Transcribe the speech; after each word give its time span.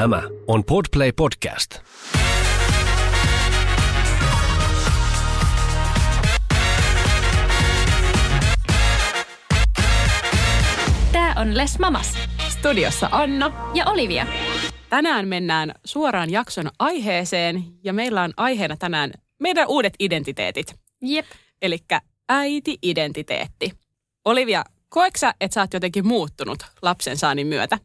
Tämä 0.00 0.22
on 0.46 0.64
Podplay 0.64 1.12
Podcast. 1.12 1.70
Tämä 11.12 11.34
on 11.36 11.56
Les 11.56 11.78
Mamas 11.78 12.18
Studiossa 12.48 13.08
Anna. 13.12 13.70
ja 13.74 13.86
Olivia. 13.86 14.26
Tänään 14.88 15.28
mennään 15.28 15.74
suoraan 15.84 16.30
jakson 16.30 16.70
aiheeseen 16.78 17.64
ja 17.84 17.92
meillä 17.92 18.22
on 18.22 18.32
aiheena 18.36 18.76
tänään 18.76 19.10
meidän 19.40 19.68
uudet 19.68 19.94
identiteetit. 19.98 20.74
Jep. 21.02 21.26
Eli 21.62 21.78
äiti-identiteetti. 22.28 23.72
Olivia, 24.24 24.64
koeksä, 24.88 25.34
että 25.40 25.54
sä 25.54 25.60
oot 25.60 25.74
jotenkin 25.74 26.06
muuttunut 26.06 26.58
lapsen 26.82 27.16
saannin 27.16 27.46
myötä? 27.46 27.78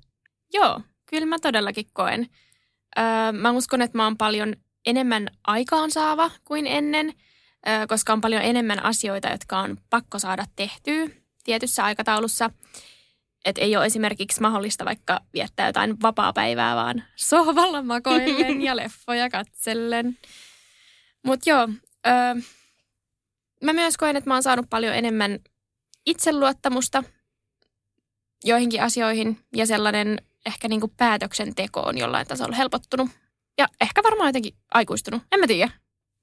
Joo, 0.54 0.80
kyllä 1.06 1.26
mä 1.26 1.40
todellakin 1.42 1.86
koen. 1.94 2.28
Öö, 3.00 3.32
mä 3.32 3.52
uskon, 3.52 3.82
että 3.82 3.98
mä 3.98 4.04
oon 4.04 4.18
paljon 4.18 4.56
enemmän 4.86 5.28
aikaansaava 5.48 6.32
kuin 6.44 6.68
ennen, 6.68 7.14
öö, 7.68 7.88
koska 7.88 8.14
on 8.14 8.22
paljon 8.22 8.42
enemmän 8.42 8.84
asioita, 8.84 9.30
jotka 9.30 9.60
on 9.60 9.78
pakko 9.90 10.20
saada 10.20 10.46
tehtyä 10.56 11.08
tietyssä 11.44 11.84
aikataulussa. 11.84 12.50
Että 13.46 13.62
ei 13.62 13.78
ole 13.78 13.86
esimerkiksi 13.86 14.42
mahdollista 14.42 14.86
vaikka 14.86 15.22
viettää 15.34 15.68
jotain 15.68 16.02
vapaa-päivää, 16.02 16.76
vaan 16.76 17.04
sohvalla 17.16 17.82
makoillen 17.82 18.62
ja 18.62 18.76
leffoja 18.82 19.30
katsellen. 19.30 20.18
Mutta 21.26 21.50
joo, 21.50 21.70
öö, 22.08 22.36
mä 23.64 23.74
myös 23.74 23.98
koen, 23.98 24.16
että 24.16 24.30
mä 24.30 24.34
oon 24.34 24.44
saanut 24.44 24.70
paljon 24.70 24.96
enemmän 24.96 25.40
itseluottamusta 26.06 27.04
joihinkin 28.44 28.82
asioihin 28.82 29.40
ja 29.56 29.66
sellainen 29.66 30.22
ehkä 30.46 30.68
niinku 30.68 30.88
päätöksenteko 30.88 31.80
on 31.80 31.98
jollain 31.98 32.28
tasolla 32.28 32.56
helpottunut. 32.56 33.10
Ja 33.58 33.68
ehkä 33.82 34.04
varmaan 34.04 34.30
jotenkin 34.30 34.54
aikuistunut. 34.74 35.22
En 35.32 35.40
mä 35.40 35.48
tiedä. 35.48 35.72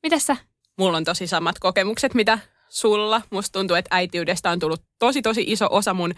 Mites 0.02 0.26
sä? 0.26 0.36
Mulla 0.78 0.96
on 0.96 1.04
tosi 1.04 1.26
samat 1.26 1.58
kokemukset, 1.58 2.14
mitä 2.14 2.38
sulla. 2.68 3.22
Musta 3.30 3.58
tuntuu, 3.58 3.76
että 3.76 3.96
äitiydestä 3.96 4.50
on 4.50 4.58
tullut 4.58 4.82
tosi 4.98 5.22
tosi 5.22 5.44
iso 5.46 5.68
osa 5.70 5.94
mun 5.94 6.14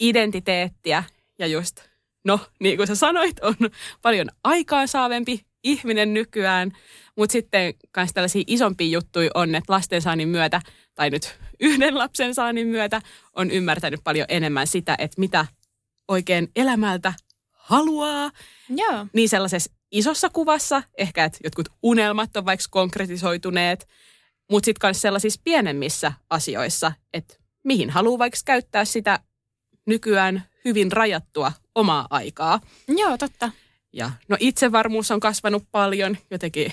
identiteettiä. 0.00 1.04
Ja 1.38 1.46
just, 1.46 1.80
no 2.24 2.40
niin 2.60 2.76
kuin 2.76 2.86
sä 2.86 2.94
sanoit, 2.94 3.40
on 3.40 3.54
paljon 4.02 4.28
aikaansaavempi 4.44 5.40
ihminen 5.64 6.14
nykyään. 6.14 6.72
Mutta 7.16 7.32
sitten 7.32 7.74
myös 7.96 8.10
tällaisia 8.14 8.44
isompia 8.46 8.88
juttuja 8.88 9.30
on, 9.34 9.54
että 9.54 9.72
lastensaannin 9.72 10.28
myötä, 10.28 10.60
tai 10.94 11.10
nyt 11.10 11.38
yhden 11.60 11.98
lapsen 11.98 12.34
saannin 12.34 12.66
myötä, 12.66 13.00
on 13.32 13.50
ymmärtänyt 13.50 14.00
paljon 14.04 14.26
enemmän 14.28 14.66
sitä, 14.66 14.94
että 14.98 15.20
mitä 15.20 15.46
oikein 16.10 16.48
elämältä 16.56 17.12
haluaa. 17.52 18.30
Joo. 18.68 19.06
Niin 19.12 19.28
sellaisessa 19.28 19.72
isossa 19.90 20.30
kuvassa, 20.30 20.82
ehkä 20.98 21.24
että 21.24 21.38
jotkut 21.44 21.68
unelmat 21.82 22.36
on 22.36 22.46
vaikka 22.46 22.64
konkretisoituneet, 22.70 23.88
mutta 24.50 24.64
sitten 24.64 24.88
myös 24.88 25.00
sellaisissa 25.00 25.40
pienemmissä 25.44 26.12
asioissa, 26.30 26.92
että 27.14 27.34
mihin 27.64 27.90
haluaa 27.90 28.18
vaikka 28.18 28.38
käyttää 28.44 28.84
sitä 28.84 29.18
nykyään 29.86 30.44
hyvin 30.64 30.92
rajattua 30.92 31.52
omaa 31.74 32.06
aikaa. 32.10 32.60
Joo, 32.88 33.18
totta. 33.18 33.50
Ja 33.92 34.10
no 34.28 34.36
itsevarmuus 34.40 35.10
on 35.10 35.20
kasvanut 35.20 35.64
paljon 35.72 36.16
jotenkin. 36.30 36.72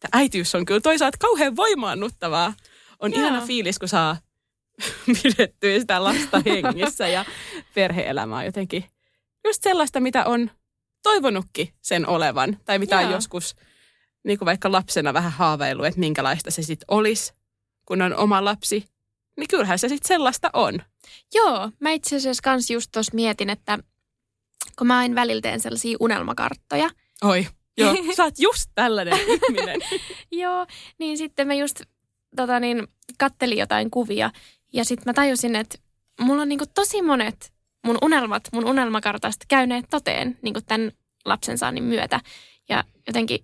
Tämä 0.00 0.20
äitiys 0.20 0.54
on 0.54 0.66
kyllä 0.66 0.80
toisaalta 0.80 1.18
kauhean 1.18 1.56
voimaannuttavaa. 1.56 2.54
On 2.98 3.12
Joo. 3.12 3.20
ihana 3.20 3.46
fiilis, 3.46 3.78
kun 3.78 3.88
saa 3.88 4.16
pidettyä 5.22 5.80
sitä 5.80 6.04
lasta 6.04 6.42
hengissä 6.46 7.08
ja 7.08 7.24
perhe-elämää 7.74 8.44
jotenkin. 8.44 8.84
Just 9.44 9.62
sellaista, 9.62 10.00
mitä 10.00 10.24
on 10.24 10.50
toivonutkin 11.02 11.68
sen 11.82 12.08
olevan. 12.08 12.58
Tai 12.64 12.78
mitä 12.78 12.98
on 12.98 13.10
joskus 13.10 13.56
niin 14.24 14.38
kuin 14.38 14.46
vaikka 14.46 14.72
lapsena 14.72 15.14
vähän 15.14 15.32
haaveillut, 15.32 15.86
että 15.86 16.00
minkälaista 16.00 16.50
se 16.50 16.62
sitten 16.62 16.86
olisi, 16.88 17.32
kun 17.84 18.02
on 18.02 18.16
oma 18.16 18.44
lapsi. 18.44 18.84
Niin 19.36 19.48
kyllähän 19.48 19.78
se 19.78 19.88
sitten 19.88 20.08
sellaista 20.08 20.50
on. 20.52 20.82
Joo, 21.34 21.70
mä 21.80 21.90
itse 21.90 22.16
asiassa 22.16 22.42
kans 22.42 22.70
just 22.70 22.88
tuossa 22.92 23.14
mietin, 23.14 23.50
että 23.50 23.78
kun 24.78 24.86
mä 24.86 24.98
aina 24.98 25.14
välillä 25.14 25.40
teen 25.40 25.60
sellaisia 25.60 25.96
unelmakarttoja. 26.00 26.90
Oi, 27.24 27.46
joo, 27.76 27.94
sä 28.16 28.24
oot 28.24 28.38
just 28.38 28.70
tällainen 28.74 29.18
ihminen. 29.18 29.80
Joo, 30.32 30.66
niin 30.98 31.18
sitten 31.18 31.46
mä 31.46 31.54
just 31.54 31.80
tota 32.36 32.60
niin, 32.60 32.88
kattelin 33.18 33.58
jotain 33.58 33.90
kuvia 33.90 34.30
ja 34.76 34.84
sitten 34.84 35.02
mä 35.06 35.14
tajusin, 35.14 35.56
että 35.56 35.78
mulla 36.20 36.42
on 36.42 36.48
niinku 36.48 36.64
tosi 36.74 37.02
monet 37.02 37.52
mun 37.86 37.98
unelmat 38.02 38.42
mun 38.52 38.64
unelmakartasta 38.64 39.44
käyneet 39.48 39.84
toteen 39.90 40.38
niinku 40.42 40.60
tämän 40.60 40.92
lapsen 41.24 41.58
saannin 41.58 41.84
myötä. 41.84 42.20
Ja 42.68 42.84
jotenkin 43.06 43.38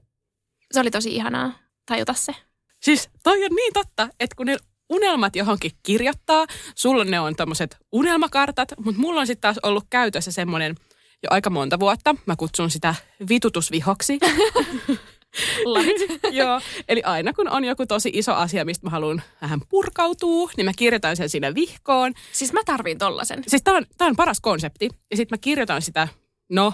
se 0.72 0.80
oli 0.80 0.90
tosi 0.90 1.14
ihanaa 1.14 1.52
tajuta 1.86 2.14
se. 2.14 2.34
Siis 2.82 3.10
toi 3.22 3.44
on 3.44 3.50
niin 3.50 3.72
totta, 3.72 4.08
että 4.20 4.36
kun 4.36 4.46
ne 4.46 4.56
unelmat 4.88 5.36
johonkin 5.36 5.70
kirjoittaa, 5.82 6.46
sulla 6.74 7.04
ne 7.04 7.20
on 7.20 7.36
tommoset 7.36 7.76
unelmakartat, 7.92 8.72
mutta 8.84 9.00
mulla 9.00 9.20
on 9.20 9.26
sitten 9.26 9.40
taas 9.40 9.58
ollut 9.62 9.84
käytössä 9.90 10.32
semmoinen 10.32 10.74
jo 11.22 11.28
aika 11.30 11.50
monta 11.50 11.80
vuotta. 11.80 12.16
Mä 12.26 12.36
kutsun 12.36 12.70
sitä 12.70 12.94
vitutusvihoksi. 13.28 14.18
Joo, 16.30 16.60
eli 16.88 17.02
aina 17.02 17.32
kun 17.32 17.48
on 17.48 17.64
joku 17.64 17.86
tosi 17.86 18.10
iso 18.14 18.34
asia, 18.34 18.64
mistä 18.64 18.86
mä 18.86 18.90
haluan 18.90 19.22
vähän 19.42 19.60
purkautua, 19.68 20.50
niin 20.56 20.64
mä 20.64 20.72
kirjoitan 20.76 21.16
sen 21.16 21.28
sinne 21.28 21.54
vihkoon. 21.54 22.12
Siis 22.32 22.52
mä 22.52 22.60
tarviin 22.64 22.98
tollasen. 22.98 23.44
Siis 23.46 23.62
tää 23.62 23.74
on, 23.74 23.86
tää 23.98 24.08
on 24.08 24.16
paras 24.16 24.40
konsepti. 24.40 24.88
Ja 25.10 25.16
sitten 25.16 25.36
mä 25.36 25.40
kirjoitan 25.40 25.82
sitä, 25.82 26.08
no, 26.48 26.72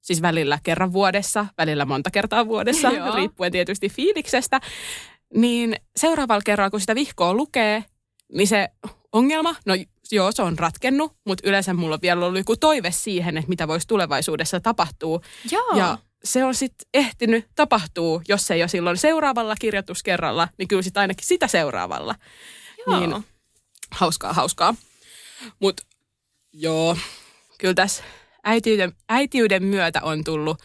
siis 0.00 0.22
välillä 0.22 0.58
kerran 0.62 0.92
vuodessa, 0.92 1.46
välillä 1.58 1.84
monta 1.84 2.10
kertaa 2.10 2.46
vuodessa, 2.46 2.90
riippuen 3.14 3.52
tietysti 3.52 3.88
fiiliksestä. 3.88 4.60
Niin 5.34 5.76
seuraavalla 5.96 6.42
kerralla, 6.44 6.70
kun 6.70 6.80
sitä 6.80 6.94
vihkoa 6.94 7.34
lukee, 7.34 7.84
niin 8.32 8.48
se 8.48 8.68
ongelma, 9.12 9.54
no 9.66 9.74
joo, 10.12 10.32
se 10.32 10.42
on 10.42 10.58
ratkennut, 10.58 11.12
mutta 11.24 11.48
yleensä 11.48 11.74
mulla 11.74 11.94
on 11.94 12.02
vielä 12.02 12.26
ollut 12.26 12.38
joku 12.38 12.56
toive 12.56 12.90
siihen, 12.90 13.36
että 13.36 13.48
mitä 13.48 13.68
voisi 13.68 13.88
tulevaisuudessa 13.88 14.60
tapahtua. 14.60 15.20
Joo. 15.50 15.76
Ja 15.76 15.98
se 16.24 16.44
on 16.44 16.54
sitten 16.54 16.88
ehtinyt 16.94 17.46
tapahtuu, 17.54 18.22
jos 18.28 18.46
se 18.46 18.54
ei 18.54 18.62
ole 18.62 18.68
silloin 18.68 18.96
seuraavalla 18.96 19.54
kirjoituskerralla, 19.60 20.48
niin 20.58 20.68
kyllä 20.68 20.82
sitten 20.82 21.00
ainakin 21.00 21.26
sitä 21.26 21.46
seuraavalla. 21.46 22.14
Joo. 22.86 23.00
Niin, 23.00 23.24
hauskaa, 23.90 24.32
hauskaa. 24.32 24.74
Mutta 25.60 25.82
joo, 26.52 26.96
kyllä 27.58 27.74
tässä 27.74 28.04
äitiyden, 28.44 28.92
äitiyden 29.08 29.62
myötä 29.62 30.00
on 30.02 30.24
tullut 30.24 30.62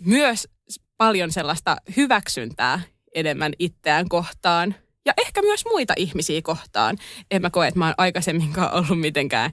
myös 0.00 0.48
paljon 0.96 1.32
sellaista 1.32 1.76
hyväksyntää 1.96 2.80
enemmän 3.14 3.52
itseään 3.58 4.08
kohtaan 4.08 4.74
ja 5.06 5.12
ehkä 5.26 5.42
myös 5.42 5.64
muita 5.64 5.94
ihmisiä 5.96 6.42
kohtaan. 6.42 6.98
En 7.30 7.42
mä 7.42 7.50
koe, 7.50 7.68
että 7.68 7.78
mä 7.78 7.86
oon 7.86 7.94
aikaisemminkaan 7.98 8.74
ollut 8.74 9.00
mitenkään 9.00 9.50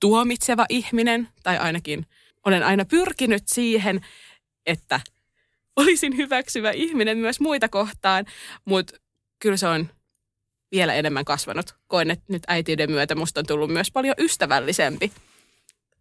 tuomitseva 0.00 0.66
ihminen, 0.68 1.28
tai 1.42 1.58
ainakin 1.58 2.06
olen 2.46 2.62
aina 2.62 2.84
pyrkinyt 2.84 3.42
siihen, 3.46 4.00
että 4.66 5.00
olisin 5.76 6.16
hyväksyvä 6.16 6.70
ihminen 6.70 7.18
myös 7.18 7.40
muita 7.40 7.68
kohtaan, 7.68 8.24
mutta 8.64 8.96
kyllä 9.38 9.56
se 9.56 9.66
on 9.66 9.88
vielä 10.72 10.94
enemmän 10.94 11.24
kasvanut. 11.24 11.74
Koen, 11.86 12.10
että 12.10 12.24
nyt 12.28 12.42
äitiyden 12.46 12.90
myötä 12.90 13.14
musta 13.14 13.40
on 13.40 13.46
tullut 13.46 13.70
myös 13.70 13.90
paljon 13.90 14.14
ystävällisempi 14.18 15.12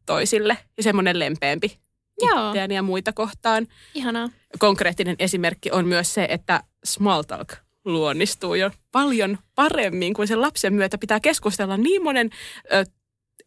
toisille 0.06 0.58
ja 0.78 0.84
semmoinen 0.84 1.20
lempeämpi 1.20 1.78
Joo. 2.22 2.48
itseäni 2.48 2.76
ja 2.76 2.82
muita 2.82 3.14
kohtaan. 3.14 3.68
Ihanaa. 3.94 4.30
Konkreettinen 4.60 5.16
esimerkki 5.20 5.72
on 5.72 5.88
myös 5.88 6.14
se, 6.14 6.28
että 6.30 6.64
small 6.84 7.22
talk 7.22 7.54
luonnistuu 7.86 8.56
jo 8.56 8.72
paljon 8.92 9.38
paremmin, 9.56 10.14
kun 10.14 10.28
sen 10.28 10.42
lapsen 10.42 10.74
myötä 10.74 10.98
pitää 10.98 11.20
keskustella 11.20 11.78
niin 11.78 12.04
monen 12.04 12.30
ö, 12.74 12.84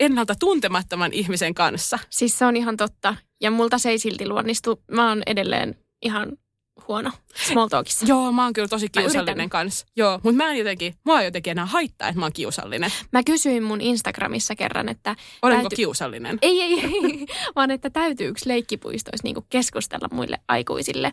ennalta 0.00 0.34
tuntemattoman 0.34 1.12
ihmisen 1.12 1.54
kanssa. 1.54 1.98
Siis 2.10 2.38
se 2.38 2.44
on 2.44 2.56
ihan 2.56 2.76
totta. 2.76 3.14
Ja 3.40 3.50
multa 3.50 3.78
se 3.78 3.90
ei 3.90 3.99
silti 3.99 4.28
luonnistu. 4.28 4.82
Mä 4.93 5.08
oon 5.08 5.23
edelleen 5.26 5.75
ihan 6.02 6.32
huono 6.88 7.11
small 7.46 7.69
talkissa. 7.69 8.06
Joo, 8.06 8.32
mä 8.32 8.44
oon 8.44 8.52
kyllä 8.52 8.69
tosi 8.69 8.88
kiusallinen 8.88 9.50
kanssa. 9.50 9.87
Joo, 9.96 10.20
mutta 10.23 10.37
mä 10.37 10.50
en 10.50 10.56
jotenkin, 10.56 10.94
mua 11.05 11.23
jotenkin 11.23 11.50
enää 11.50 11.67
haittaa, 11.67 12.08
että 12.08 12.19
mä 12.19 12.25
oon 12.25 12.32
kiusallinen. 12.32 12.90
Mä 13.12 13.23
kysyin 13.23 13.62
mun 13.62 13.81
Instagramissa 13.81 14.55
kerran, 14.55 14.88
että... 14.88 15.17
Olenko 15.43 15.62
täyty- 15.62 15.76
kiusallinen? 15.76 16.38
Ei, 16.43 16.61
ei, 16.61 16.81
ei, 16.81 17.26
vaan 17.56 17.70
että 17.70 17.90
täytyykö 17.90 18.40
leikkipuistoissa 18.44 19.25
niin 19.25 19.37
keskustella 19.50 20.08
muille 20.12 20.38
aikuisille. 20.49 21.12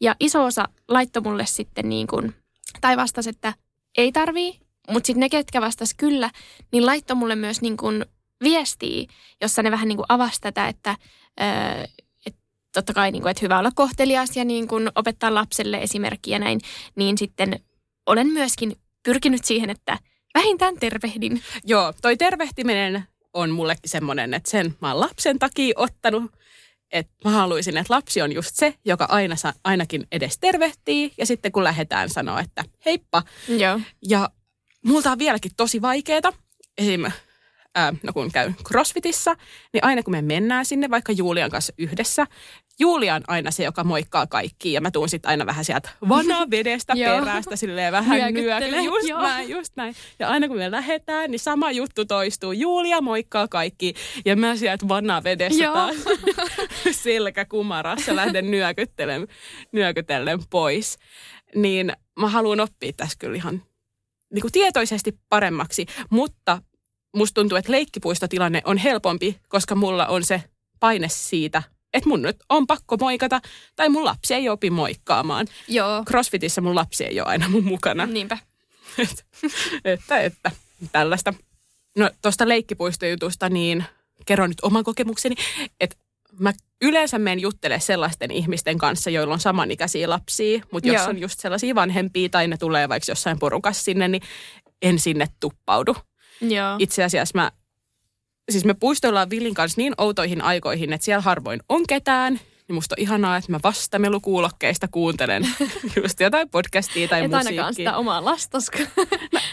Ja 0.00 0.16
iso 0.20 0.44
osa 0.44 0.68
laittoi 0.88 1.22
mulle 1.22 1.46
sitten 1.46 1.88
niin 1.88 2.06
kuin, 2.06 2.34
tai 2.80 2.96
vastasi, 2.96 3.30
että 3.30 3.54
ei 3.98 4.12
tarvii, 4.12 4.60
mutta 4.90 5.06
sitten 5.06 5.20
ne, 5.20 5.28
ketkä 5.28 5.60
vastas 5.60 5.94
kyllä, 5.94 6.30
niin 6.72 6.86
laittoi 6.86 7.16
mulle 7.16 7.36
myös 7.36 7.62
niin 7.62 7.76
kuin 7.76 8.04
viestiä, 8.42 9.06
jossa 9.40 9.62
ne 9.62 9.70
vähän 9.70 9.88
niin 9.88 9.96
kuin 9.96 10.06
avasi 10.08 10.40
tätä, 10.40 10.68
että, 10.68 10.96
öö, 11.40 11.84
että 12.26 12.40
totta 12.72 12.92
kai 12.92 13.12
niin 13.12 13.22
kuin, 13.22 13.30
että 13.30 13.42
hyvä 13.42 13.58
olla 13.58 13.70
kohtelias 13.74 14.36
ja 14.36 14.44
niin 14.44 14.68
kuin 14.68 14.90
opettaa 14.94 15.34
lapselle 15.34 15.78
esimerkkiä 15.82 16.38
näin, 16.38 16.60
niin 16.96 17.18
sitten 17.18 17.60
olen 18.06 18.26
myöskin 18.26 18.76
pyrkinyt 19.02 19.44
siihen, 19.44 19.70
että 19.70 19.98
vähintään 20.34 20.74
tervehdin. 20.80 21.42
Joo, 21.64 21.92
toi 22.02 22.16
tervehtiminen 22.16 23.04
on 23.32 23.50
mullekin 23.50 23.90
semmoinen, 23.90 24.34
että 24.34 24.50
sen 24.50 24.76
mä 24.80 24.88
oon 24.92 25.00
lapsen 25.00 25.38
takia 25.38 25.74
ottanut, 25.76 26.32
että 26.92 27.12
mä 27.24 27.30
haluaisin, 27.30 27.76
että 27.76 27.94
lapsi 27.94 28.22
on 28.22 28.32
just 28.32 28.50
se, 28.54 28.74
joka 28.84 29.06
aina 29.08 29.36
sa, 29.36 29.54
ainakin 29.64 30.06
edes 30.12 30.38
tervehtii 30.38 31.12
ja 31.18 31.26
sitten 31.26 31.52
kun 31.52 31.64
lähdetään 31.64 32.10
sanoa, 32.10 32.40
että 32.40 32.64
heippa. 32.84 33.22
Joo. 33.48 33.80
Ja 34.08 34.30
multa 34.84 35.12
on 35.12 35.18
vieläkin 35.18 35.52
tosi 35.56 35.82
vaikeeta. 35.82 36.32
Esim. 36.78 37.06
Ää, 37.76 37.94
no 38.02 38.12
kun 38.12 38.32
käyn 38.32 38.56
CrossFitissa, 38.64 39.36
niin 39.72 39.84
aina 39.84 40.02
kun 40.02 40.12
me 40.12 40.22
mennään 40.22 40.64
sinne 40.64 40.90
vaikka 40.90 41.12
Julian 41.12 41.50
kanssa 41.50 41.72
yhdessä, 41.78 42.26
Julia 42.78 43.14
on 43.14 43.22
aina 43.28 43.50
se, 43.50 43.64
joka 43.64 43.84
moikkaa 43.84 44.26
kaikki 44.26 44.72
ja 44.72 44.80
mä 44.80 44.90
tuun 44.90 45.08
sitten 45.08 45.28
aina 45.28 45.46
vähän 45.46 45.64
sieltä 45.64 45.88
vanaa 46.08 46.50
vedestä 46.50 46.92
Joo. 46.96 47.18
perästä 47.18 47.56
silleen 47.56 47.92
vähän 47.92 48.34
nyökyä. 48.34 48.60
Just 48.80 49.08
joo. 49.08 49.22
näin, 49.22 49.48
just 49.48 49.72
näin. 49.76 49.94
Ja 50.18 50.28
aina 50.28 50.48
kun 50.48 50.56
me 50.56 50.70
lähdetään, 50.70 51.30
niin 51.30 51.40
sama 51.40 51.70
juttu 51.70 52.04
toistuu. 52.04 52.52
Julia 52.52 53.00
moikkaa 53.00 53.48
kaikki 53.48 53.94
ja 54.24 54.36
mä 54.36 54.56
sieltä 54.56 54.88
vanaa 54.88 55.24
vedestä 55.24 55.64
Joo. 55.64 55.74
taas 55.74 55.96
selkä 57.02 57.44
kumarassa 57.44 58.16
lähden 58.16 58.50
nyökyttelen, 58.50 59.28
nyökytellen 59.72 60.38
pois. 60.50 60.98
Niin 61.54 61.92
mä 62.18 62.28
haluan 62.28 62.60
oppia 62.60 62.92
tässä 62.96 63.18
kyllä 63.18 63.36
ihan 63.36 63.62
niin 64.34 64.42
kuin 64.42 64.52
tietoisesti 64.52 65.18
paremmaksi, 65.28 65.86
mutta 66.10 66.62
musta 67.14 67.34
tuntuu, 67.34 67.58
että 67.58 67.72
leikkipuistotilanne 67.72 68.62
on 68.64 68.78
helpompi, 68.78 69.40
koska 69.48 69.74
mulla 69.74 70.06
on 70.06 70.24
se 70.24 70.42
paine 70.80 71.08
siitä, 71.08 71.62
että 71.92 72.08
mun 72.08 72.22
nyt 72.22 72.36
on 72.48 72.66
pakko 72.66 72.96
moikata, 73.00 73.40
tai 73.76 73.88
mun 73.88 74.04
lapsi 74.04 74.34
ei 74.34 74.48
opi 74.48 74.70
moikkaamaan. 74.70 75.46
Joo. 75.68 76.04
Crossfitissä 76.04 76.60
mun 76.60 76.74
lapsi 76.74 77.04
ei 77.04 77.20
ole 77.20 77.28
aina 77.28 77.48
mun 77.48 77.64
mukana. 77.64 78.06
Niinpä. 78.06 78.38
että, 78.98 79.22
että, 79.84 80.20
että 80.20 80.50
tällaista. 80.92 81.34
No 81.98 82.10
tuosta 82.22 82.48
leikkipuistojutusta, 82.48 83.48
niin 83.48 83.84
kerron 84.26 84.50
nyt 84.50 84.60
oman 84.62 84.84
kokemukseni, 84.84 85.34
että 85.80 85.96
mä 86.38 86.52
yleensä 86.82 87.18
menen 87.18 87.40
juttelemaan 87.40 87.80
sellaisten 87.80 88.30
ihmisten 88.30 88.78
kanssa, 88.78 89.10
joilla 89.10 89.34
on 89.34 89.40
samanikäisiä 89.40 90.10
lapsia, 90.10 90.62
mutta 90.72 90.88
jos 90.88 90.96
Joo. 90.96 91.08
on 91.08 91.18
just 91.18 91.40
sellaisia 91.40 91.74
vanhempia 91.74 92.28
tai 92.28 92.48
ne 92.48 92.56
tulee 92.56 92.88
vaikka 92.88 93.10
jossain 93.10 93.38
porukassa 93.38 93.82
sinne, 93.82 94.08
niin 94.08 94.22
en 94.82 94.98
sinne 94.98 95.26
tuppaudu. 95.40 95.96
Joo. 96.40 96.76
Itse 96.78 97.04
asiassa 97.04 97.32
mä, 97.38 97.52
siis 98.50 98.64
me 98.64 98.74
puistoillaan 98.74 99.30
Villin 99.30 99.54
kanssa 99.54 99.80
niin 99.80 99.94
outoihin 99.98 100.42
aikoihin, 100.42 100.92
että 100.92 101.04
siellä 101.04 101.22
harvoin 101.22 101.60
on 101.68 101.86
ketään. 101.88 102.40
Niin 102.68 102.74
musta 102.74 102.94
on 102.98 103.02
ihanaa, 103.02 103.36
että 103.36 103.52
mä 103.52 103.60
vastamelukuulokkeista 103.64 104.88
kuuntelen 104.88 105.48
just 106.02 106.20
jotain 106.20 106.48
podcastia 106.50 107.08
tai 107.08 107.24
Et 107.24 107.30
musiikkia. 107.30 107.48
ainakaan 107.50 107.74
sitä 107.74 107.96
omaa 107.96 108.24
lastaska. 108.24 108.78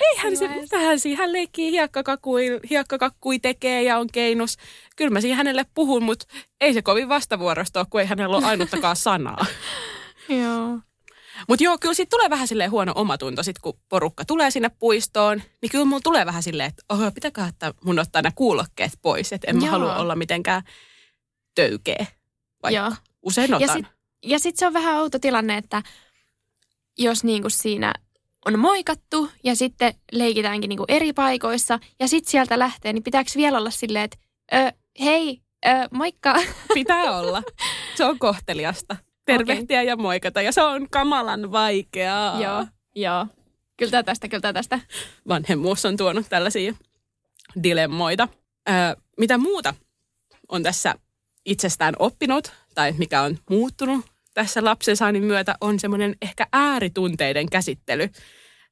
Eihän 0.02 0.38
se, 0.38 0.48
mitähän 0.48 1.00
siihen 1.00 1.34
leikkii 1.34 1.72
hiekkakakkui, 1.72 2.60
hiekkakakkui 2.70 3.40
tekee 3.40 3.84
ja 3.84 3.98
on 3.98 4.08
keinus. 4.12 4.58
Kyllä 4.96 5.12
mä 5.12 5.22
siihen 5.22 5.38
hänelle 5.38 5.66
puhun, 5.74 6.04
mutta 6.04 6.26
ei 6.62 6.74
se 6.74 6.82
kovin 6.82 7.10
vastavuorosta 7.10 7.80
ole, 7.80 7.88
kun 7.90 8.02
ei 8.02 8.08
hänellä 8.08 8.38
ole 8.38 8.46
ainuttakaan 8.46 8.96
sanaa. 8.96 9.46
Joo. 10.44 10.80
Mutta 11.50 11.63
joo, 11.63 11.78
kyllä 11.78 11.94
siitä 11.94 12.10
tulee 12.10 12.30
vähän 12.30 12.48
silleen 12.48 12.72
huono 12.72 12.92
omatunto, 12.95 13.44
sit 13.44 13.60
kun 13.60 13.80
porukka 13.90 14.25
tulee 14.25 14.51
sinne 14.51 14.69
puistoon, 14.80 15.42
niin 15.62 15.69
kyllä 15.69 15.86
mulla 15.86 16.01
tulee 16.04 16.25
vähän 16.25 16.44
silleen, 16.44 16.69
että 16.69 16.84
oho, 16.90 17.12
pitäkää 17.12 17.48
että 17.48 17.74
mun 17.84 18.00
ottaa 18.00 18.22
nämä 18.22 18.34
kuulokkeet 18.36 18.92
pois, 19.01 19.34
että 19.34 19.48
en 19.50 19.56
mä 19.56 19.66
Joo. 19.66 19.72
halua 19.72 19.98
olla 19.98 20.16
mitenkään 20.16 20.63
töykeä, 21.56 22.06
vaikka 22.63 22.80
Joo. 22.80 22.94
usein 23.22 23.54
otan. 23.54 23.62
Ja 23.62 23.74
sitten 23.74 24.40
sit 24.40 24.57
se 24.57 24.68
on 24.68 24.74
vähän 24.74 24.95
outo 24.95 25.19
tilanne, 25.19 25.57
että 25.57 25.84
jos 26.98 27.24
niinku 27.24 27.50
siinä 27.50 27.94
on 28.46 28.60
moikattu 28.60 29.30
ja 29.44 29.56
sitten 29.56 29.94
leikitäänkin 30.12 30.69
niinku 30.69 30.86
eri 30.88 31.13
paikoissa 31.13 31.80
ja 32.00 32.07
sitten 32.07 32.31
sieltä 32.31 32.60
lähtee, 32.60 32.94
niin 32.94 33.04
pitääkö 33.04 33.31
vielä 33.36 33.57
olla 33.57 33.72
silleen, 33.72 34.06
että 34.06 34.18
hei, 35.00 35.42
ö, 35.66 35.69
moikka. 35.92 36.36
Pitää 36.74 37.18
olla. 37.18 37.44
Se 37.98 38.06
on 38.06 38.19
kohteliasta. 38.19 38.96
Tervehtiä 39.25 39.81
ja 39.81 39.96
moikata 39.96 40.42
ja 40.42 40.52
se 40.52 40.62
on 40.64 40.90
kamalan 40.90 41.52
vaikeaa. 41.52 42.42
Joo, 42.42 42.66
joo. 42.96 43.28
Kyllä 43.78 44.04
tästä, 44.04 44.28
kyllä 44.28 44.54
tästä. 44.54 44.80
vanhemmuus 45.28 45.86
on 45.86 45.98
tuonut 45.98 46.25
tällaisia 46.30 46.74
dilemmoita. 47.64 48.28
Öö, 48.70 48.75
mitä 49.18 49.38
muuta 49.38 49.74
on 50.50 50.64
tässä 50.64 50.96
itsestään 51.46 51.94
oppinut 52.00 52.52
tai 52.75 52.94
mikä 52.98 53.22
on 53.22 53.38
muuttunut 53.50 54.06
tässä 54.34 54.66
lapsen 54.66 54.98
saannin 54.98 55.24
myötä 55.24 55.56
on 55.62 55.80
semmoinen 55.80 56.16
ehkä 56.22 56.48
ääritunteiden 56.52 57.50
käsittely. 57.50 58.10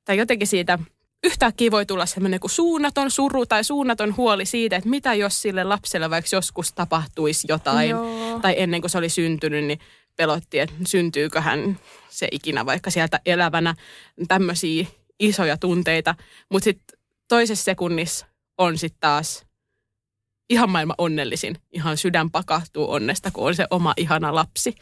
Tai 0.06 0.18
jotenkin 0.18 0.48
siitä 0.48 0.80
yhtäkkiä 1.24 1.71
voi 1.71 1.86
tulla 1.86 2.06
semmoinen 2.06 2.39
kuin 2.39 2.51
suunnaton 2.51 3.12
suru 3.12 3.45
tai 3.45 3.63
suunnaton 3.63 4.18
huoli 4.18 4.45
siitä, 4.45 4.75
että 4.75 4.89
mitä 4.89 5.13
jos 5.13 5.42
sille 5.42 5.63
lapselle 5.63 6.09
vaikka 6.09 6.36
joskus 6.36 6.74
tapahtuisi 6.74 7.48
jotain. 7.50 7.89
Joo. 7.89 8.39
Tai 8.42 8.53
ennen 8.57 8.81
kuin 8.81 8.92
se 8.92 8.98
oli 8.98 9.09
syntynyt, 9.09 9.65
niin 9.65 9.80
pelotti, 10.16 10.60
että 10.60 10.75
syntyykö 10.88 11.42
hän 11.42 11.80
se 12.10 12.28
ikinä 12.31 12.66
vaikka 12.66 12.90
sieltä 12.90 13.19
elävänä. 13.25 13.75
Tämmöisiä 14.28 14.86
isoja 15.19 15.58
tunteita. 15.58 16.16
Mutta 16.50 16.63
sitten 16.63 17.00
toisessa 17.28 17.63
sekunnissa 17.63 18.25
on 18.58 18.78
sitten 18.78 19.00
taas 19.00 19.46
ihan 20.50 20.69
maailman 20.69 20.96
onnellisin. 20.98 21.58
Ihan 21.72 21.98
sydän 21.98 22.31
pakahtuu 22.31 22.92
onnesta, 22.92 23.31
kun 23.31 23.48
on 23.48 23.56
se 23.56 23.68
oma 23.69 23.94
ihana 23.98 24.36
lapsi. 24.36 24.75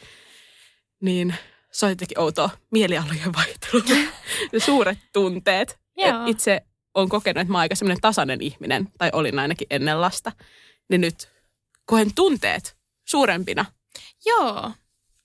Niin 1.01 1.35
se 1.71 1.85
on 1.85 1.91
jotenkin 1.91 2.19
outoa 2.19 2.49
mielialojen 2.71 3.33
vaihtelua. 3.33 4.11
ja 4.53 4.59
suuret 4.59 4.97
tunteet. 5.13 5.79
Et 5.97 6.15
itse 6.25 6.61
on 6.93 7.09
kokenut, 7.09 7.41
että 7.41 7.51
mä 7.51 7.57
oon 7.57 7.61
aika 7.61 7.75
semmoinen 7.75 8.01
tasainen 8.01 8.41
ihminen, 8.41 8.91
tai 8.97 9.09
olin 9.13 9.39
ainakin 9.39 9.67
ennen 9.69 10.01
lasta. 10.01 10.31
Niin 10.89 11.01
nyt 11.01 11.31
koen 11.85 12.13
tunteet 12.15 12.77
suurempina. 13.05 13.65
Joo, 14.25 14.71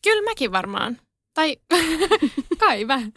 kyllä 0.05 0.23
mäkin 0.31 0.53
varmaan. 0.53 1.01
Tai 1.35 1.56
kai 2.59 2.89
vähän. 2.89 3.12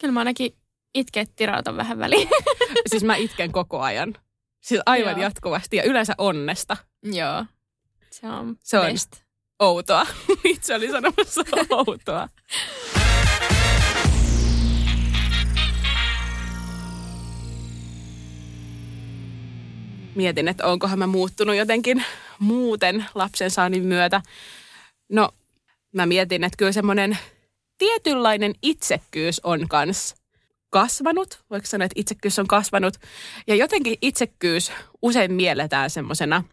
kyllä 0.00 0.12
mä 0.12 0.20
ainakin 0.20 0.56
itkeet 0.94 1.32
tirautan 1.36 1.76
vähän 1.76 1.98
väliin. 1.98 2.28
Siis 2.90 3.04
mä 3.04 3.16
itken 3.16 3.52
koko 3.52 3.80
ajan. 3.80 4.14
Siis 4.60 4.80
aivan 4.86 5.12
Joo. 5.12 5.20
jatkuvasti 5.22 5.76
ja 5.76 5.82
yleensä 5.82 6.14
onnesta. 6.18 6.76
Joo. 7.02 7.44
Se 8.10 8.26
on, 8.28 8.56
Se 8.64 8.78
on- 8.78 8.86
best. 8.86 9.12
Outoa. 9.58 10.06
Itse 10.44 10.74
oli 10.74 10.90
sanomassa 10.90 11.42
outoa. 11.70 12.28
Mietin, 20.14 20.48
että 20.48 20.66
onkohan 20.66 20.98
mä 20.98 21.06
muuttunut 21.06 21.56
jotenkin 21.56 22.04
muuten 22.38 23.06
lapsen 23.14 23.50
saannin 23.50 23.84
myötä. 23.84 24.20
No, 25.08 25.28
mä 25.96 26.06
mietin, 26.06 26.44
että 26.44 26.56
kyllä 26.56 26.72
semmoinen 26.72 27.18
tietynlainen 27.78 28.54
itsekkyys 28.62 29.40
on 29.44 29.68
kans 29.68 30.14
kasvanut. 30.70 31.44
Voiko 31.50 31.66
sanoa, 31.66 31.84
että 31.84 32.00
itsekkyys 32.00 32.38
on 32.38 32.46
kasvanut? 32.46 32.94
Ja 33.46 33.54
jotenkin 33.54 33.98
itsekkyys 34.02 34.72
usein 35.02 35.32
mielletään 35.32 35.90
semmoisena 35.90 36.44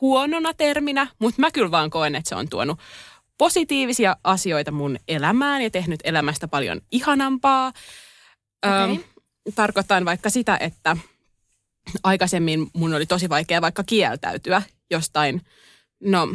huonona 0.00 0.54
terminä, 0.54 1.06
mutta 1.18 1.40
mä 1.40 1.50
kyllä 1.50 1.70
vaan 1.70 1.90
koen, 1.90 2.14
että 2.14 2.28
se 2.28 2.34
on 2.34 2.48
tuonut 2.48 2.78
positiivisia 3.38 4.16
asioita 4.24 4.70
mun 4.70 4.96
elämään 5.08 5.62
ja 5.62 5.70
tehnyt 5.70 6.00
elämästä 6.04 6.48
paljon 6.48 6.80
ihanampaa. 6.90 7.72
Okei. 8.66 8.96
Öm, 8.96 8.98
tarkoitan 9.54 10.04
vaikka 10.04 10.30
sitä, 10.30 10.56
että 10.60 10.96
aikaisemmin 12.02 12.70
mun 12.72 12.94
oli 12.94 13.06
tosi 13.06 13.28
vaikea 13.28 13.60
vaikka 13.60 13.84
kieltäytyä 13.84 14.62
jostain, 14.90 15.42
no 16.00 16.28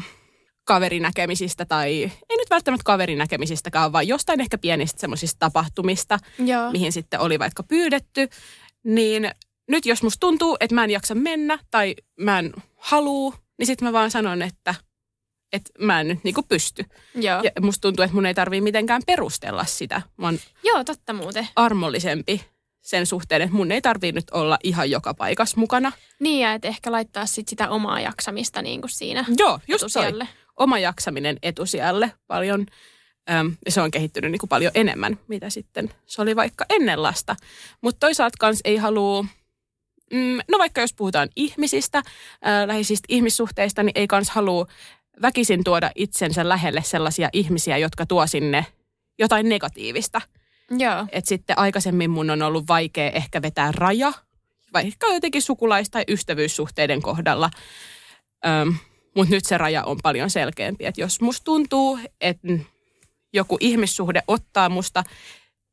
kaverinäkemisistä 0.68 1.66
tai 1.66 2.04
ei 2.30 2.38
nyt 2.38 2.50
välttämättä 2.50 2.84
kaverinäkemisistäkään, 2.84 3.92
vaan 3.92 4.08
jostain 4.08 4.42
ehkä 4.42 4.58
pienistä 4.58 5.02
semmoisista 5.02 5.40
tapahtumista, 5.40 6.20
Joo. 6.40 6.72
mihin 6.72 6.92
sitten 6.92 7.20
oli 7.20 7.40
vaikka 7.40 7.64
pyydetty, 7.64 8.30
niin 8.84 9.32
nyt 9.68 9.86
jos 9.86 10.04
musta 10.04 10.20
tuntuu, 10.20 10.58
että 10.60 10.76
mä 10.76 10.84
en 10.84 10.90
jaksa 10.90 11.16
mennä 11.16 11.60
tai 11.72 11.96
mä 12.20 12.40
en 12.40 12.54
haluu, 12.76 13.34
niin 13.58 13.68
sitten 13.68 13.88
mä 13.88 13.94
vaan 13.94 14.12
sanon, 14.12 14.42
että, 14.42 14.76
että 15.54 15.72
mä 15.80 16.00
en 16.00 16.08
nyt 16.08 16.24
niinku 16.24 16.44
pysty. 16.44 16.86
Joo. 17.16 17.42
Ja 17.44 17.52
musta 17.62 17.82
tuntuu, 17.82 18.04
että 18.04 18.16
mun 18.16 18.26
ei 18.26 18.34
tarvii 18.34 18.62
mitenkään 18.62 19.02
perustella 19.06 19.66
sitä. 19.66 20.02
Mä 20.18 20.34
Joo, 20.64 20.84
totta 20.84 21.14
muuten. 21.14 21.48
armollisempi 21.56 22.46
sen 22.82 23.06
suhteen, 23.06 23.42
että 23.42 23.56
mun 23.56 23.72
ei 23.72 23.82
tarvii 23.82 24.12
nyt 24.12 24.30
olla 24.30 24.58
ihan 24.64 24.92
joka 24.92 25.14
paikassa 25.14 25.60
mukana. 25.60 25.92
Niin, 26.20 26.42
ja 26.42 26.54
et 26.54 26.66
ehkä 26.66 26.92
laittaa 26.92 27.26
sit 27.26 27.48
sitä 27.48 27.70
omaa 27.70 28.00
jaksamista 28.00 28.62
niin 28.62 28.82
kuin 28.82 28.92
siinä 28.92 29.26
Joo, 29.38 29.60
just 29.68 29.86
toi. 29.94 30.12
Oma 30.58 30.80
jaksaminen 30.80 31.38
etusijalle 31.44 32.12
paljon. 32.28 32.66
Äm, 33.30 33.56
se 33.70 33.82
on 33.82 33.92
kehittynyt 33.92 34.32
niin 34.32 34.40
kuin 34.40 34.50
paljon 34.50 34.72
enemmän, 34.76 35.20
mitä 35.28 35.50
sitten 35.50 35.90
se 36.06 36.22
oli 36.22 36.36
vaikka 36.36 36.66
ennen 36.70 37.04
lasta. 37.04 37.36
Mutta 37.82 38.00
toisaalta 38.00 38.36
kans 38.40 38.60
ei 38.64 38.78
halua, 38.78 39.26
mm, 40.14 40.40
no 40.48 40.58
vaikka 40.60 40.82
jos 40.82 40.94
puhutaan 40.94 41.30
ihmisistä, 41.36 42.04
läheisistä 42.66 43.06
ihmissuhteista, 43.10 43.84
niin 43.84 43.92
ei 43.96 44.08
kans 44.08 44.30
halua 44.30 44.68
väkisin 45.22 45.64
tuoda 45.64 45.92
itsensä 45.96 46.50
lähelle 46.50 46.84
sellaisia 46.84 47.30
ihmisiä, 47.34 47.78
jotka 47.78 48.06
tuo 48.06 48.28
sinne 48.28 48.66
jotain 49.20 49.50
negatiivista. 49.50 50.22
Joo. 50.78 51.06
Et 51.12 51.26
sitten 51.26 51.60
aikaisemmin 51.60 52.10
mun 52.10 52.30
on 52.30 52.42
ollut 52.42 52.68
vaikea 52.68 53.12
ehkä 53.12 53.42
vetää 53.42 53.72
raja, 53.72 54.14
vaikka 54.74 55.08
jotenkin 55.08 55.42
sukulais- 55.42 55.90
tai 55.90 56.04
ystävyyssuhteiden 56.08 57.02
kohdalla. 57.02 57.50
Öm, 58.48 58.76
Mutta 59.18 59.36
nyt 59.36 59.46
se 59.46 59.58
raja 59.58 59.84
on 59.84 59.98
paljon 60.04 60.30
selkeämpi. 60.30 60.86
Että 60.86 61.02
jos 61.02 61.22
musta 61.22 61.44
tuntuu, 61.44 62.00
että 62.22 62.48
joku 63.34 63.58
ihmissuhde 63.60 64.22
ottaa 64.28 64.70
musta 64.70 65.04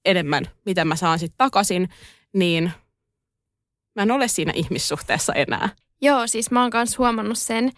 enemmän, 0.05 0.45
mitä 0.67 0.85
mä 0.85 0.97
saan 0.97 1.19
sitten 1.19 1.39
takaisin, 1.39 1.89
niin 2.33 2.73
mä 3.97 4.03
en 4.03 4.11
ole 4.11 4.29
siinä 4.29 4.53
ihmissuhteessa 4.57 5.33
enää. 5.33 5.69
Joo, 6.03 6.27
siis 6.27 6.51
mä 6.51 6.63
oon 6.63 6.71
myös 6.75 6.99
huomannut 6.99 7.39
sen, 7.39 7.73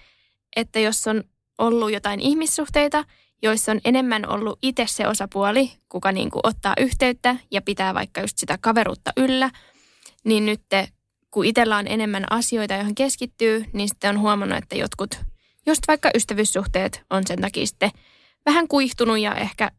että 0.56 0.80
jos 0.80 1.06
on 1.06 1.25
ollut 1.58 1.92
jotain 1.92 2.20
ihmissuhteita, 2.20 3.04
joissa 3.42 3.73
on 3.73 3.80
enemmän 3.85 4.28
ollut 4.28 4.58
itse 4.62 4.87
se 4.88 5.08
osapuoli, 5.08 5.73
kuka 5.88 6.12
niin 6.12 6.30
kuin 6.30 6.40
ottaa 6.44 6.75
yhteyttä 6.78 7.37
ja 7.50 7.62
pitää 7.62 7.94
vaikka 7.94 8.20
just 8.20 8.38
sitä 8.38 8.58
kaveruutta 8.61 9.12
yllä, 9.16 9.50
niin 10.25 10.46
nyt 10.46 10.62
kun 11.30 11.44
itsellä 11.44 11.76
on 11.76 11.87
enemmän 11.87 12.26
asioita, 12.30 12.75
joihin 12.75 12.94
keskittyy, 12.94 13.64
niin 13.73 13.88
sitten 13.88 14.11
on 14.11 14.20
huomannut, 14.20 14.58
että 14.58 14.76
jotkut, 14.76 15.20
just 15.66 15.82
vaikka 15.88 16.11
ystävyyssuhteet 16.14 17.02
on 17.11 17.26
sen 17.26 17.40
takia 17.40 17.66
sitten 17.66 17.90
vähän 18.46 18.68
kuihtunut 18.68 19.18
ja 19.18 19.35
ehkä 19.35 19.70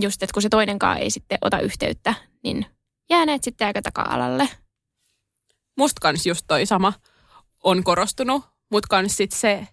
just, 0.00 0.22
että 0.22 0.34
kun 0.34 0.42
se 0.42 0.48
toinenkaan 0.48 0.98
ei 0.98 1.10
sitten 1.10 1.38
ota 1.40 1.60
yhteyttä, 1.60 2.14
niin 2.42 2.66
jääneet 3.10 3.44
sitten 3.44 3.66
aika 3.66 3.82
taka-alalle. 3.82 4.48
Musta 5.76 6.00
kans 6.00 6.26
just 6.26 6.44
toi 6.48 6.66
sama 6.66 6.92
on 7.64 7.84
korostunut, 7.84 8.44
mutta 8.70 8.86
kans 8.90 9.16
sit 9.16 9.32
se 9.32 9.66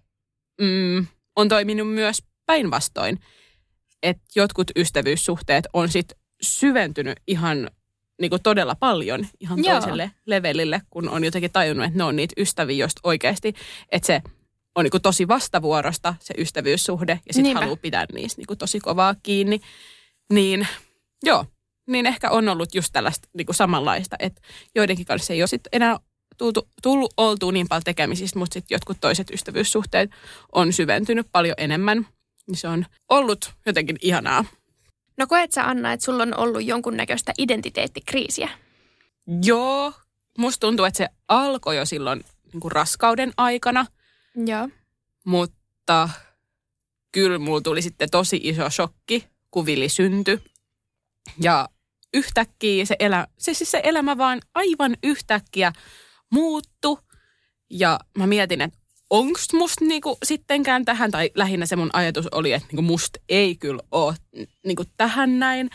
mm, 0.62 1.08
on 1.36 1.50
toiminut 1.50 1.94
myös 1.94 2.24
päinvastoin, 2.46 3.20
että 4.04 4.24
jotkut 4.36 4.72
ystävyyssuhteet 4.76 5.68
on 5.74 5.90
sit 5.90 6.14
syventynyt 6.42 7.20
ihan 7.28 7.72
niin 8.22 8.30
kuin 8.30 8.44
todella 8.44 8.76
paljon 8.76 9.28
ihan 9.40 9.64
Joo. 9.64 9.74
toiselle 9.74 10.12
levelille, 10.26 10.82
kun 10.90 11.10
on 11.10 11.24
jotenkin 11.24 11.52
tajunnut, 11.52 11.86
että 11.86 11.98
ne 11.98 12.04
on 12.04 12.16
niitä 12.16 12.34
ystäviä, 12.38 12.78
joista 12.78 13.02
oikeasti, 13.04 13.54
että 13.90 14.08
se 14.08 14.22
on 14.78 14.84
niin 14.84 14.92
kuin 14.92 15.02
tosi 15.02 15.28
vastavuorosta 15.28 16.16
se 16.20 16.34
ystävyyssuhde 16.38 17.20
ja 17.28 17.34
sitten 17.34 17.58
haluaa 17.58 17.76
pitää 17.76 18.06
niistä 18.14 18.40
niin 18.40 18.48
kuin 18.48 18.58
tosi 18.58 18.80
kovaa 18.80 19.16
kiinni. 19.24 19.60
Niin 20.34 20.68
joo, 21.24 21.46
niin 21.88 22.06
ehkä 22.06 22.30
on 22.30 22.50
ollut 22.50 22.76
just 22.76 22.90
tällaista 22.94 23.28
niin 23.34 23.46
kuin 23.46 23.56
samanlaista, 23.56 24.16
että 24.20 24.42
joidenkin 24.76 25.06
kanssa 25.06 25.34
ei 25.34 25.42
ole 25.42 25.48
sit 25.48 25.68
enää 25.72 25.98
tultu, 26.38 26.70
tullut 26.84 27.14
oltua 27.18 27.52
niin 27.52 27.68
paljon 27.68 27.84
tekemisistä, 27.84 28.40
mutta 28.40 28.54
sitten 28.54 28.76
jotkut 28.76 28.98
toiset 29.02 29.30
ystävyyssuhteet 29.30 30.12
on 30.52 30.74
syventynyt 30.74 31.28
paljon 31.32 31.56
enemmän. 31.58 32.08
Niin 32.48 32.58
se 32.58 32.68
on 32.68 32.86
ollut 33.10 33.54
jotenkin 33.66 33.98
ihanaa. 34.02 34.46
No 35.18 35.28
koet 35.28 35.52
sä 35.52 35.68
Anna, 35.68 35.94
että 35.94 36.06
sulla 36.06 36.24
on 36.24 36.38
ollut 36.38 36.64
jonkunnäköistä 36.64 37.34
identiteettikriisiä? 37.38 38.50
Joo, 39.44 39.94
musta 40.38 40.68
tuntuu, 40.68 40.86
että 40.86 40.98
se 40.98 41.10
alkoi 41.28 41.78
jo 41.78 41.86
silloin 41.86 42.24
niin 42.54 42.62
kuin 42.62 42.72
raskauden 42.72 43.34
aikana. 43.38 43.86
Joo. 44.46 44.70
Mutta 45.24 46.10
kyllä 47.12 47.40
mulla 47.40 47.62
tuli 47.62 47.82
sitten 47.82 48.10
tosi 48.10 48.40
iso 48.44 48.70
shokki, 48.70 49.28
kun 49.52 49.66
Vili 49.66 49.90
syntyi. 49.90 50.40
Ja 51.42 51.70
yhtäkkiä 52.14 52.86
se, 52.86 52.96
elä, 53.00 53.28
se, 53.38 53.54
siis 53.54 53.72
se 53.72 53.82
elämä 53.84 54.18
vaan 54.18 54.42
aivan 54.56 54.98
yhtäkkiä 55.04 55.74
muuttu. 56.32 57.00
Ja 57.70 58.00
mä 58.18 58.28
mietin, 58.28 58.62
että 58.62 58.78
onko 59.10 59.40
musta 59.54 59.86
niinku 59.86 60.18
sittenkään 60.24 60.86
tähän, 60.86 61.12
tai 61.12 61.32
lähinnä 61.36 61.66
se 61.66 61.76
mun 61.76 61.90
ajatus 61.94 62.28
oli, 62.28 62.54
että 62.54 62.68
niinku 62.68 62.82
musta 62.82 63.20
ei 63.30 63.56
kyllä 63.56 63.82
ole 63.92 64.16
niinku 64.66 64.84
tähän 64.98 65.40
näin. 65.40 65.70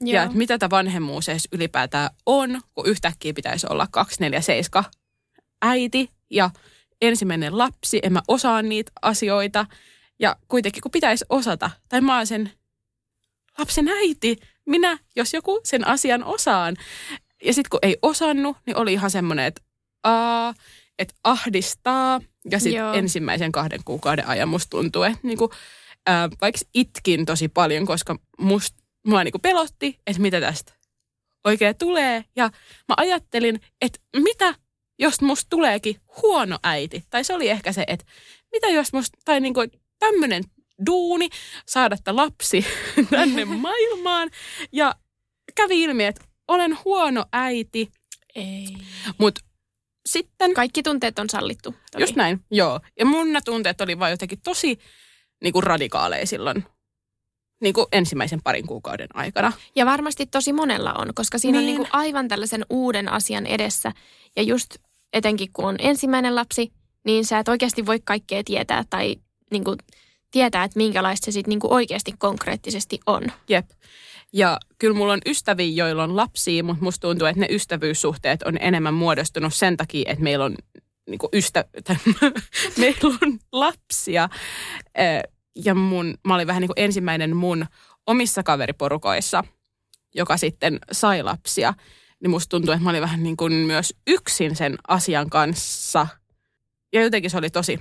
Joo. 0.00 0.14
Ja 0.14 0.22
että 0.22 0.36
mitä 0.36 0.58
tämä 0.58 0.70
vanhemmuus 0.70 1.28
edes 1.28 1.48
ylipäätään 1.52 2.10
on, 2.26 2.60
kun 2.74 2.86
yhtäkkiä 2.86 3.32
pitäisi 3.32 3.66
olla 3.70 3.86
247 3.90 4.84
äiti 5.62 6.10
ja 6.30 6.50
ensimmäinen 7.02 7.58
lapsi, 7.58 8.00
en 8.02 8.12
mä 8.12 8.22
osaa 8.28 8.62
niitä 8.62 8.92
asioita. 9.02 9.66
Ja 10.18 10.36
kuitenkin 10.48 10.82
kun 10.82 10.90
pitäisi 10.90 11.24
osata, 11.28 11.70
tai 11.88 12.00
mä 12.00 12.16
oon 12.16 12.26
sen 12.26 12.50
lapsen 13.58 13.88
äiti, 13.88 14.36
minä, 14.66 14.98
jos 15.16 15.34
joku 15.34 15.60
sen 15.64 15.86
asian 15.86 16.24
osaan. 16.24 16.76
Ja 17.44 17.54
sitten 17.54 17.70
kun 17.70 17.80
ei 17.82 17.96
osannut, 18.02 18.56
niin 18.66 18.76
oli 18.76 18.92
ihan 18.92 19.10
semmoinen, 19.10 19.44
että 19.44 19.62
aa, 20.04 20.54
että 20.98 21.14
ahdistaa. 21.24 22.20
Ja 22.50 22.60
sitten 22.60 22.94
ensimmäisen 22.94 23.52
kahden 23.52 23.80
kuukauden 23.84 24.26
ajan 24.26 24.48
musta 24.48 24.70
tuntuu, 24.70 25.02
että 25.02 25.18
niinku, 25.22 25.50
ää, 26.06 26.28
vaikka 26.40 26.60
itkin 26.74 27.26
tosi 27.26 27.48
paljon, 27.48 27.86
koska 27.86 28.18
must, 28.38 28.74
mua 29.06 29.24
niinku 29.24 29.38
pelotti, 29.38 30.00
että 30.06 30.22
mitä 30.22 30.40
tästä 30.40 30.72
oikein 31.44 31.76
tulee. 31.76 32.24
Ja 32.36 32.50
mä 32.88 32.94
ajattelin, 32.96 33.60
että 33.80 33.98
mitä 34.16 34.54
jos 34.98 35.20
musta 35.20 35.46
tuleekin 35.50 36.00
huono 36.22 36.58
äiti. 36.62 37.04
Tai 37.10 37.24
se 37.24 37.34
oli 37.34 37.48
ehkä 37.48 37.72
se, 37.72 37.84
että 37.86 38.06
mitä 38.52 38.68
jos 38.68 38.92
musta, 38.92 39.18
tai 39.24 39.40
niinku 39.40 39.60
tämmöinen 39.98 40.44
duuni, 40.86 41.28
saada 41.66 41.96
lapsi 42.10 42.66
tänne 43.10 43.44
maailmaan. 43.66 44.30
Ja 44.72 44.94
kävi 45.54 45.82
ilmi, 45.82 46.04
että 46.04 46.24
olen 46.48 46.78
huono 46.84 47.24
äiti. 47.32 47.90
Ei. 48.34 48.66
Mutta 49.18 49.40
sitten... 50.06 50.54
Kaikki 50.54 50.82
tunteet 50.82 51.18
on 51.18 51.30
sallittu. 51.30 51.74
Toki. 51.92 52.02
Just 52.02 52.16
näin, 52.16 52.40
joo. 52.50 52.80
Ja 52.98 53.06
mun 53.06 53.28
tunteet 53.44 53.80
oli 53.80 53.98
vain 53.98 54.10
jotenkin 54.10 54.40
tosi 54.40 54.78
niin 55.42 55.52
kuin 55.52 55.62
radikaaleja 55.62 56.26
silloin 56.26 56.64
niin 57.60 57.74
kuin 57.74 57.86
ensimmäisen 57.92 58.42
parin 58.42 58.66
kuukauden 58.66 59.08
aikana. 59.14 59.52
Ja 59.76 59.86
varmasti 59.86 60.26
tosi 60.26 60.52
monella 60.52 60.92
on, 60.92 61.14
koska 61.14 61.38
siinä 61.38 61.58
niin. 61.58 61.62
on 61.62 61.66
niin 61.66 61.76
kuin 61.76 61.88
aivan 61.92 62.28
tällaisen 62.28 62.66
uuden 62.70 63.08
asian 63.08 63.46
edessä. 63.46 63.92
Ja 64.36 64.42
just 64.42 64.76
etenkin 65.16 65.48
kun 65.52 65.64
on 65.64 65.76
ensimmäinen 65.78 66.34
lapsi, 66.34 66.72
niin 67.04 67.24
sä 67.24 67.38
et 67.38 67.48
oikeasti 67.48 67.86
voi 67.86 68.00
kaikkea 68.04 68.42
tietää 68.44 68.84
tai 68.90 69.16
niin 69.50 69.64
kuin 69.64 69.78
tietää, 70.30 70.64
että 70.64 70.76
minkälaista 70.76 71.24
se 71.24 71.32
sitten 71.32 71.50
niin 71.50 71.60
oikeasti 71.62 72.12
konkreettisesti 72.18 72.98
on. 73.06 73.22
Jep. 73.48 73.70
Ja 74.32 74.58
kyllä 74.78 74.94
mulla 74.94 75.12
on 75.12 75.20
ystäviä, 75.26 75.84
joilla 75.84 76.04
on 76.04 76.16
lapsia, 76.16 76.64
mutta 76.64 76.84
musta 76.84 77.08
tuntuu, 77.08 77.26
että 77.26 77.40
ne 77.40 77.46
ystävyyssuhteet 77.50 78.42
on 78.42 78.56
enemmän 78.60 78.94
muodostunut 78.94 79.54
sen 79.54 79.76
takia, 79.76 80.12
että 80.12 80.24
meillä 80.24 80.44
on 80.44 80.54
niin 81.08 81.18
kuin 81.18 81.30
ystä, 81.32 81.64
meillä 82.80 83.16
on 83.22 83.38
lapsia. 83.52 84.28
Ja 85.64 85.74
mun, 85.74 86.14
mä 86.26 86.34
olin 86.34 86.46
vähän 86.46 86.60
niin 86.60 86.68
kuin 86.68 86.84
ensimmäinen 86.84 87.36
mun 87.36 87.66
omissa 88.06 88.42
kaveriporukoissa, 88.42 89.44
joka 90.14 90.36
sitten 90.36 90.78
sai 90.92 91.22
lapsia. 91.22 91.74
Niin 92.20 92.30
musta 92.30 92.50
tuntuu, 92.50 92.72
että 92.72 92.84
mä 92.84 92.90
olin 92.90 93.02
vähän 93.02 93.22
niin 93.22 93.36
kuin 93.36 93.52
myös 93.52 93.94
yksin 94.06 94.56
sen 94.56 94.76
asian 94.88 95.30
kanssa. 95.30 96.06
Ja 96.92 97.02
jotenkin 97.02 97.30
se 97.30 97.38
oli 97.38 97.50
tosi, 97.50 97.78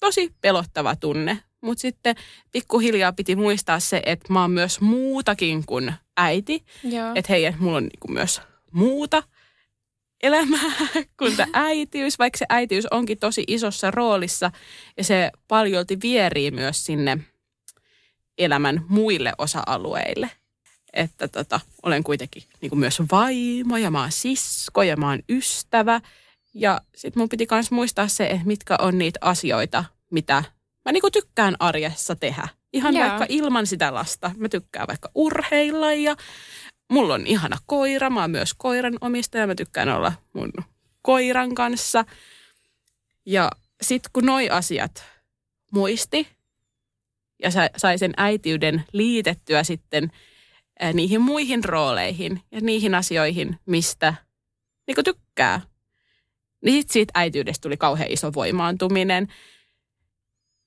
tosi 0.00 0.34
pelottava 0.40 0.96
tunne. 0.96 1.38
Mutta 1.60 1.82
sitten 1.82 2.16
pikkuhiljaa 2.52 3.12
piti 3.12 3.36
muistaa 3.36 3.80
se, 3.80 4.02
että 4.06 4.32
mä 4.32 4.40
oon 4.40 4.50
myös 4.50 4.80
muutakin 4.80 5.66
kuin 5.66 5.94
äiti. 6.16 6.64
Että 7.14 7.32
hei, 7.32 7.44
että 7.44 7.60
mulla 7.60 7.76
on 7.76 7.82
niinku 7.82 8.08
myös 8.08 8.40
muuta 8.72 9.22
elämää 10.22 10.72
kuin 11.18 11.36
tämä 11.36 11.50
äitiys, 11.52 12.18
vaikka 12.18 12.38
se 12.38 12.46
äitiys 12.48 12.86
onkin 12.90 13.18
tosi 13.18 13.44
isossa 13.46 13.90
roolissa 13.90 14.50
ja 14.96 15.04
se 15.04 15.30
paljolti 15.48 15.98
vierii 16.02 16.50
myös 16.50 16.84
sinne 16.84 17.18
elämän 18.38 18.84
muille 18.88 19.32
osa-alueille. 19.38 20.30
Että 20.92 21.28
tota, 21.28 21.60
olen 21.82 22.04
kuitenkin 22.04 22.42
niin 22.60 22.78
myös 22.78 23.02
vaimo 23.12 23.76
ja 23.76 23.90
mä 23.90 24.00
oon 24.00 24.12
sisko 24.12 24.82
ja 24.82 24.96
mä 24.96 25.08
oon 25.08 25.18
ystävä. 25.28 26.00
Ja 26.54 26.80
sitten 26.96 27.20
mun 27.20 27.28
piti 27.28 27.46
myös 27.50 27.70
muistaa 27.70 28.08
se, 28.08 28.26
että 28.26 28.46
mitkä 28.46 28.76
on 28.80 28.98
niitä 28.98 29.18
asioita, 29.22 29.84
mitä 30.10 30.44
mä 30.84 30.92
niinku 30.92 31.10
tykkään 31.10 31.56
arjessa 31.58 32.16
tehdä. 32.16 32.48
Ihan 32.72 32.94
Jaa. 32.94 33.08
vaikka 33.08 33.26
ilman 33.28 33.66
sitä 33.66 33.94
lasta. 33.94 34.30
Mä 34.36 34.48
tykkään 34.48 34.88
vaikka 34.88 35.10
urheilla 35.14 35.92
ja 35.92 36.16
mulla 36.90 37.14
on 37.14 37.26
ihana 37.26 37.58
koira. 37.66 38.10
Mä 38.10 38.20
oon 38.20 38.30
myös 38.30 38.54
koiran 38.54 38.98
omistaja. 39.00 39.46
Mä 39.46 39.54
tykkään 39.54 39.88
olla 39.88 40.12
mun 40.32 40.52
koiran 41.02 41.54
kanssa. 41.54 42.04
Ja 43.26 43.50
sit 43.82 44.02
kun 44.12 44.26
noi 44.26 44.50
asiat 44.50 45.04
muisti 45.72 46.28
ja 47.42 47.50
sai 47.76 47.98
sen 47.98 48.12
äitiyden 48.16 48.84
liitettyä 48.92 49.64
sitten 49.64 50.12
niihin 50.92 51.20
muihin 51.20 51.64
rooleihin 51.64 52.40
ja 52.50 52.60
niihin 52.60 52.94
asioihin, 52.94 53.58
mistä 53.66 54.14
niin 54.86 55.04
tykkää. 55.04 55.60
Niin 56.64 56.82
sit 56.82 56.90
siitä 56.90 57.10
äitiydestä 57.14 57.62
tuli 57.62 57.76
kauhean 57.76 58.10
iso 58.10 58.32
voimaantuminen. 58.34 59.28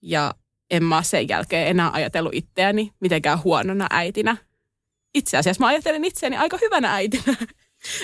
Ja 0.02 0.34
en 0.72 0.84
mä 0.84 1.04
sen 1.04 1.30
jälkeen 1.30 1.68
enää 1.68 1.92
ajatellut 1.94 2.34
itseäni 2.34 2.92
mitenkään 3.00 3.44
huonona 3.44 3.88
äitinä. 3.90 4.38
Itse 5.14 5.38
asiassa 5.38 5.64
mä 5.64 5.68
ajattelen 5.68 6.06
itseäni 6.06 6.38
aika 6.38 6.58
hyvänä 6.62 6.94
äitinä. 6.94 7.36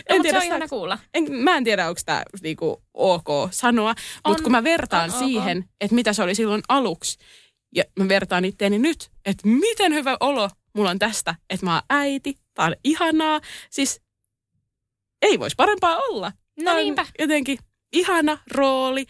No, 0.09 0.15
en 0.15 0.21
tiedä, 0.21 0.41
se 0.41 0.53
on 0.53 0.69
kuulla. 0.69 0.99
En, 1.13 1.33
mä 1.33 1.57
en 1.57 1.63
tiedä, 1.63 1.87
onko 1.87 2.01
tämä 2.05 2.23
niinku 2.43 2.83
ok 2.93 3.27
sanoa, 3.51 3.95
mutta 4.27 4.43
kun 4.43 4.51
mä 4.51 4.63
vertaan 4.63 5.11
on, 5.13 5.19
siihen, 5.19 5.57
okay. 5.57 5.69
että 5.81 5.95
mitä 5.95 6.13
se 6.13 6.23
oli 6.23 6.35
silloin 6.35 6.61
aluksi, 6.69 7.17
ja 7.75 7.83
mä 7.99 8.07
vertaan 8.07 8.45
itteeni 8.45 8.79
nyt, 8.79 9.09
että 9.25 9.47
miten 9.47 9.93
hyvä 9.93 10.17
olo 10.19 10.49
mulla 10.73 10.89
on 10.89 10.99
tästä, 10.99 11.35
että 11.49 11.65
mä 11.65 11.73
oon 11.73 11.81
äiti, 11.89 12.37
tää 12.53 12.65
on 12.65 12.75
ihanaa. 12.83 13.41
Siis 13.69 14.01
ei 15.21 15.39
voisi 15.39 15.55
parempaa 15.55 15.97
olla. 15.97 16.31
No 16.59 16.75
niinpä. 16.75 17.05
jotenkin 17.19 17.57
ihana 17.93 18.37
rooli. 18.51 19.05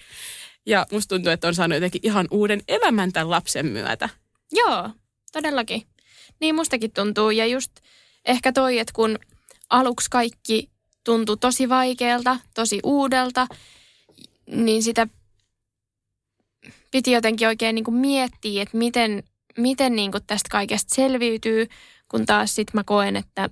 Ja 0.66 0.86
musta 0.92 1.16
tuntuu, 1.16 1.32
että 1.32 1.48
on 1.48 1.56
saanut 1.56 1.76
jotenkin 1.76 2.02
ihan 2.04 2.28
uuden 2.32 2.62
elämän 2.68 3.12
tämän 3.12 3.30
lapsen 3.30 3.66
myötä. 3.66 4.10
Joo, 4.52 4.90
todellakin. 5.32 5.88
Niin 6.40 6.56
mustakin 6.56 6.92
tuntuu. 6.92 7.32
Ja 7.32 7.46
just 7.46 7.72
ehkä 8.26 8.52
toi, 8.52 8.80
että 8.80 8.94
kun 8.96 9.20
aluksi 9.70 10.10
kaikki 10.10 10.70
tuntui 11.04 11.38
tosi 11.38 11.70
vaikealta, 11.70 12.40
tosi 12.54 12.80
uudelta, 12.84 13.48
niin 14.48 14.84
sitä 14.84 15.08
piti 16.92 17.12
jotenkin 17.12 17.48
oikein 17.48 17.76
niin 17.76 17.86
kuin 17.86 17.96
miettiä, 17.96 18.64
että 18.64 18.78
miten, 18.78 19.24
miten 19.58 19.96
niin 19.96 20.12
kuin 20.12 20.24
tästä 20.28 20.48
kaikesta 20.52 20.96
selviytyy, 20.96 21.68
kun 22.08 22.26
taas 22.26 22.56
sitten 22.56 22.80
mä 22.80 22.84
koen, 22.84 23.16
että 23.16 23.50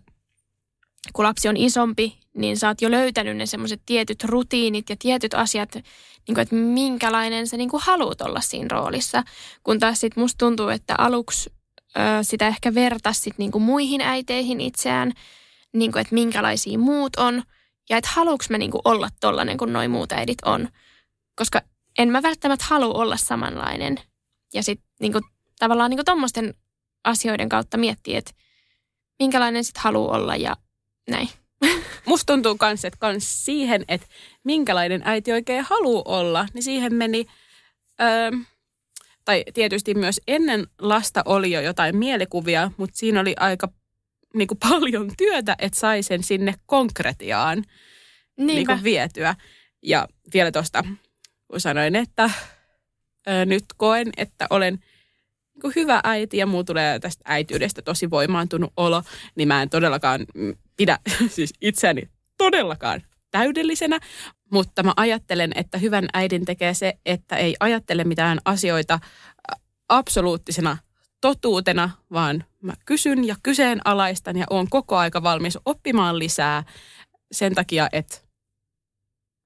kun 1.14 1.26
lapsi 1.26 1.50
on 1.50 1.58
isompi, 1.58 2.20
niin 2.36 2.58
sä 2.58 2.68
oot 2.68 2.82
jo 2.82 2.92
löytänyt 2.92 3.38
ne 3.38 3.46
semmoiset 3.46 3.82
tietyt 3.86 4.24
rutiinit 4.24 4.90
ja 4.90 4.96
tietyt 5.00 5.34
asiat, 5.34 5.76
niin 5.76 6.36
kuin, 6.36 6.40
että 6.40 6.56
minkälainen 6.56 7.48
sä 7.48 7.58
niin 7.58 7.70
kuin 7.70 7.84
haluat 7.86 8.22
olla 8.22 8.42
siinä 8.42 8.68
roolissa. 8.72 9.24
Kun 9.64 9.80
taas 9.80 10.00
sitten 10.00 10.24
musta 10.24 10.38
tuntuu, 10.38 10.68
että 10.68 10.96
aluksi 10.98 11.50
ö, 11.98 12.00
sitä 12.22 12.48
ehkä 12.48 12.74
vertaisi 12.74 13.22
sit 13.22 13.38
niin 13.38 13.52
kuin 13.52 13.62
muihin 13.62 14.02
äiteihin 14.02 14.62
itseään, 14.62 15.14
niin 15.74 15.92
kuin, 15.92 16.02
että 16.02 16.14
minkälaisia 16.14 16.80
muut 16.80 17.16
on, 17.16 17.44
ja 17.90 17.98
että 17.98 18.10
haluuks 18.14 18.50
mä 18.50 18.58
niin 18.58 18.72
kuin 18.72 18.82
olla 18.86 19.10
tollainen 19.20 19.58
kuin 19.58 19.74
noin 19.74 19.92
muut 19.92 20.12
äidit 20.12 20.38
on. 20.46 20.70
Koska 21.36 21.62
en 21.98 22.10
mä 22.10 22.22
välttämättä 22.22 22.66
halua 22.70 22.94
olla 22.94 23.18
samanlainen. 23.18 24.00
Ja 24.54 24.64
sitten 24.64 24.90
niin 25.00 25.14
tavallaan 25.60 25.90
niin 25.90 26.06
tuommoisten 26.06 26.54
asioiden 27.04 27.50
kautta 27.50 27.78
miettiä, 27.78 28.18
että 28.18 28.32
minkälainen 29.20 29.64
sitten 29.64 29.84
haluaa 29.84 30.18
olla 30.18 30.36
ja 30.36 30.56
näin. 31.10 31.30
Musta 32.06 32.34
tuntuu 32.34 32.58
myös, 32.62 32.86
että 32.86 33.00
kans 33.00 33.46
siihen, 33.46 33.86
että 33.88 34.08
minkälainen 34.44 35.02
äiti 35.06 35.32
oikein 35.32 35.64
haluaa 35.64 36.20
olla, 36.20 36.48
niin 36.54 36.64
siihen 36.64 36.96
meni, 36.96 37.26
öö, 38.02 38.32
tai 39.26 39.44
tietysti 39.54 39.94
myös 39.94 40.22
ennen 40.28 40.68
lasta 40.80 41.22
oli 41.26 41.52
jo 41.52 41.62
jotain 41.62 41.96
mielikuvia, 41.96 42.72
mutta 42.78 42.98
siinä 42.98 43.20
oli 43.20 43.36
aika 43.40 43.70
niin 44.34 44.48
kuin 44.48 44.58
paljon 44.70 45.12
työtä, 45.18 45.56
että 45.60 45.80
sai 45.80 46.04
sen 46.04 46.24
sinne 46.24 46.54
konkretiaan 46.66 47.64
niin 48.38 48.66
kuin 48.66 48.84
vietyä. 48.84 49.36
Ja 49.84 50.08
vielä 50.34 50.52
tuosta, 50.52 50.84
kun 51.48 51.62
sanoin, 51.62 51.96
että 51.96 52.30
ö, 53.28 53.46
nyt 53.46 53.66
koen, 53.78 54.10
että 54.18 54.48
olen 54.50 54.80
niin 55.64 55.74
hyvä 55.76 56.02
äiti 56.04 56.38
ja 56.38 56.46
muu 56.46 56.64
tulee 56.64 57.00
tästä 57.00 57.24
äityydestä 57.26 57.82
tosi 57.82 58.10
voimaantunut 58.10 58.74
olo, 58.78 59.04
niin 59.36 59.48
mä 59.48 59.62
en 59.62 59.70
todellakaan 59.70 60.26
pidä 60.78 61.00
siis 61.36 61.54
itseäni 61.62 62.10
todellakaan 62.38 63.02
täydellisenä, 63.32 64.00
mutta 64.52 64.84
mä 64.84 64.94
ajattelen, 64.98 65.52
että 65.56 65.78
hyvän 65.78 66.08
äidin 66.14 66.46
tekee 66.46 66.74
se, 66.74 66.94
että 67.06 67.36
ei 67.36 67.56
ajattele 67.60 68.04
mitään 68.04 68.40
asioita 68.46 69.00
absoluuttisena 69.90 70.78
totuutena, 71.22 71.90
vaan 72.12 72.44
mä 72.64 72.74
kysyn 72.86 73.28
ja 73.28 73.36
kyseenalaistan 73.44 74.38
ja 74.38 74.46
oon 74.50 74.70
koko 74.70 74.98
aika 74.98 75.24
valmis 75.24 75.58
oppimaan 75.66 76.20
lisää 76.20 76.64
sen 77.32 77.56
takia, 77.56 77.90
että 77.92 78.18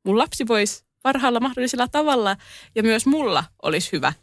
mun 0.05 0.17
lapsi 0.17 0.47
voisi 0.47 0.85
parhaalla 1.03 1.39
mahdollisella 1.39 1.87
tavalla 1.87 2.37
ja 2.75 2.83
myös 2.83 3.05
mulla 3.05 3.43
olisi 3.63 3.91
hyvä 3.91 4.13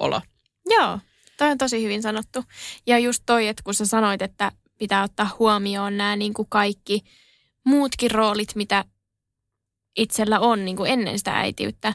olo. 0.00 0.20
Joo, 0.66 0.98
toi 1.42 1.50
on 1.50 1.58
tosi 1.58 1.82
hyvin 1.82 2.02
sanottu. 2.02 2.44
Ja 2.86 2.98
just 2.98 3.22
toi, 3.26 3.48
että 3.48 3.62
kun 3.62 3.74
sä 3.74 3.86
sanoit, 3.86 4.22
että 4.22 4.52
pitää 4.78 5.02
ottaa 5.02 5.36
huomioon 5.38 5.96
nämä 5.96 6.16
niin 6.16 6.34
kuin 6.34 6.48
kaikki 6.48 7.00
muutkin 7.64 8.10
roolit, 8.10 8.54
mitä 8.54 8.84
itsellä 9.96 10.40
on 10.40 10.64
niin 10.64 10.76
kuin 10.76 10.90
ennen 10.90 11.18
sitä 11.18 11.38
äitiyttä, 11.38 11.94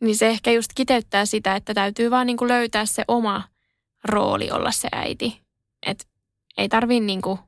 niin 0.00 0.16
se 0.16 0.28
ehkä 0.28 0.50
just 0.50 0.70
kiteyttää 0.74 1.26
sitä, 1.26 1.56
että 1.56 1.74
täytyy 1.74 2.10
vaan 2.10 2.26
niin 2.26 2.36
kuin 2.36 2.48
löytää 2.48 2.86
se 2.86 3.04
oma 3.08 3.42
rooli 4.04 4.50
olla 4.50 4.72
se 4.72 4.88
äiti. 4.92 5.40
Et 5.86 6.08
ei 6.56 6.68
tarvii 6.68 7.00
niin 7.00 7.22
kuin 7.22 7.38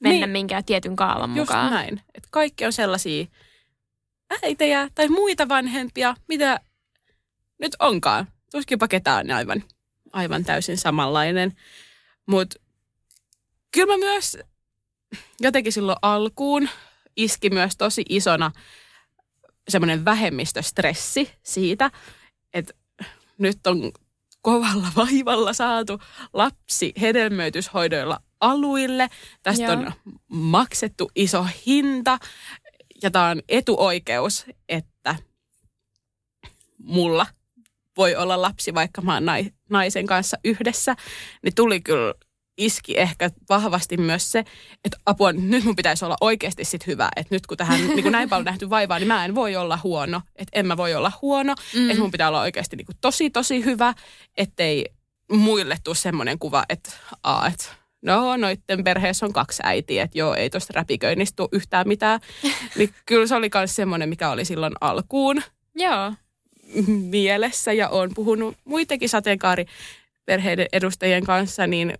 mennä 0.00 0.26
niin, 0.26 0.30
minkään 0.30 0.64
tietyn 0.64 0.96
kaavan 0.96 1.36
just 1.36 1.50
mukaan. 1.50 1.72
näin. 1.72 2.00
Et 2.14 2.24
kaikki 2.30 2.66
on 2.66 2.72
sellaisia 2.72 3.26
äitejä 4.42 4.88
tai 4.94 5.08
muita 5.08 5.48
vanhempia, 5.48 6.14
mitä 6.28 6.60
nyt 7.58 7.76
onkaan. 7.78 8.26
Tuskinpa 8.52 8.88
ketään 8.88 9.30
aivan, 9.30 9.62
aivan 10.12 10.44
täysin 10.44 10.78
samanlainen. 10.78 11.56
Mutta 12.26 12.60
kyllä 13.70 13.92
mä 13.92 13.98
myös 13.98 14.38
jotenkin 15.40 15.72
silloin 15.72 15.98
alkuun 16.02 16.68
iski 17.16 17.50
myös 17.50 17.76
tosi 17.76 18.04
isona 18.08 18.52
semmoinen 19.68 20.04
vähemmistöstressi 20.04 21.30
siitä, 21.42 21.90
että 22.54 22.74
nyt 23.38 23.66
on 23.66 23.92
kovalla 24.42 24.88
vaivalla 24.96 25.52
saatu 25.52 26.00
lapsi 26.32 26.92
hedelmöityshoidoilla 27.00 28.20
aluille. 28.40 29.08
Tästä 29.42 29.64
Joo. 29.64 29.72
on 29.72 29.92
maksettu 30.28 31.10
iso 31.14 31.46
hinta 31.66 32.18
ja 33.02 33.10
tämä 33.10 33.28
on 33.28 33.42
etuoikeus, 33.48 34.46
että 34.68 35.16
mulla 36.78 37.26
voi 37.96 38.16
olla 38.16 38.42
lapsi, 38.42 38.74
vaikka 38.74 39.02
mä 39.02 39.14
oon 39.14 39.24
naisen 39.70 40.06
kanssa 40.06 40.36
yhdessä, 40.44 40.96
niin 41.42 41.54
tuli 41.54 41.80
kyllä 41.80 42.14
iski 42.60 42.98
ehkä 42.98 43.30
vahvasti 43.48 43.96
myös 43.96 44.32
se, 44.32 44.38
että 44.84 44.98
apua, 45.06 45.32
nyt 45.32 45.64
mun 45.64 45.76
pitäisi 45.76 46.04
olla 46.04 46.16
oikeasti 46.20 46.64
sit 46.64 46.86
hyvä. 46.86 47.08
Että 47.16 47.34
nyt 47.34 47.46
kun 47.46 47.56
tähän 47.56 47.86
niin 47.86 48.02
kun 48.02 48.12
näin 48.12 48.28
paljon 48.28 48.44
nähty 48.44 48.70
vaivaa, 48.70 48.98
niin 48.98 49.08
mä 49.08 49.24
en 49.24 49.34
voi 49.34 49.56
olla 49.56 49.78
huono. 49.84 50.22
Että 50.36 50.60
en 50.60 50.66
mä 50.66 50.76
voi 50.76 50.94
olla 50.94 51.12
huono. 51.22 51.54
Mm. 51.74 51.90
Että 51.90 52.02
mun 52.02 52.10
pitää 52.10 52.28
olla 52.28 52.40
oikeasti 52.40 52.76
niin 52.76 52.86
tosi, 53.00 53.30
tosi 53.30 53.64
hyvä, 53.64 53.94
ettei 54.36 54.86
muille 55.32 55.76
tule 55.84 55.96
semmoinen 55.96 56.38
kuva, 56.38 56.64
että, 56.68 56.90
aa, 57.22 57.46
että 57.46 57.64
no 58.02 58.36
noitten 58.36 58.84
perheessä 58.84 59.26
on 59.26 59.32
kaksi 59.32 59.62
äitiä, 59.64 60.02
että 60.02 60.18
joo, 60.18 60.34
ei 60.34 60.50
tuosta 60.50 60.72
räpiköinnistä 60.76 61.36
tule 61.36 61.48
yhtään 61.52 61.88
mitään. 61.88 62.20
niin 62.76 62.94
kyllä 63.06 63.26
se 63.26 63.34
oli 63.34 63.50
myös 63.54 63.76
semmoinen, 63.76 64.08
mikä 64.08 64.30
oli 64.30 64.44
silloin 64.44 64.72
alkuun. 64.80 65.42
Joo. 65.74 66.12
Mielessä 67.10 67.72
ja 67.72 67.88
on 67.88 68.10
puhunut 68.14 68.56
muitakin 68.64 69.08
sateenkaariperheiden 69.08 70.66
edustajien 70.72 71.24
kanssa, 71.24 71.66
niin 71.66 71.94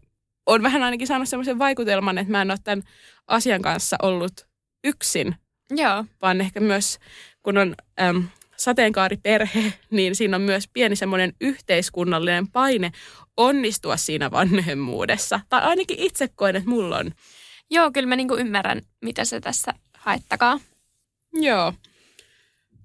on 0.47 0.63
vähän 0.63 0.83
ainakin 0.83 1.07
saanut 1.07 1.29
semmoisen 1.29 1.59
vaikutelman, 1.59 2.19
että 2.19 2.31
mä 2.33 2.43
en 2.43 2.51
ole 2.51 2.59
tämän 2.65 2.83
asian 3.27 3.63
kanssa 3.63 3.97
ollut 4.03 4.47
yksin. 4.85 5.35
Joo. 5.71 6.05
Vaan 6.23 6.41
ehkä 6.41 6.61
myös, 6.61 6.99
kun 7.43 7.59
on 7.59 7.75
äm, 8.01 8.25
sateenkaariperhe, 8.57 9.73
niin 9.91 10.15
siinä 10.15 10.37
on 10.37 10.43
myös 10.43 10.69
pieni 10.73 10.97
semmoinen 10.97 11.33
yhteiskunnallinen 11.41 12.49
paine 12.49 12.93
onnistua 13.37 13.97
siinä 13.97 14.31
vanhemmuudessa. 14.31 15.41
Tai 15.49 15.63
ainakin 15.63 15.99
itse 15.99 16.29
koen, 16.29 16.57
että 16.57 16.71
mulla 16.71 16.99
on. 16.99 17.11
Joo, 17.71 17.91
kyllä 17.93 18.09
mä 18.09 18.17
niinku 18.17 18.37
ymmärrän, 18.37 18.83
mitä 19.01 19.25
se 19.25 19.41
tässä 19.41 19.75
haettakaa. 19.99 20.61
Joo. 21.33 21.73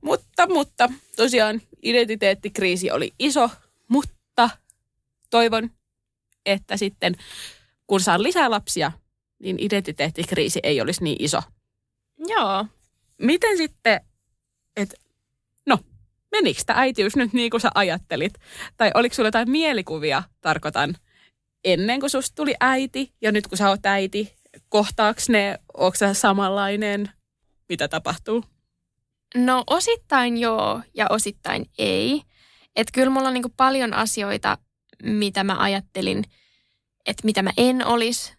Mutta, 0.05 0.47
mutta 0.47 0.89
tosiaan 1.15 1.61
identiteettikriisi 1.81 2.91
oli 2.91 3.13
iso, 3.19 3.49
mutta 3.87 4.49
toivon, 5.29 5.69
että 6.45 6.77
sitten 6.77 7.15
kun 7.87 8.01
saan 8.01 8.23
lisää 8.23 8.49
lapsia, 8.49 8.91
niin 9.39 9.57
identiteettikriisi 9.59 10.59
ei 10.63 10.81
olisi 10.81 11.03
niin 11.03 11.17
iso. 11.19 11.41
Joo. 12.27 12.65
Miten 13.21 13.57
sitten, 13.57 14.01
että 14.75 14.95
no, 15.65 15.79
menikö 16.31 16.61
tämä 16.65 16.79
äitiys 16.79 17.15
nyt 17.15 17.33
niin 17.33 17.51
kuin 17.51 17.61
sä 17.61 17.71
ajattelit? 17.75 18.33
Tai 18.77 18.91
oliko 18.93 19.15
sulla 19.15 19.27
jotain 19.27 19.51
mielikuvia, 19.51 20.23
tarkoitan, 20.41 20.95
ennen 21.63 21.99
kuin 21.99 22.09
susta 22.09 22.35
tuli 22.35 22.55
äiti 22.59 23.13
ja 23.21 23.31
nyt 23.31 23.47
kun 23.47 23.57
sä 23.57 23.69
oot 23.69 23.85
äiti, 23.85 24.35
kohtaaks 24.69 25.29
ne, 25.29 25.59
onko 25.73 25.95
sä 25.95 26.13
samanlainen? 26.13 27.09
Mitä 27.69 27.87
tapahtuu? 27.87 28.43
No 29.35 29.63
osittain 29.67 30.37
joo 30.37 30.81
ja 30.93 31.07
osittain 31.09 31.65
ei. 31.77 32.21
Että 32.75 32.91
kyllä 32.93 33.09
mulla 33.09 33.27
on 33.27 33.33
niinku 33.33 33.53
paljon 33.57 33.93
asioita, 33.93 34.57
mitä 35.03 35.43
mä 35.43 35.55
ajattelin, 35.59 36.23
että 37.05 37.21
mitä 37.25 37.41
mä 37.41 37.51
en 37.57 37.85
olisi. 37.85 38.33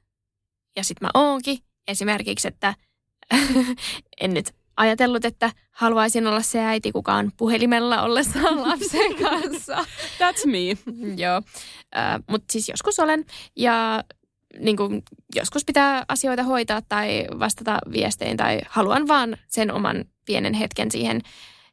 Ja 0.77 0.85
sitten 0.85 1.07
mä 1.07 1.11
oonkin. 1.23 1.59
Esimerkiksi, 1.89 2.49
että 2.49 2.75
en 4.21 4.35
nyt 4.35 4.55
ajatellut, 4.77 5.25
että 5.25 5.51
haluaisin 5.71 6.27
olla 6.27 6.43
se 6.43 6.61
äiti, 6.61 6.93
kuka 6.93 7.15
on 7.15 7.31
puhelimella 7.37 8.03
ollessaan 8.03 8.63
lapsen 8.69 9.15
kanssa. 9.23 9.77
That's 10.19 10.47
me. 10.47 10.93
Joo, 11.17 11.39
uh, 11.39 12.25
mutta 12.31 12.53
siis 12.53 12.69
joskus 12.69 12.99
olen. 12.99 13.25
Ja 13.57 14.05
niin 14.59 14.77
kuin, 14.77 15.03
joskus 15.35 15.65
pitää 15.65 16.05
asioita 16.09 16.43
hoitaa 16.43 16.83
tai 16.83 17.27
vastata 17.39 17.79
viestein 17.93 18.37
tai 18.37 18.61
haluan 18.69 19.09
vaan 19.09 19.37
sen 19.49 19.73
oman 19.73 20.05
pienen 20.27 20.55
hetken 20.55 20.91
siihen. 20.91 21.21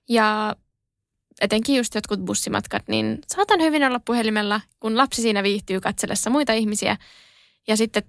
Ja 0.09 0.55
etenkin 1.41 1.75
just 1.75 1.95
jotkut 1.95 2.19
bussimatkat, 2.19 2.83
niin 2.87 3.19
saatan 3.27 3.61
hyvin 3.61 3.83
olla 3.83 3.99
puhelimella, 3.99 4.61
kun 4.79 4.97
lapsi 4.97 5.21
siinä 5.21 5.43
viihtyy 5.43 5.81
katsellessa 5.81 6.29
muita 6.29 6.53
ihmisiä. 6.53 6.97
Ja 7.67 7.77
sitten 7.77 8.03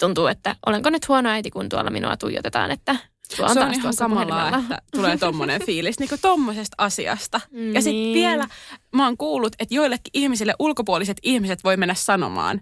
tuntuu, 0.00 0.26
että 0.26 0.56
olenko 0.66 0.90
nyt 0.90 1.08
huono 1.08 1.30
äiti, 1.30 1.50
kun 1.50 1.68
tuolla 1.68 1.90
minua 1.90 2.16
tuijotetaan, 2.16 2.70
että 2.70 2.96
Sulla 3.36 3.48
on 3.48 3.54
se 3.54 3.60
on 3.60 3.74
ihan 3.74 3.94
kamalaa, 3.98 4.58
että 4.58 4.82
tulee 4.92 5.16
tommonen 5.16 5.62
fiilis 5.66 5.98
niin 5.98 6.10
tommosesta 6.22 6.74
asiasta. 6.78 7.40
Mm, 7.50 7.74
Ja 7.74 7.82
sitten 7.82 8.02
niin. 8.02 8.14
vielä 8.14 8.46
mä 8.92 9.04
oon 9.04 9.16
kuullut, 9.16 9.52
että 9.58 9.74
joillekin 9.74 10.10
ihmisille 10.14 10.54
ulkopuoliset 10.58 11.16
ihmiset 11.22 11.64
voi 11.64 11.76
mennä 11.76 11.94
sanomaan, 11.94 12.60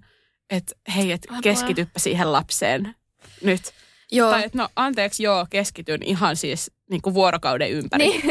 että 0.50 0.74
hei, 0.96 1.12
et 1.12 1.26
keskityppä 1.42 1.98
siihen 1.98 2.32
lapseen 2.32 2.94
nyt. 3.42 3.62
Joo. 4.12 4.30
Tai 4.30 4.44
että 4.44 4.58
no 4.58 4.68
anteeksi, 4.76 5.22
joo, 5.22 5.46
keskityn 5.50 6.02
ihan 6.02 6.36
siis 6.36 6.70
niin 6.90 7.02
kuin 7.02 7.14
vuorokauden 7.14 7.70
ympäri. 7.70 8.08
Niin. 8.08 8.22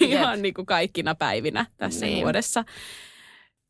ihan 0.12 0.42
niin 0.42 0.54
kuin 0.54 0.66
kaikkina 0.66 1.14
päivinä 1.14 1.66
tässä 1.76 2.06
Niin. 2.06 2.22
vuodessa. 2.22 2.64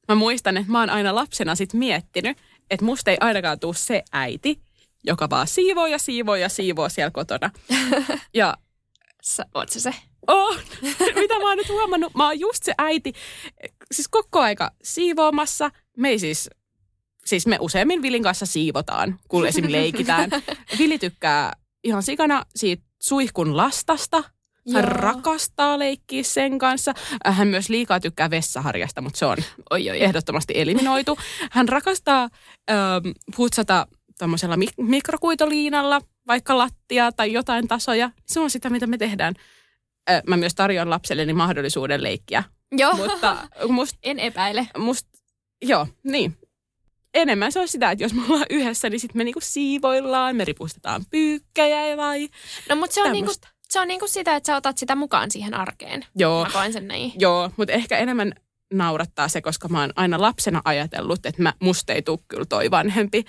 Mä 0.09 0.15
muistan, 0.15 0.57
että 0.57 0.73
mä 0.73 0.81
oon 0.81 0.91
aina 0.91 1.15
lapsena 1.15 1.55
sit 1.55 1.75
miettinyt, 1.75 2.39
että 2.71 2.85
musta 2.85 3.11
ei 3.11 3.17
ainakaan 3.21 3.61
tuu 3.61 3.73
se 3.73 4.03
äiti, 4.13 4.61
joka 5.05 5.31
vaan 5.31 5.47
siivoo 5.47 5.87
ja 5.87 5.99
siivoo 5.99 6.37
ja 6.37 6.49
siivoo 6.49 6.89
siellä 6.89 7.11
kotona. 7.11 7.51
Ja 8.35 8.57
Sä, 9.23 9.47
oot 9.55 9.69
se 9.69 9.81
se? 9.81 9.95
on, 10.27 10.59
mitä 11.21 11.39
mä 11.39 11.49
oon 11.49 11.57
nyt 11.57 11.69
huomannut, 11.69 12.15
mä 12.15 12.27
oon 12.27 12.41
just 12.41 12.63
se 12.65 12.75
äiti, 12.79 13.13
siis 13.93 14.09
koko 14.09 14.41
aika 14.41 14.71
siivoamassa. 14.83 15.71
Me 15.97 16.09
ei 16.09 16.19
siis, 16.19 16.51
siis 17.27 17.47
me 17.47 17.57
useimmin 17.61 18.03
Vilin 18.03 18.23
kanssa 18.23 18.47
siivotaan, 18.47 19.19
kun 19.29 19.47
esim. 19.47 19.65
leikitään. 19.69 20.31
Vili 20.79 20.99
tykkää 20.99 21.53
ihan 21.85 22.03
sikana 22.03 22.47
siitä 22.57 22.83
suihkun 23.03 23.57
lastasta. 23.57 24.23
Hän 24.73 24.85
Joo. 24.85 24.93
rakastaa 24.93 25.79
leikkiä 25.79 26.23
sen 26.23 26.59
kanssa. 26.59 26.95
Hän 27.25 27.49
myös 27.49 27.69
liikaa 27.69 28.01
tykkää 28.01 28.31
vessaharjasta, 28.31 29.01
mutta 29.01 29.19
se 29.19 29.27
on 29.27 29.37
Oi, 29.71 29.91
oi, 29.91 30.03
ehdottomasti 30.03 30.53
eliminoitu. 30.57 31.19
Hän 31.51 31.69
rakastaa 31.69 32.29
ähm, 32.71 32.79
putsata 33.37 33.87
tuommoisella 34.19 34.57
mik- 34.57 34.85
mikrokuitoliinalla 34.85 36.01
vaikka 36.27 36.59
lattia 36.59 37.13
tai 37.13 37.33
jotain 37.33 37.69
tasoja. 37.69 38.11
Se 38.27 38.41
on 38.41 38.51
sitä, 38.51 38.71
mitä 38.71 38.87
me 38.87 38.99
tehdään. 38.99 39.35
Äh, 40.11 40.23
mä 40.27 40.37
myös 40.37 40.55
tarjoan 40.55 40.91
lapselleni 40.91 41.33
mahdollisuuden 41.33 42.03
leikkiä. 42.03 42.45
Joo, 42.73 42.97
Mutta 42.97 43.49
must, 43.69 43.97
en 44.03 44.19
epäile. 44.19 44.69
must, 44.79 45.07
joo, 45.63 45.87
niin. 46.05 46.37
Enemmän 47.15 47.53
se 47.53 47.61
on 47.61 47.69
sitä, 47.69 47.91
että 47.91 48.05
jos 48.05 48.15
me 48.15 48.23
ollaan 48.29 48.47
yhdessä, 48.51 48.91
niin 48.91 49.01
sitten 49.01 49.19
me 49.19 49.25
niinku 49.25 49.41
siivoillaan, 49.43 50.37
me 50.37 50.45
ripustetaan 50.45 51.05
pyykkäjä 51.11 51.97
vai 51.97 52.29
No 52.69 52.77
mutta 52.77 52.95
se 52.95 53.03
on, 53.03 53.13
niinku, 53.13 53.33
se 53.69 53.81
on 53.81 53.89
niinku 53.89 54.09
sitä, 54.09 54.37
että 54.37 54.47
sä 54.47 54.57
otat 54.57 54.79
sitä 54.79 54.95
mukaan 54.95 55.31
siihen 55.31 55.55
arkeen. 55.55 56.07
Joo, 56.17 56.45
Mä 56.45 56.51
koen 56.51 56.73
sen 56.73 56.89
näin. 56.89 57.13
Joo, 57.19 57.51
mutta 57.57 57.73
ehkä 57.73 57.99
enemmän 57.99 58.33
naurattaa 58.73 59.29
se, 59.29 59.41
koska 59.41 59.69
mä 59.69 59.81
oon 59.81 59.93
aina 59.97 60.21
lapsena 60.21 60.63
ajatellut, 60.65 61.27
että 61.27 61.43
mä, 61.43 61.53
musta 61.61 61.93
ei 61.93 62.03
tule 62.03 62.19
kyllä 62.29 62.45
toi 62.45 62.71
vanhempi. 62.71 63.25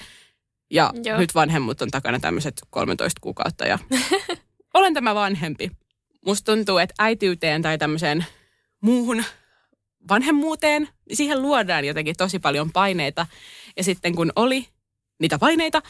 Ja 0.71 0.91
Joo. 0.93 1.03
Joo. 1.03 1.19
nyt 1.19 1.35
vanhemmut 1.35 1.81
on 1.81 1.91
takana 1.91 2.19
tämmöiset 2.19 2.61
13 2.69 3.21
kuukautta 3.21 3.65
ja 3.67 3.79
olen 4.73 4.93
tämä 4.93 5.15
vanhempi. 5.15 5.71
Musta 6.25 6.51
tuntuu, 6.51 6.77
että 6.77 6.95
äitiyteen 6.99 7.61
tai 7.61 7.77
tämmöiseen 7.77 8.25
muuhun 8.81 9.23
vanhemmuuteen, 10.09 10.89
niin 11.09 11.17
siihen 11.17 11.41
luodaan 11.41 11.85
jotenkin 11.85 12.15
tosi 12.17 12.39
paljon 12.39 12.71
paineita. 12.71 13.27
Ja 13.77 13.83
sitten 13.83 14.15
kun 14.15 14.31
oli 14.35 14.67
niitä 15.19 15.39
paineita, 15.39 15.81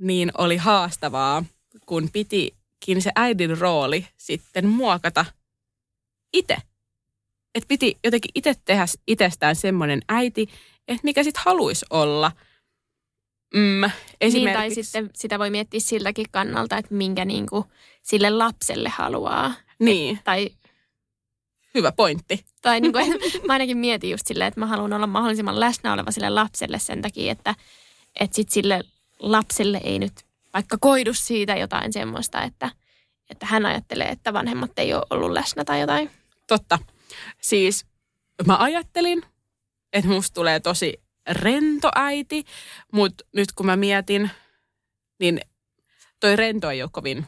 niin 0.00 0.30
oli 0.38 0.56
haastavaa, 0.56 1.44
kun 1.86 2.08
pitikin 2.12 3.02
se 3.02 3.10
äidin 3.16 3.58
rooli 3.58 4.06
sitten 4.16 4.68
muokata 4.68 5.24
itse. 6.32 6.56
Että 7.54 7.68
piti 7.68 7.98
jotenkin 8.04 8.30
itse 8.34 8.54
tehdä 8.64 8.86
itsestään 9.06 9.56
semmoinen 9.56 10.02
äiti, 10.08 10.48
että 10.88 11.04
mikä 11.04 11.22
sitten 11.22 11.42
haluaisi 11.44 11.86
olla. 11.90 12.32
Mm, 13.54 13.90
Niin, 14.32 14.52
tai 14.52 14.74
sitten 14.74 15.10
sitä 15.14 15.38
voi 15.38 15.50
miettiä 15.50 15.80
siltäkin 15.80 16.26
kannalta, 16.30 16.76
että 16.76 16.94
minkä 16.94 17.24
niinku 17.24 17.64
sille 18.02 18.30
lapselle 18.30 18.88
haluaa. 18.88 19.54
Niin, 19.80 20.18
Tai, 20.24 20.50
hyvä 21.74 21.92
pointti. 21.92 22.44
tai 22.62 22.80
niinku, 22.80 22.98
mä 23.46 23.52
ainakin 23.52 23.78
mietin 23.78 24.10
just 24.10 24.26
silleen, 24.26 24.48
että 24.48 24.60
mä 24.60 24.66
haluan 24.66 24.92
olla 24.92 25.06
mahdollisimman 25.06 25.60
läsnä 25.60 25.92
oleva 25.92 26.10
sille 26.10 26.30
lapselle 26.30 26.78
sen 26.78 27.02
takia, 27.02 27.32
että, 27.32 27.54
että 28.20 28.36
sit 28.36 28.50
sille 28.50 28.80
lapselle 29.18 29.80
ei 29.84 29.98
nyt 29.98 30.12
vaikka 30.54 30.76
koidu 30.80 31.14
siitä 31.14 31.56
jotain 31.56 31.92
semmoista, 31.92 32.42
että, 32.42 32.70
että 33.30 33.46
hän 33.46 33.66
ajattelee, 33.66 34.08
että 34.08 34.32
vanhemmat 34.32 34.78
ei 34.78 34.94
ole 34.94 35.06
ollut 35.10 35.32
läsnä 35.32 35.64
tai 35.64 35.80
jotain. 35.80 36.10
Totta. 36.46 36.78
Siis 37.40 37.86
mä 38.46 38.56
ajattelin, 38.58 39.22
että 39.92 40.10
musta 40.10 40.34
tulee 40.34 40.60
tosi 40.60 41.02
rento 41.30 41.90
äiti, 41.94 42.44
mutta 42.92 43.24
nyt 43.32 43.52
kun 43.52 43.66
mä 43.66 43.76
mietin, 43.76 44.30
niin 45.20 45.40
toi 46.20 46.36
rento 46.36 46.70
ei 46.70 46.82
ole 46.82 46.90
kovin 46.92 47.26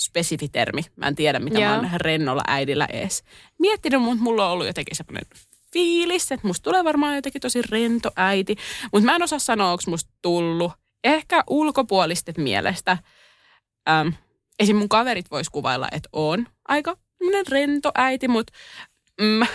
spesifi 0.00 0.48
termi. 0.48 0.82
Mä 0.96 1.06
en 1.06 1.14
tiedä, 1.14 1.38
mitä 1.38 1.58
Joo. 1.60 1.70
mä 1.70 1.76
oon 1.76 1.90
rennolla 2.00 2.42
äidillä 2.46 2.86
ees. 2.92 3.22
Miettinyt, 3.58 4.02
mutta 4.02 4.22
mulla 4.22 4.46
on 4.46 4.52
ollut 4.52 4.66
jotenkin 4.66 4.96
semmoinen 4.96 5.24
fiilis, 5.72 6.32
että 6.32 6.46
musta 6.46 6.64
tulee 6.64 6.84
varmaan 6.84 7.14
jotenkin 7.14 7.40
tosi 7.40 7.62
rento 7.62 8.10
äiti. 8.16 8.56
Mutta 8.92 9.06
mä 9.06 9.16
en 9.16 9.22
osaa 9.22 9.38
sanoa, 9.38 9.70
onko 9.70 9.82
musta 9.86 10.10
tullut. 10.22 10.72
Ehkä 11.04 11.44
ulkopuolisten 11.50 12.34
mielestä. 12.38 12.98
Ähm, 13.88 14.08
esim. 14.58 14.76
mun 14.76 14.88
kaverit 14.88 15.30
vois 15.30 15.50
kuvailla, 15.50 15.88
että 15.92 16.08
on 16.12 16.46
aika 16.68 16.96
rento 17.48 17.90
äiti, 17.94 18.28
mutta 18.28 18.52
mm, 19.20 19.46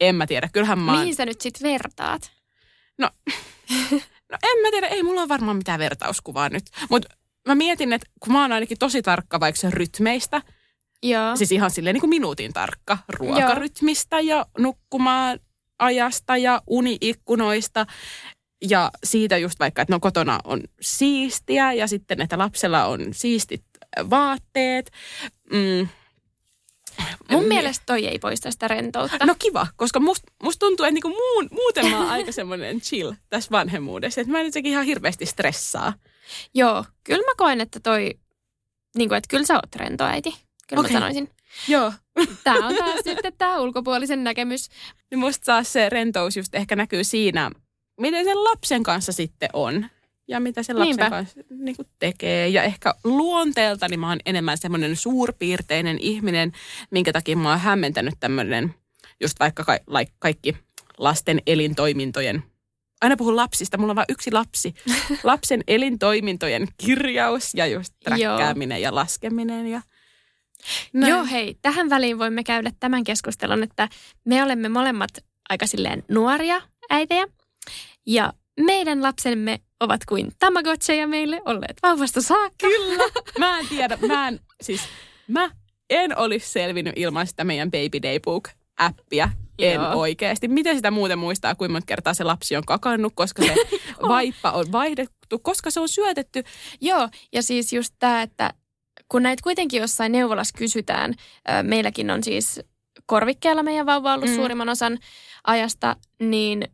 en 0.00 0.14
mä 0.14 0.26
tiedä. 0.26 0.48
Kyllähän 0.52 0.78
mä 0.78 0.92
oon- 0.92 1.00
Mihin 1.00 1.14
sä 1.14 1.26
nyt 1.26 1.40
sit 1.40 1.62
vertaat? 1.62 2.32
No 2.98 3.10
en 4.50 4.62
mä 4.62 4.70
tiedä, 4.70 4.86
ei 4.86 5.02
mulla 5.02 5.20
ole 5.20 5.28
varmaan 5.28 5.56
mitään 5.56 5.78
vertauskuvaa 5.78 6.48
nyt. 6.48 6.64
Mutta 6.90 7.08
mä 7.50 7.54
mietin, 7.54 7.92
että 7.92 8.06
kun 8.20 8.32
mä 8.32 8.42
oon 8.42 8.52
ainakin 8.52 8.78
tosi 8.78 9.02
tarkka 9.02 9.40
vaikka 9.40 9.70
rytmeistä, 9.70 10.42
Joo. 11.02 11.36
siis 11.36 11.52
ihan 11.52 11.70
silleen 11.70 11.94
niin 11.94 12.00
kuin 12.00 12.10
minuutin 12.10 12.52
tarkka 12.52 12.98
ruokarytmistä 13.08 14.20
ja 14.20 14.46
nukkumaan 14.58 15.40
ajasta 15.78 16.36
ja 16.36 16.62
uniikkunoista. 16.66 17.86
Ja 18.68 18.90
siitä 19.04 19.36
just 19.36 19.60
vaikka, 19.60 19.82
että 19.82 19.94
no 19.94 20.00
kotona 20.00 20.40
on 20.44 20.60
siistiä 20.80 21.72
ja 21.72 21.86
sitten, 21.86 22.20
että 22.20 22.38
lapsella 22.38 22.84
on 22.84 23.00
siistit 23.12 23.64
vaatteet. 24.10 24.90
Mm. 25.52 25.88
Mun 27.30 27.42
Mi- 27.42 27.48
mielestä 27.48 27.82
toi 27.86 28.06
ei 28.06 28.18
poista 28.18 28.50
sitä 28.50 28.68
rentoutta. 28.68 29.26
No 29.26 29.34
kiva, 29.38 29.66
koska 29.76 30.00
musta 30.00 30.32
must 30.42 30.58
tuntuu, 30.58 30.86
että 30.86 30.94
niinku 30.94 31.08
muun, 31.08 31.48
muuten 31.50 31.90
mä 31.90 31.98
oon 31.98 32.10
aika 32.10 32.32
semmoinen 32.32 32.80
chill 32.80 33.12
tässä 33.28 33.50
vanhemmuudessa. 33.50 34.20
Että 34.20 34.32
mä 34.32 34.40
en 34.40 34.46
jotenkin 34.46 34.72
ihan 34.72 34.84
hirveästi 34.84 35.26
stressaa. 35.26 35.92
Joo, 36.54 36.84
kyllä 37.04 37.22
mä 37.22 37.32
koen, 37.36 37.60
että 37.60 37.80
toi, 37.80 38.10
niin 38.96 39.08
kuin, 39.08 39.16
että 39.16 39.28
kyllä 39.28 39.46
sä 39.46 39.54
oot 39.54 39.76
rento 39.76 40.04
äiti. 40.04 40.34
Kyllä 40.68 40.80
Okei. 40.80 40.92
mä 40.92 40.98
sanoisin. 40.98 41.30
Joo. 41.68 41.92
Tämä 42.44 42.66
on 42.66 42.74
taas 42.74 43.00
sitten 43.04 43.32
tämä 43.38 43.60
ulkopuolisen 43.60 44.24
näkemys. 44.24 44.68
Niin 45.10 45.18
musta 45.18 45.44
taas 45.44 45.72
se 45.72 45.88
rentous 45.88 46.36
just 46.36 46.54
ehkä 46.54 46.76
näkyy 46.76 47.04
siinä, 47.04 47.50
miten 48.00 48.24
sen 48.24 48.44
lapsen 48.44 48.82
kanssa 48.82 49.12
sitten 49.12 49.48
on. 49.52 49.86
Ja 50.28 50.40
mitä 50.40 50.62
sen 50.62 50.78
lapsen 50.78 50.96
Niinpä. 50.96 51.10
kanssa 51.10 51.40
niin 51.50 51.76
kuin 51.76 51.88
tekee. 51.98 52.48
Ja 52.48 52.62
ehkä 52.62 52.94
luonteeltani 53.04 53.96
mä 53.96 54.08
oon 54.08 54.20
enemmän 54.26 54.58
semmoinen 54.58 54.96
suurpiirteinen 54.96 55.98
ihminen, 56.00 56.52
minkä 56.90 57.12
takia 57.12 57.36
mä 57.36 57.50
oon 57.50 57.60
hämmentänyt 57.60 58.14
tämmöinen 58.20 58.74
just 59.20 59.40
vaikka 59.40 59.64
ka- 59.64 59.98
like 59.98 60.12
kaikki 60.18 60.56
lasten 60.98 61.42
elintoimintojen 61.46 62.42
Aina 63.00 63.16
puhun 63.16 63.36
lapsista, 63.36 63.78
mulla 63.78 63.90
on 63.90 63.96
vain 63.96 64.06
yksi 64.08 64.32
lapsi. 64.32 64.74
Lapsen 65.22 65.64
elintoimintojen 65.66 66.68
kirjaus 66.76 67.54
ja 67.54 67.66
just 67.66 67.94
träkkääminen 68.04 68.82
ja 68.82 68.94
laskeminen. 68.94 69.66
Ja 69.66 69.82
näin. 70.92 71.10
Joo, 71.10 71.24
hei, 71.24 71.56
tähän 71.62 71.90
väliin 71.90 72.18
voimme 72.18 72.44
käydä 72.44 72.72
tämän 72.80 73.04
keskustelun, 73.04 73.62
että 73.62 73.88
me 74.24 74.42
olemme 74.42 74.68
molemmat 74.68 75.10
aika 75.48 75.66
silleen 75.66 76.04
nuoria 76.08 76.60
äitejä. 76.90 77.26
Ja 78.06 78.32
meidän 78.60 79.02
lapsemme 79.02 79.60
ovat 79.80 80.04
kuin 80.04 80.32
tamagotseja 80.38 81.06
meille 81.06 81.40
olleet 81.44 81.76
vauvasta 81.82 82.22
saakka. 82.22 82.56
Kyllä. 82.68 83.04
Mä 83.38 83.58
en 83.58 83.68
tiedä, 83.68 83.98
mä 84.06 84.28
en, 84.28 84.40
siis 84.62 84.80
mä 85.28 85.50
en 85.90 86.18
olisi 86.18 86.48
selvinnyt 86.48 86.94
ilman 86.96 87.26
sitä 87.26 87.44
meidän 87.44 87.70
Baby 87.70 87.98
Daybook-appia. 88.02 89.28
En 89.62 89.74
Joo. 89.80 89.92
oikeasti. 89.94 90.48
Miten 90.48 90.76
sitä 90.76 90.90
muuten 90.90 91.18
muistaa, 91.18 91.54
kuinka 91.54 91.72
monta 91.72 91.86
kertaa 91.86 92.14
se 92.14 92.24
lapsi 92.24 92.56
on 92.56 92.62
kakannut, 92.66 93.12
koska 93.16 93.42
se 93.42 93.54
vaippa 94.08 94.50
on 94.50 94.72
vaihdettu, 94.72 95.38
koska 95.42 95.70
se 95.70 95.80
on 95.80 95.88
syötetty. 95.88 96.44
Joo, 96.80 97.08
ja 97.32 97.42
siis 97.42 97.72
just 97.72 97.94
tämä, 97.98 98.22
että 98.22 98.54
kun 99.08 99.22
näitä 99.22 99.42
kuitenkin 99.42 99.80
jossain 99.80 100.12
neuvolassa 100.12 100.58
kysytään, 100.58 101.14
meilläkin 101.62 102.10
on 102.10 102.22
siis 102.24 102.60
korvikkeella 103.06 103.62
meidän 103.62 103.86
vauva 103.86 104.14
ollut 104.14 104.24
Mm. 104.26 104.30
mm. 104.32 104.36
suurimman 104.36 104.68
osan 104.68 104.98
ajasta, 105.46 105.96
niin 106.22 106.64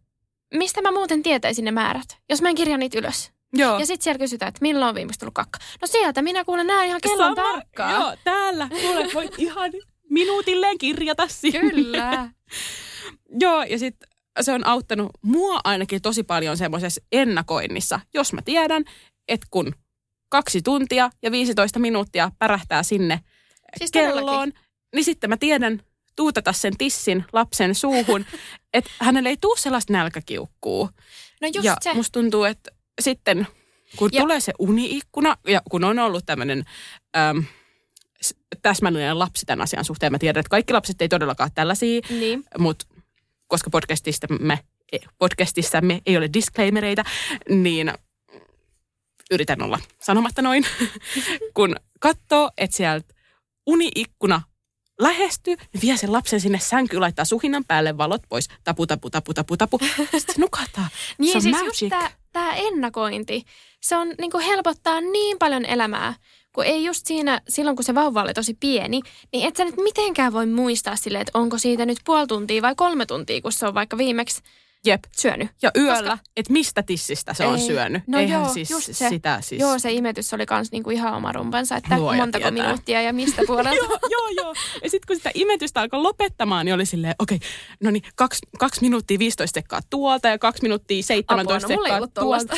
mistä 0.55 0.83
mä 0.83 0.93
muuten 0.93 1.23
tietäisin 1.23 1.65
ne 1.65 1.71
määrät, 1.71 2.19
jos 2.31 2.43
mä 2.43 2.49
en 2.49 2.55
kirja 2.55 2.77
niitä 2.79 2.99
ylös? 2.99 3.31
Joo. 3.53 3.79
Ja 3.79 3.87
sitten 3.87 4.05
siellä 4.05 4.19
kysytään, 4.19 4.49
että 4.49 4.59
milloin 4.63 4.89
on 4.89 4.95
viimeistä 4.95 5.21
tullut 5.21 5.35
kakka. 5.35 5.59
No 5.81 5.87
sieltä 5.87 6.23
minä 6.23 6.45
kuulen 6.45 6.67
näen 6.67 6.87
ihan 6.89 7.01
kellon 7.01 7.19
Sama- 7.37 7.53
tarkkaan. 7.53 7.93
Joo, 7.93 8.17
täällä. 8.25 8.69
Kuule, 8.69 9.09
voit 9.15 9.35
ihan 9.39 9.71
minuutilleen 10.11 10.79
kirjata 10.79 11.29
sinne. 11.29 11.61
Kyllä. 11.61 12.31
Joo, 13.41 13.63
ja 13.63 13.79
sitten 13.79 14.09
se 14.41 14.53
on 14.53 14.67
auttanut 14.67 15.11
mua 15.23 15.61
ainakin 15.65 16.03
tosi 16.03 16.23
paljon 16.23 16.57
semmoisessa 16.57 17.01
ennakoinnissa, 17.13 18.01
jos 18.15 18.33
mä 18.33 18.43
tiedän, 18.43 18.85
että 19.29 19.47
kun 19.51 19.75
kaksi 20.29 20.63
tuntia 20.63 21.11
ja 21.23 21.31
15 21.31 21.79
minuuttia 21.79 22.31
pärähtää 22.39 22.83
sinne 22.83 23.21
Siis 23.79 23.91
kelloon, 23.91 24.25
todellakin. 24.27 24.55
niin 24.95 25.05
sitten 25.05 25.31
mä 25.31 25.37
tiedän 25.37 25.83
tuutata 26.17 26.53
sen 26.53 26.77
tissin 26.79 27.25
lapsen 27.33 27.75
suuhun, 27.75 28.27
että 28.75 28.91
hänelle 29.01 29.29
ei 29.29 29.37
tule 29.41 29.59
sellaista 29.59 29.93
nälkäkiukkuu. 29.93 30.89
No 31.43 31.49
just 31.55 31.65
ja 31.65 31.77
se. 31.81 31.95
musta 31.95 32.13
tuntuu, 32.21 32.45
että 32.45 32.71
sitten 33.01 33.47
kun 33.97 34.11
Ja- 34.13 34.23
tulee 34.23 34.41
se 34.41 34.53
uniikkuna, 34.59 35.37
ja 35.49 35.61
kun 35.71 35.85
on 35.85 35.99
ollut 35.99 36.27
tämmöinen 36.27 36.65
äm, 37.17 37.43
s- 37.43 37.47
täsmällinen 38.63 39.19
lapsi 39.19 39.47
tämän 39.47 39.63
asian 39.63 39.85
suhteen, 39.85 40.13
mä 40.13 40.19
tiedän, 40.19 40.41
että 40.41 40.51
kaikki 40.51 40.73
lapset 40.73 41.03
ei 41.03 41.09
todellakaan 41.09 41.51
tällaisia, 41.55 42.01
Niin. 42.11 42.45
mutta 42.59 42.87
koska 43.47 43.71
podcastistamme, 43.71 44.59
podcastissamme 45.19 46.01
ei 46.07 46.17
ole 46.17 46.31
disclaimereita, 46.33 47.05
niin 47.49 47.93
yritän 49.31 49.63
olla 49.63 49.79
sanomatta 50.03 50.43
noin. 50.43 50.67
kun 51.57 51.77
katsoo, 52.01 52.51
että 52.59 52.77
sieltä 52.77 53.15
uniikkuna 53.67 54.43
lähestyy, 55.01 55.57
niin 55.57 55.83
vie 55.83 55.97
sen 55.97 56.13
lapsen 56.13 56.41
sinne 56.41 56.59
sänkyyn, 56.59 57.01
laittaa 57.01 57.25
suhinnan 57.25 57.65
päälle 57.65 57.99
valot 57.99 58.23
pois, 58.29 58.49
tapu, 58.65 58.87
tapu, 58.87 59.11
tapu, 59.11 59.35
tapu, 59.35 59.57
tapu. 59.57 59.79
Sitten 60.19 60.35
se 60.35 60.41
nukataan. 60.41 60.89
Niin 61.19 61.33
se 61.33 61.39
on 61.39 61.43
siis 61.43 61.57
magic. 61.57 61.83
just 61.83 61.95
tämä, 62.33 62.55
ennakointi, 62.55 63.43
se 63.83 63.97
on 63.97 64.09
niin 64.19 64.41
helpottaa 64.47 65.01
niin 65.01 65.39
paljon 65.39 65.65
elämää, 65.65 66.15
kun 66.57 66.65
ei 66.65 66.85
just 66.85 67.07
siinä, 67.07 67.41
silloin 67.49 67.77
kun 67.77 67.85
se 67.85 67.95
vauva 67.95 68.23
oli 68.23 68.35
tosi 68.35 68.55
pieni, 68.61 69.01
niin 69.33 69.49
et 69.49 69.57
sä 69.57 69.65
nyt 69.65 69.77
mitenkään 69.77 70.33
voi 70.33 70.47
muistaa 70.47 70.97
silleen, 70.97 71.23
että 71.23 71.39
onko 71.39 71.59
siitä 71.59 71.87
nyt 71.87 71.99
puoli 72.05 72.27
tuntia 72.27 72.63
vai 72.63 72.75
kolme 72.75 73.07
tuntia, 73.07 73.41
kun 73.41 73.53
se 73.53 73.67
on 73.67 73.75
vaikka 73.75 73.99
viimeksi 73.99 74.43
Jep. 74.87 75.05
syönyt. 75.19 75.49
Ja 75.63 75.71
yöllä, 75.77 76.11
Koska... 76.11 76.19
että 76.37 76.53
mistä 76.53 76.83
tissistä 76.83 77.35
se 77.35 77.47
on 77.47 77.55
Ei. 77.59 77.67
syönyt. 77.67 78.03
No 78.07 78.19
Eihän 78.19 78.43
joo, 78.43 78.53
siis 78.55 78.71
just 78.71 78.87
se. 78.93 79.09
sitä 79.09 79.39
siis. 79.41 79.61
Joo, 79.61 79.79
se 79.79 79.93
imetys 79.93 80.35
oli 80.35 80.47
kans 80.47 80.73
niinku 80.73 80.91
ihan 80.91 81.15
oma 81.15 81.33
rumpansa, 81.33 81.77
että 81.77 81.99
Luoja 81.99 82.19
montako 82.19 82.51
tietää. 82.51 82.65
minuuttia 82.65 83.03
ja 83.03 83.13
mistä 83.13 83.43
puolelta. 83.47 83.75
joo, 83.77 83.99
joo, 84.11 84.29
joo. 84.37 84.55
Ja 84.85 84.91
sitten 84.91 85.07
kun 85.07 85.17
sitä 85.17 85.31
imetystä 85.35 85.81
alkoi 85.81 86.01
lopettamaan, 86.01 86.67
niin 86.67 86.75
oli 86.75 86.87
silleen, 86.87 87.15
okei, 87.19 87.39
no 87.83 87.91
niin, 87.91 88.03
kaksi, 88.15 88.39
kaksi 88.59 88.81
minuuttia 88.81 89.19
15 89.19 89.55
sekkaa 89.55 89.81
tuolta 89.91 90.29
ja 90.29 90.39
kaksi 90.39 90.63
minuuttia 90.63 91.03
17 91.03 91.67
Apua, 91.67 91.77
no 91.77 92.05
sekkaa 92.05 92.23
tuolta. 92.25 92.57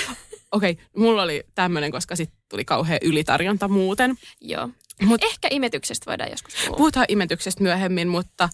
Okei, 0.52 0.78
mulla 0.96 1.22
oli 1.22 1.44
tämmöinen, 1.54 1.92
koska 1.92 2.16
sitten 2.16 2.37
tuli 2.48 2.64
kauhean 2.64 2.98
ylitarjonta 3.02 3.68
muuten. 3.68 4.18
Joo. 4.40 4.68
Mut- 5.02 5.24
Ehkä 5.24 5.48
imetyksestä 5.50 6.06
voidaan 6.10 6.30
joskus 6.30 6.54
puhua. 6.64 6.76
Puhutaan 6.76 7.06
imetyksestä 7.08 7.62
myöhemmin, 7.62 8.08
mutta 8.08 8.48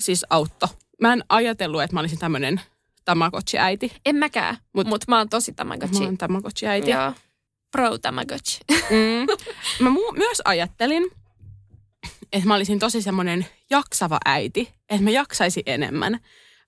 siis 0.00 0.26
autto. 0.30 0.68
Mä 1.00 1.12
en 1.12 1.24
ajatellut, 1.28 1.82
että 1.82 1.94
mä 1.96 2.00
olisin 2.00 2.18
tämmöinen 2.18 2.60
Tamagotchi-äiti. 3.04 3.92
En 4.06 4.16
mäkään, 4.16 4.54
Mut- 4.56 4.62
mutta 4.72 4.88
mut 4.90 5.04
mä 5.08 5.18
oon 5.18 5.28
tosi 5.28 5.52
tamagotchi. 5.52 5.98
Mä 6.00 6.04
oon 6.04 6.18
Tamagotchi-äiti. 6.18 6.90
Joo. 6.90 7.12
Pro 7.70 7.98
tamagotchi. 7.98 8.60
Mm. 8.70 9.26
Mä 9.84 9.90
mu- 9.90 10.16
myös 10.16 10.42
ajattelin, 10.44 11.10
että 12.32 12.48
mä 12.48 12.54
olisin 12.54 12.78
tosi 12.78 13.02
semmoinen 13.02 13.46
jaksava 13.70 14.18
äiti, 14.24 14.72
että 14.88 15.02
mä 15.04 15.10
jaksaisin 15.10 15.62
enemmän. 15.66 16.20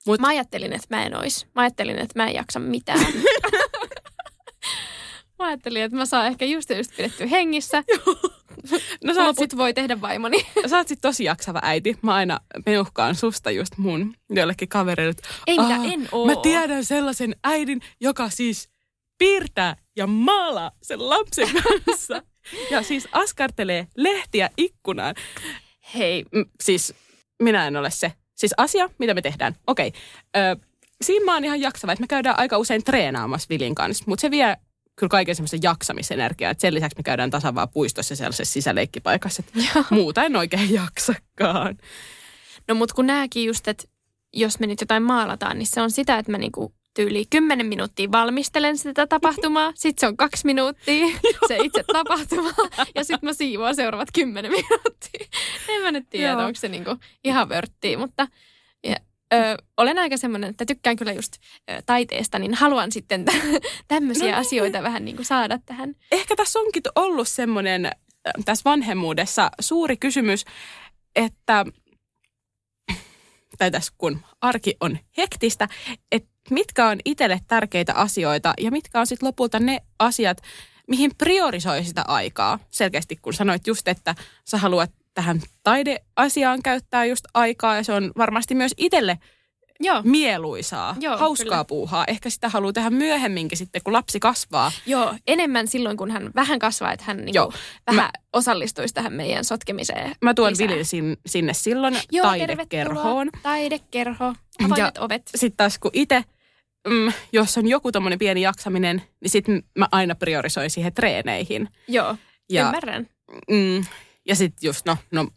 Mut- 0.07 0.21
Mä 0.21 0.29
ajattelin, 0.29 0.73
että 0.73 0.97
mä 0.97 1.05
en 1.07 1.17
ois. 1.17 1.47
Mä 1.55 1.63
ajattelin, 1.63 1.99
että 1.99 2.19
mä 2.23 2.27
en 2.27 2.35
jaksa 2.35 2.59
mitään. 2.59 3.01
mä 5.39 5.47
ajattelin, 5.47 5.83
että 5.83 5.97
mä 5.97 6.07
saan 6.07 6.27
ehkä 6.27 6.45
just 6.45 6.71
ja 6.71 6.77
just 6.77 6.97
pidettyä 6.97 7.27
hengissä. 7.27 7.83
No 9.05 9.15
sä 9.15 9.25
Loput 9.27 9.57
voi 9.57 9.75
tehdä 9.75 10.01
vaimoni. 10.01 10.39
sit, 10.39 10.49
sä 10.71 10.77
oot 10.77 10.89
sit 10.89 10.99
tosi 11.01 11.25
jaksava 11.25 11.59
äiti. 11.63 11.99
Mä 12.03 12.15
aina 12.15 12.41
meuhkaan 12.67 13.15
susta 13.15 13.51
just 13.51 13.77
mun 13.79 14.15
joillekin 14.31 14.69
kavereille. 14.69 15.15
Ei 15.47 15.59
mitä, 15.59 15.75
"Aa, 15.75 15.85
en 15.93 16.09
oo. 16.13 16.27
Mä 16.27 16.37
tiedän 16.43 16.85
sellaisen 16.85 17.37
äidin, 17.45 17.81
joka 18.01 18.29
siis 18.29 18.69
piirtää 19.19 19.77
ja 19.97 20.07
maalaa 20.07 20.71
sen 20.83 21.09
lapsen 21.11 21.49
kanssa. 21.63 22.23
ja 22.71 22.83
siis 22.83 23.09
askartelee 23.13 23.87
lehtiä 23.97 24.51
ikkunaan. 24.57 25.15
Hei, 25.95 26.23
m- 26.33 26.41
siis 26.63 26.95
minä 27.43 27.67
en 27.67 27.77
ole 27.77 27.91
se. 27.91 28.13
Siis 28.35 28.55
asia, 28.57 28.91
mitä 28.99 29.15
me 29.15 29.23
tehdään. 29.23 29.57
Okei, 29.67 29.93
ö, 30.37 30.57
siinä 31.05 31.25
mä 31.25 31.35
oon 31.35 31.45
ihan 31.45 31.61
jaksava, 31.61 31.93
että 31.93 32.01
me 32.03 32.07
käydään 32.07 32.39
aika 32.39 32.59
usein 32.59 32.85
treenaamassa 32.85 33.47
Vilin 33.51 33.75
kanssa, 33.75 34.05
mutta 34.07 34.21
se 34.21 34.31
vie 34.31 34.57
kyllä 35.03 35.11
kaiken 35.11 35.35
semmoista 35.35 35.57
jaksamisenergiaa. 35.63 36.51
Et 36.51 36.61
sen 36.61 36.75
lisäksi 36.75 36.99
me 36.99 37.03
käydään 37.03 37.31
tasan 37.31 37.55
vaan 37.55 37.69
puistossa 37.69 38.17
sellaisessa 38.17 38.53
sisäleikkipaikassa, 38.53 39.43
että 39.47 39.85
muuta 39.91 40.25
en 40.25 40.37
oikein 40.37 40.75
jaksakaan. 40.75 41.79
No 42.69 42.75
mut 42.75 42.93
kun 42.93 43.07
nääkin 43.07 43.45
just, 43.45 43.69
että 43.69 43.85
jos 44.33 44.61
me 44.61 44.67
nyt 44.67 44.81
jotain 44.81 45.03
maalataan, 45.03 45.59
niin 45.59 45.67
se 45.67 45.81
on 45.81 45.91
sitä, 45.91 46.19
että 46.19 46.33
mä 46.33 46.39
niinku 46.39 46.75
tyyli 46.95 47.25
10 47.31 47.67
minuuttia 47.67 48.13
valmistelen 48.13 48.79
sitä 48.79 49.07
tapahtumaa, 49.07 49.73
sitten 49.75 50.01
se 50.01 50.07
on 50.07 50.17
kaksi 50.17 50.47
minuuttia, 50.47 51.07
se 51.49 51.57
itse 51.57 51.85
tapahtuma, 51.93 52.51
ja 52.95 53.05
sitten 53.05 53.29
mä 53.29 53.33
siivoan 53.33 53.77
seuraavat 53.77 54.09
10 54.15 54.51
minuuttia. 54.51 55.27
En 55.69 55.83
mä 55.83 55.93
nyt 55.93 56.07
tiedä, 56.11 56.33
Joo. 56.33 56.45
onko 56.45 56.59
se 56.61 56.69
niinku 56.69 56.97
ihan 57.25 57.49
vörttiä, 57.49 57.99
mutta 57.99 58.29
ö, 59.33 59.57
olen 59.77 59.99
aika 59.99 60.17
semmoinen, 60.17 60.51
että 60.51 60.67
tykkään 60.67 60.97
kyllä 60.97 61.13
just 61.13 61.33
ö, 61.71 61.83
taiteesta, 61.87 62.39
niin 62.39 62.55
haluan 62.55 62.93
sitten 62.93 63.25
tämmöisiä 63.89 64.25
No 64.25 64.31
niin. 64.31 64.47
asioita 64.47 64.83
vähän 64.83 65.05
niinku 65.05 65.25
saada 65.25 65.59
tähän. 65.67 65.95
ehkä 66.13 66.37
tässä 66.37 66.59
onkin 66.59 66.83
ollut 66.95 67.29
semmoinen 67.29 67.91
tässä 68.45 68.71
vanhemmuudessa 68.71 69.51
suuri 69.61 69.97
kysymys, 69.97 70.45
että 71.17 71.65
tai 73.59 73.71
tässä 73.71 73.93
kun 73.99 74.21
arki 74.41 74.77
on 74.81 74.99
hektistä, 75.17 75.69
että 76.13 76.31
mitkä 76.51 76.89
on 76.89 76.99
itselle 77.05 77.41
tärkeitä 77.47 77.95
asioita 77.95 78.55
ja 78.61 78.71
mitkä 78.71 79.01
on 79.01 79.07
sitten 79.07 79.27
lopulta 79.27 79.59
ne 79.59 79.79
asiat, 79.99 80.39
mihin 80.89 81.11
priorisoi 81.19 81.85
sitä 81.85 82.05
aikaa. 82.09 82.59
Selkeästi 82.71 83.17
kun 83.17 83.35
sanoit 83.35 83.67
just, 83.67 83.89
että 83.89 84.15
sä 84.51 84.59
haluat 84.59 84.91
tähän 85.15 85.41
taideasiaan 85.63 86.63
käyttää 86.63 87.05
just 87.05 87.25
aikaa 87.35 87.77
ja 87.77 87.83
se 87.83 87.93
on 87.93 88.13
varmasti 88.19 88.55
myös 88.55 88.75
itselle 88.77 89.19
Joo, 89.85 90.03
mieluisaa, 90.05 90.97
Joo, 91.01 91.17
hauskaa 91.17 91.45
kyllä. 91.49 91.65
puuhaa. 91.65 92.05
Ehkä 92.09 92.31
sitä 92.31 92.49
haluaa 92.49 92.73
tehdä 92.73 92.91
myöhemminkin 92.91 93.59
sitten, 93.59 93.83
kun 93.85 93.93
lapsi 93.93 94.21
kasvaa. 94.21 94.73
Joo, 94.87 95.15
enemmän 95.27 95.69
silloin, 95.69 95.97
kun 95.97 96.11
hän 96.11 96.31
vähän 96.35 96.59
kasvaa, 96.59 96.93
että 96.93 97.05
hän 97.05 97.17
niinku 97.17 97.33
Joo. 97.35 97.53
vähän 97.87 98.11
osallistuisi 98.33 98.95
tähän 98.95 99.13
meidän 99.13 99.45
sotkemiseen. 99.45 100.15
Mä 100.23 100.35
tuon 100.35 100.51
lisää. 100.51 100.69
Vilin 100.69 100.85
sin, 100.85 101.17
sinne 101.27 101.55
silloin 101.55 101.97
Joo, 102.13 102.27
taidekerhoon. 102.27 103.31
Taidekerho, 103.43 104.35
avoimet 104.65 104.99
ovet. 104.99 105.23
Sitten 105.35 105.57
taas 105.57 105.79
kun 105.79 105.91
itse, 105.95 106.25
mm, 106.89 107.13
jos 107.33 107.59
on 107.59 107.67
joku 107.69 107.93
tommonen 107.93 108.19
pieni 108.19 108.43
jaksaminen, 108.43 109.03
niin 109.21 109.31
sitten 109.31 109.63
mä 109.79 109.89
aina 109.93 110.15
priorisoin 110.15 110.71
siihen 110.71 110.93
treeneihin. 110.95 111.69
Joo, 111.89 112.17
Ja, 112.51 112.65
ymmärrän. 112.67 113.07
mm, 113.51 113.85
ja 114.29 114.37
sitten 114.37 114.69
just, 114.69 114.87
no, 114.87 114.97
no 115.11 115.29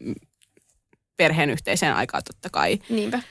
perheen 1.16 1.50
yhteiseen 1.50 1.94
aikaan 1.94 2.22
totta 2.26 2.48
kai. 2.52 2.78
Niinpä. 2.88 3.22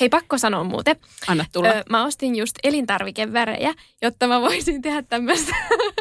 Hei, 0.00 0.08
pakko 0.08 0.38
sanoa 0.38 0.64
muuten. 0.64 0.96
Anna 1.28 1.44
tulla. 1.52 1.68
Ö, 1.68 1.82
mä 1.90 2.04
ostin 2.04 2.36
just 2.36 2.58
elintarvikevärejä, 2.62 3.74
jotta 4.02 4.26
mä 4.26 4.40
voisin 4.40 4.82
tehdä 4.82 5.02
tämmöistä. 5.02 5.56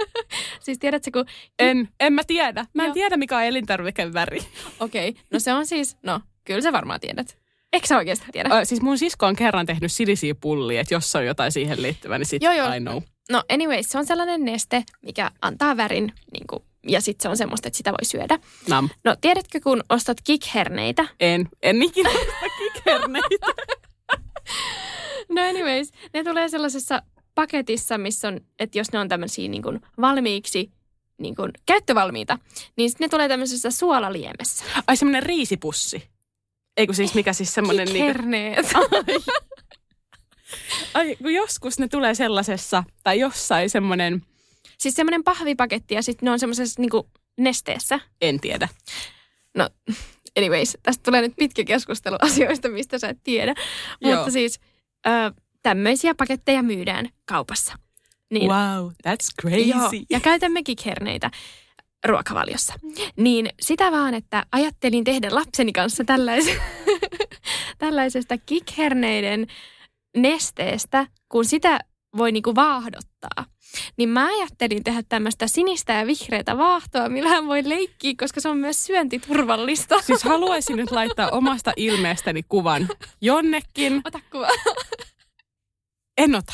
siis 0.66 0.80
tiedätkö, 0.80 1.12
kun... 1.14 1.26
en, 1.60 1.90
en 2.00 2.14
mä 2.14 2.22
tiedä. 2.28 2.66
Mä 2.74 2.84
en 2.84 2.88
Joo. 2.88 2.94
tiedä, 2.94 3.18
mikä 3.18 3.38
on 3.38 3.44
elintarvikeväri. 3.44 4.40
Okei, 4.80 5.10
okay. 5.10 5.22
no 5.32 5.40
se 5.40 5.54
on 5.54 5.66
siis... 5.66 5.98
No, 6.04 6.22
kyllä 6.46 6.62
sä 6.62 6.72
varmaan 6.72 7.00
tiedät. 7.00 7.38
Eikö 7.74 7.88
sä 7.88 7.98
oikeasti 7.98 8.26
tiedä? 8.32 8.60
Ö, 8.60 8.66
siis 8.66 8.82
mun 8.82 8.98
sisko 8.98 9.26
on 9.26 9.36
kerran 9.36 9.66
tehnyt 9.66 9.92
sinisiä 9.92 10.36
pullia, 10.36 10.82
että 10.82 10.94
jos 10.94 11.16
on 11.16 11.26
jotain 11.26 11.52
siihen 11.52 11.82
liittyvää, 11.82 12.18
niin 12.18 12.26
sit 12.26 12.44
Joo, 12.44 12.54
joo. 12.54 12.74
I 12.74 12.80
know. 12.80 13.02
No 13.32 13.44
anyways, 13.50 13.90
se 13.90 13.98
on 13.98 14.06
sellainen 14.06 14.46
neste, 14.46 14.84
mikä 15.02 15.32
antaa 15.42 15.78
värin, 15.78 16.14
niin 16.34 16.48
kuin, 16.48 16.64
ja 16.88 17.02
sitten 17.02 17.24
se 17.24 17.30
on 17.30 17.38
semmoista, 17.38 17.68
että 17.68 17.78
sitä 17.78 17.92
voi 17.92 18.06
syödä. 18.06 18.40
Nam. 18.68 18.90
No 19.04 19.16
tiedätkö, 19.22 19.60
kun 19.64 19.84
ostat 19.90 20.18
kikherneitä, 20.24 21.08
En, 21.20 21.50
en 21.62 21.82
ikinä 21.82 22.10
osta 22.10 22.50
kikherneitä. 22.58 23.48
No 25.30 25.42
anyways, 25.42 25.92
ne 26.14 26.24
tulee 26.24 26.50
sellaisessa 26.50 27.02
paketissa, 27.36 27.98
missä 27.98 28.28
on, 28.28 28.40
että 28.60 28.78
jos 28.78 28.92
ne 28.92 29.00
on 29.00 29.10
tämmöisiä 29.10 29.50
niin 29.50 29.64
kuin 29.64 29.82
valmiiksi 30.02 30.72
niin 31.18 31.36
kuin 31.36 31.52
käyttövalmiita, 31.66 32.40
niin 32.78 32.92
ne 33.00 33.08
tulee 33.08 33.28
tämmöisessä 33.28 33.72
suolaliemessä. 33.72 34.66
Ai 34.88 34.98
semmonen 34.98 35.24
riisipussi. 35.24 36.04
Eikö 36.78 36.94
siis 36.94 37.14
mikä 37.14 37.34
siis 37.34 37.54
semmonen 37.54 37.88
niinku... 37.88 38.08
Kikherneet. 38.08 38.74
Ai, 40.94 41.16
kun 41.16 41.34
joskus 41.34 41.80
ne 41.80 41.88
tulee 41.88 42.16
sellaisessa, 42.16 42.84
tai 43.04 43.20
jossain 43.20 43.70
semmoinen, 43.70 44.22
siis 44.82 44.96
semmoinen 44.96 45.24
pahvipaketti 45.24 45.96
ja 45.96 46.04
sitten 46.04 46.28
ne 46.28 46.32
on 46.32 46.40
semmoisessa 46.40 46.82
niin 46.82 46.90
kuin 46.90 47.08
nesteessä. 47.38 48.00
en 48.22 48.40
tiedä. 48.40 48.70
No 49.58 49.70
anyways, 50.38 50.78
tästä 50.84 51.04
tulee 51.04 51.22
nyt 51.22 51.34
pitkä 51.36 51.64
keskustelu 51.64 52.18
asioista, 52.28 52.70
mistä 52.70 53.00
sä 53.00 53.10
et 53.10 53.20
tiedä. 53.24 53.56
Joo. 54.02 54.16
Mutta 54.16 54.32
siis 54.32 54.60
ö, 55.08 55.10
tämmöisiä 55.62 56.16
paketteja 56.16 56.64
myydään 56.64 57.10
kaupassa. 57.26 57.74
Niin, 58.32 58.52
Wow, 58.52 58.88
that's 59.08 59.28
crazy. 59.42 59.58
Joo, 59.58 59.90
ja 60.10 60.20
käytämme 60.20 60.64
kikherneitä 60.64 61.32
ruokavaliossa. 62.06 62.74
Niin 63.18 63.50
sitä 63.62 63.92
vaan, 63.92 64.14
että 64.14 64.46
ajattelin 64.52 65.04
tehdä 65.04 65.28
lapseni 65.32 65.74
kanssa 65.74 66.04
tällaisen, 66.04 66.58
tällaisesta 67.78 68.38
kikherneiden 68.38 69.48
nesteestä, 70.18 71.08
kun 71.30 71.46
sitä 71.46 71.80
voi 72.18 72.32
niinku 72.32 72.56
vaahdottaa. 72.56 73.46
Niin 73.98 74.10
mä 74.10 74.28
ajattelin 74.28 74.84
tehdä 74.84 75.04
tämmöistä 75.10 75.48
sinistä 75.48 75.94
ja 75.94 76.08
vihreätä 76.08 76.58
vaahtoa, 76.58 77.10
millä 77.10 77.30
hän 77.30 77.48
voi 77.48 77.70
leikkiä, 77.70 78.14
koska 78.20 78.42
se 78.42 78.50
on 78.50 78.58
myös 78.58 78.86
syöntiturvallista. 78.86 80.02
Siis 80.02 80.24
haluaisin 80.24 80.78
nyt 80.78 80.92
laittaa 80.92 81.30
omasta 81.30 81.74
ilmeestäni 81.76 82.44
kuvan 82.50 82.90
jonnekin. 83.22 84.02
Ota 84.06 84.20
kuva. 84.32 84.48
En 86.18 86.36
ota. 86.36 86.54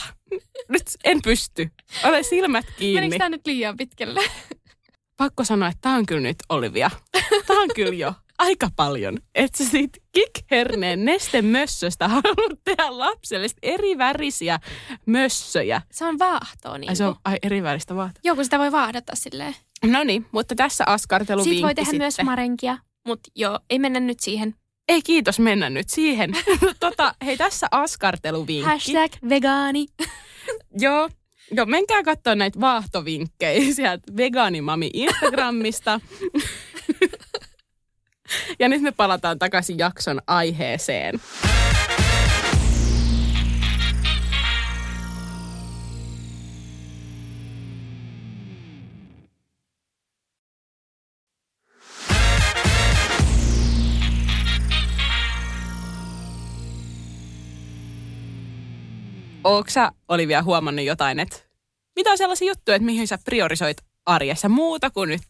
Nyt 0.70 0.84
en 1.04 1.22
pysty. 1.22 1.70
Ole 2.04 2.24
silmät 2.24 2.66
kiinni. 2.78 3.02
Menikö 3.02 3.18
tämä 3.18 3.30
nyt 3.30 3.48
liian 3.48 3.78
pitkälle? 3.78 4.22
Pakko 5.18 5.44
sanoa, 5.44 5.68
että 5.70 5.82
tämä 5.82 5.96
on 5.96 6.06
kyllä 6.06 6.22
nyt 6.22 6.38
Olivia. 6.50 6.92
Tämä 7.48 7.62
on 7.62 7.70
kyllä 7.76 7.96
jo 7.96 8.14
aika 8.40 8.70
paljon. 8.76 9.18
Että 9.36 9.64
sä 9.64 9.70
siitä 9.70 10.00
kikherneen 10.12 11.06
nestemössöstä 11.06 12.08
haluat 12.14 12.60
tehdä 12.64 12.98
lapselle 12.98 13.48
eri 13.64 13.98
värisiä 13.98 14.60
mössöjä. 15.06 15.82
Se 15.92 16.06
on 16.06 16.20
vaahtoa 16.20 16.78
niin 16.78 16.90
Ai 16.90 16.96
se 16.96 17.06
on 17.06 17.16
ai, 17.26 17.38
eri 17.44 17.64
väristä 17.64 17.96
vaahtoa. 17.96 18.22
Joo, 18.24 18.36
kun 18.36 18.44
sitä 18.44 18.60
voi 18.60 18.72
vaahdata 18.72 19.16
silleen. 19.16 19.56
No 19.86 20.04
niin, 20.04 20.26
mutta 20.32 20.56
tässä 20.56 20.84
askarteluvinkki 20.88 21.56
Siitä 21.56 21.66
voi 21.66 21.76
tehdä 21.76 21.86
sitten. 21.92 22.04
myös 22.04 22.18
marenkia, 22.24 22.78
mutta 23.08 23.32
joo, 23.36 23.60
ei 23.70 23.80
mennä 23.80 24.00
nyt 24.00 24.20
siihen. 24.20 24.56
Ei 24.88 25.02
kiitos 25.02 25.40
mennä 25.40 25.70
nyt 25.70 25.90
siihen. 25.90 26.32
tota, 26.80 27.16
hei 27.26 27.38
tässä 27.38 27.68
askarteluvinkki. 27.72 28.72
Hashtag 28.72 29.12
vegaani. 29.30 29.86
Joo, 30.80 31.10
Joo, 31.52 31.66
menkää 31.66 32.04
katsoa 32.04 32.36
näitä 32.36 32.60
vaahtovinkkejä 32.60 33.74
sieltä 33.74 34.18
vegaanimami 34.18 34.90
Instagramista. 34.94 36.02
Ja 38.60 38.70
nyt 38.70 38.82
me 38.82 38.92
palataan 38.92 39.40
takaisin 39.40 39.78
jakson 39.78 40.22
aiheeseen. 40.28 41.20
Oletko 59.44 59.70
sä, 59.70 59.92
Olivia, 60.08 60.44
huomannut 60.44 60.86
jotain, 60.86 61.20
että 61.20 61.38
mitä 61.96 62.12
on 62.12 62.18
sellaisia 62.18 62.48
juttuja, 62.48 62.76
että 62.76 62.86
mihin 62.86 63.08
sä 63.08 63.18
priorisoit 63.26 63.78
arjessa 64.08 64.50
muuta 64.50 64.90
kuin 64.90 65.10
nyt 65.10 65.22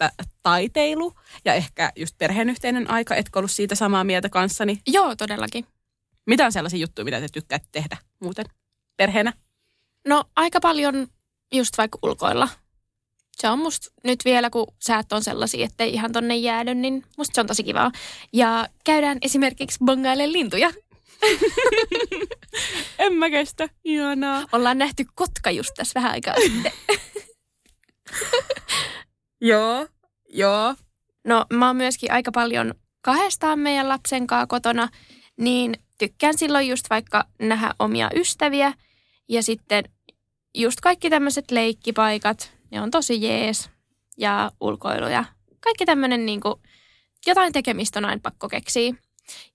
taiteilu 0.44 1.14
ja 1.46 1.54
ehkä 1.54 1.92
just 1.96 2.18
perheen 2.18 2.50
yhteinen 2.50 2.90
aika, 2.90 3.16
etkö 3.16 3.40
ollut 3.40 3.52
siitä 3.52 3.76
samaa 3.76 4.04
mieltä 4.04 4.30
kanssani? 4.30 4.82
Joo, 4.88 5.16
todellakin. 5.16 5.66
Mitä 6.26 6.46
on 6.46 6.52
sellaisia 6.52 6.80
juttuja, 6.80 7.06
mitä 7.06 7.20
te 7.20 7.28
tykkäät 7.34 7.64
tehdä 7.72 7.98
muuten 8.20 8.46
perheenä? 8.98 9.34
No 10.08 10.24
aika 10.36 10.60
paljon 10.60 11.08
just 11.54 11.78
vaikka 11.78 12.00
ulkoilla. 12.04 12.50
Se 13.32 13.50
on 13.50 13.60
musta 13.60 13.88
nyt 14.04 14.26
vielä, 14.26 14.50
kun 14.50 14.68
säät 14.80 15.14
on 15.14 15.24
sellaisia, 15.24 15.66
ettei 15.66 15.94
ihan 15.94 16.12
tonne 16.12 16.36
jäädy, 16.36 16.76
niin 16.76 17.04
musta 17.18 17.36
se 17.36 17.42
on 17.42 17.48
tosi 17.48 17.64
kivaa. 17.64 17.92
Ja 18.34 18.68
käydään 18.84 19.18
esimerkiksi 19.22 19.78
bongaille 19.86 20.32
lintuja. 20.32 20.72
En 23.00 23.14
mä 23.14 23.30
kestä. 23.30 23.70
Ihanaa. 23.84 24.46
Ollaan 24.52 24.78
nähty 24.78 25.06
kotka 25.16 25.52
just 25.52 25.72
tässä 25.78 26.00
vähän 26.00 26.12
aikaa 26.12 26.36
sitten. 26.36 26.72
Joo, 29.42 29.88
joo. 30.30 30.76
No 31.24 31.46
mä 31.54 31.68
oon 31.68 31.76
myöskin 31.76 32.12
aika 32.12 32.32
paljon 32.32 32.74
kahdestaan 33.02 33.60
meidän 33.60 33.90
lapsen 33.90 34.28
kanssa 34.28 34.48
kotona, 34.48 34.90
niin 35.38 35.76
tykkään 36.00 36.38
silloin 36.38 36.68
just 36.68 36.90
vaikka 36.90 37.26
nähdä 37.40 37.74
omia 37.80 38.10
ystäviä 38.16 38.74
ja 39.28 39.44
sitten 39.44 39.84
just 40.56 40.82
kaikki 40.82 41.10
tämmöiset 41.10 41.52
leikkipaikat, 41.52 42.52
ne 42.72 42.82
on 42.82 42.92
tosi 42.92 43.24
jees 43.24 43.70
ja 44.18 44.52
ulkoilu 44.62 45.08
ja 45.08 45.26
kaikki 45.60 45.86
tämmöinen 45.86 46.26
niinku, 46.26 46.62
jotain 47.26 47.54
tekemistä 47.54 48.00
on 48.00 48.06
aina 48.06 48.20
pakko 48.24 48.50
keksiä. 48.50 48.94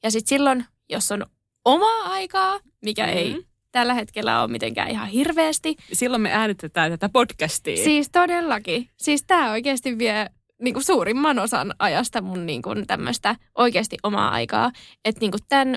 Ja 0.03 0.11
sitten 0.11 0.29
silloin, 0.29 0.65
jos 0.88 1.12
on 1.12 1.27
omaa 1.65 2.03
aikaa, 2.03 2.61
mikä 2.83 3.07
mm. 3.07 3.12
ei. 3.12 3.47
Tällä 3.73 3.95
hetkellä 3.95 4.43
ole 4.43 4.51
mitenkään 4.51 4.91
ihan 4.91 5.09
hirveästi, 5.09 5.77
Silloin 5.93 6.23
me 6.23 6.33
äänitetään 6.33 6.91
tätä 6.91 7.09
podcastia. 7.09 7.85
Siis 7.85 8.09
todellakin. 8.13 8.89
Siis 8.97 9.25
tämä 9.27 9.51
oikeasti 9.51 9.99
vie 9.99 10.27
niinku 10.63 10.81
suurimman 10.81 11.39
osan 11.39 11.75
ajasta 11.79 12.21
mun 12.21 12.47
niinku 12.47 12.71
tämmöistä 12.87 13.37
oikeasti 13.55 13.97
omaa 14.03 14.31
aikaa. 14.31 14.73
Että 15.05 15.21
niinku 15.21 15.39
tämän 15.49 15.77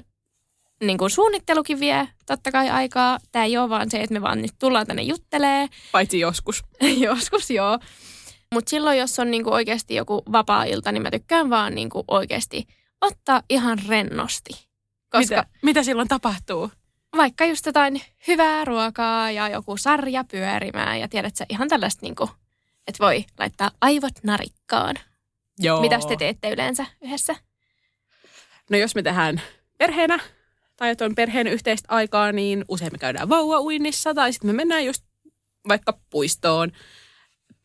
niinku 0.84 1.10
suunnittelukin 1.10 1.80
vie 1.80 2.08
totta 2.26 2.52
kai 2.52 2.70
aikaa. 2.70 3.18
Tämä 3.32 3.46
ei 3.46 3.58
ole 3.58 3.70
vaan 3.70 3.92
se, 3.92 4.02
että 4.02 4.14
me 4.14 4.22
vaan 4.22 4.42
nyt 4.42 4.52
tullaan 4.60 4.88
tänne 4.88 5.02
juttelee. 5.02 5.68
Paitsi 5.92 6.20
joskus. 6.20 6.64
Joskus 7.08 7.50
joo. 7.50 7.80
Mutta 8.54 8.70
silloin, 8.70 8.98
jos 8.98 9.20
on 9.20 9.32
niinku 9.32 9.54
oikeasti 9.54 9.96
joku 9.96 10.24
vapaa-ilta, 10.32 10.92
niin 10.92 11.02
mä 11.04 11.12
tykkään 11.12 11.50
vaan 11.50 11.76
niinku 11.76 12.04
oikeasti 12.08 12.68
ottaa 13.02 13.42
ihan 13.50 13.78
rennosti. 13.88 14.54
Koska 15.10 15.36
Mitä, 15.36 15.46
mitä 15.62 15.84
silloin 15.84 16.08
tapahtuu? 16.08 16.72
Vaikka 17.18 17.46
just 17.46 17.66
jotain 17.66 18.02
hyvää 18.28 18.66
ruokaa 18.66 19.32
ja 19.32 19.50
joku 19.50 19.78
sarja 19.78 20.24
pyörimään 20.32 21.00
ja 21.00 21.08
tiedät 21.08 21.36
sä 21.36 21.46
ihan 21.50 21.68
tällaista 21.68 22.00
niinku, 22.02 22.30
että 22.88 23.04
voi 23.04 23.26
laittaa 23.40 23.72
aivot 23.82 24.14
narikkaan. 24.24 24.96
Joo. 25.60 25.82
Mitäs 25.82 26.06
te 26.06 26.16
teette 26.16 26.52
yleensä 26.52 26.86
yhdessä? 27.02 27.36
No 28.70 28.78
jos 28.78 28.96
me 28.96 29.04
tehdään 29.04 29.42
perheenä 29.78 30.20
tai 30.76 30.90
että 30.90 31.06
on 31.06 31.16
perheen 31.16 31.48
yhteistä 31.48 31.88
aikaa, 31.90 32.32
niin 32.32 32.66
usein 32.68 32.92
me 32.92 32.98
käydään 32.98 33.30
vauvauinnissa 33.30 34.14
tai 34.14 34.34
sitten 34.34 34.50
me 34.50 34.54
mennään 34.54 34.86
just 34.86 35.04
vaikka 35.68 36.00
puistoon 36.10 36.72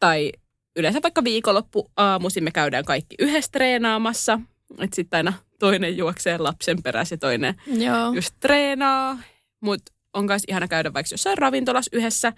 tai 0.01 0.33
yleensä 0.77 1.01
vaikka 1.03 1.25
viikonloppu 1.25 1.91
aamuisin 1.97 2.45
me 2.45 2.51
käydään 2.51 2.85
kaikki 2.85 3.17
yhdessä 3.19 3.51
treenaamassa. 3.53 4.41
Että 4.79 4.97
sitten 4.97 5.17
aina 5.17 5.33
toinen 5.59 5.97
juoksee 5.97 6.39
lapsen 6.39 6.83
perässä 6.83 7.13
ja 7.15 7.19
toinen 7.19 7.55
Joo. 7.67 8.13
just 8.13 8.35
treenaa. 8.41 9.19
Mutta 9.61 9.93
on 10.13 10.25
myös 10.25 10.43
ihana 10.49 10.69
käydä 10.69 10.93
vaikka 10.93 11.15
jossain 11.15 11.39
ravintolassa 11.39 11.97
yhdessä. 11.97 12.33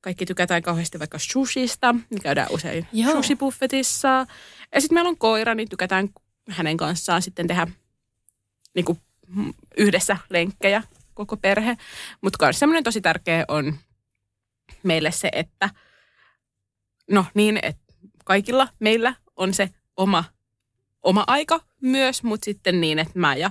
Kaikki 0.00 0.26
tykätään 0.26 0.62
kauheasti 0.62 0.98
vaikka 0.98 1.18
sushista, 1.18 1.94
niin 2.10 2.22
käydään 2.22 2.48
usein 2.50 2.86
Joo. 2.92 3.12
sushi-buffetissa. 3.12 4.26
Ja 4.74 4.80
sitten 4.80 4.96
meillä 4.96 5.08
on 5.08 5.18
koira, 5.18 5.54
niin 5.54 5.68
tykätään 5.68 6.08
hänen 6.50 6.76
kanssaan 6.76 7.22
sitten 7.22 7.46
tehdä 7.46 7.66
niin 8.74 8.84
kuin, 8.84 8.98
yhdessä 9.76 10.16
lenkkejä 10.30 10.82
koko 11.14 11.36
perhe. 11.36 11.76
Mutta 12.20 12.46
myös 12.46 12.58
semmoinen 12.58 12.84
tosi 12.84 13.00
tärkeä 13.00 13.44
on 13.48 13.78
meille 14.82 15.10
se, 15.10 15.28
että 15.32 15.70
no 17.10 17.26
niin, 17.34 17.58
että 17.62 17.82
kaikilla 18.24 18.68
meillä 18.78 19.14
on 19.36 19.54
se 19.54 19.70
oma, 19.96 20.24
oma 21.02 21.24
aika 21.26 21.60
myös, 21.80 22.22
mutta 22.22 22.44
sitten 22.44 22.80
niin, 22.80 22.98
että 22.98 23.18
mä 23.18 23.34
ja 23.34 23.50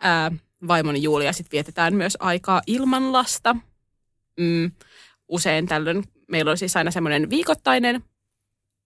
ää, 0.00 0.32
vaimoni 0.68 1.02
Julia 1.02 1.32
sitten 1.32 1.52
vietetään 1.52 1.94
myös 1.94 2.16
aikaa 2.20 2.62
ilman 2.66 3.12
lasta. 3.12 3.56
Mm, 4.40 4.70
usein 5.28 5.66
tällöin 5.66 6.04
meillä 6.28 6.50
on 6.50 6.58
siis 6.58 6.76
aina 6.76 6.90
semmoinen 6.90 7.30
viikoittainen 7.30 8.04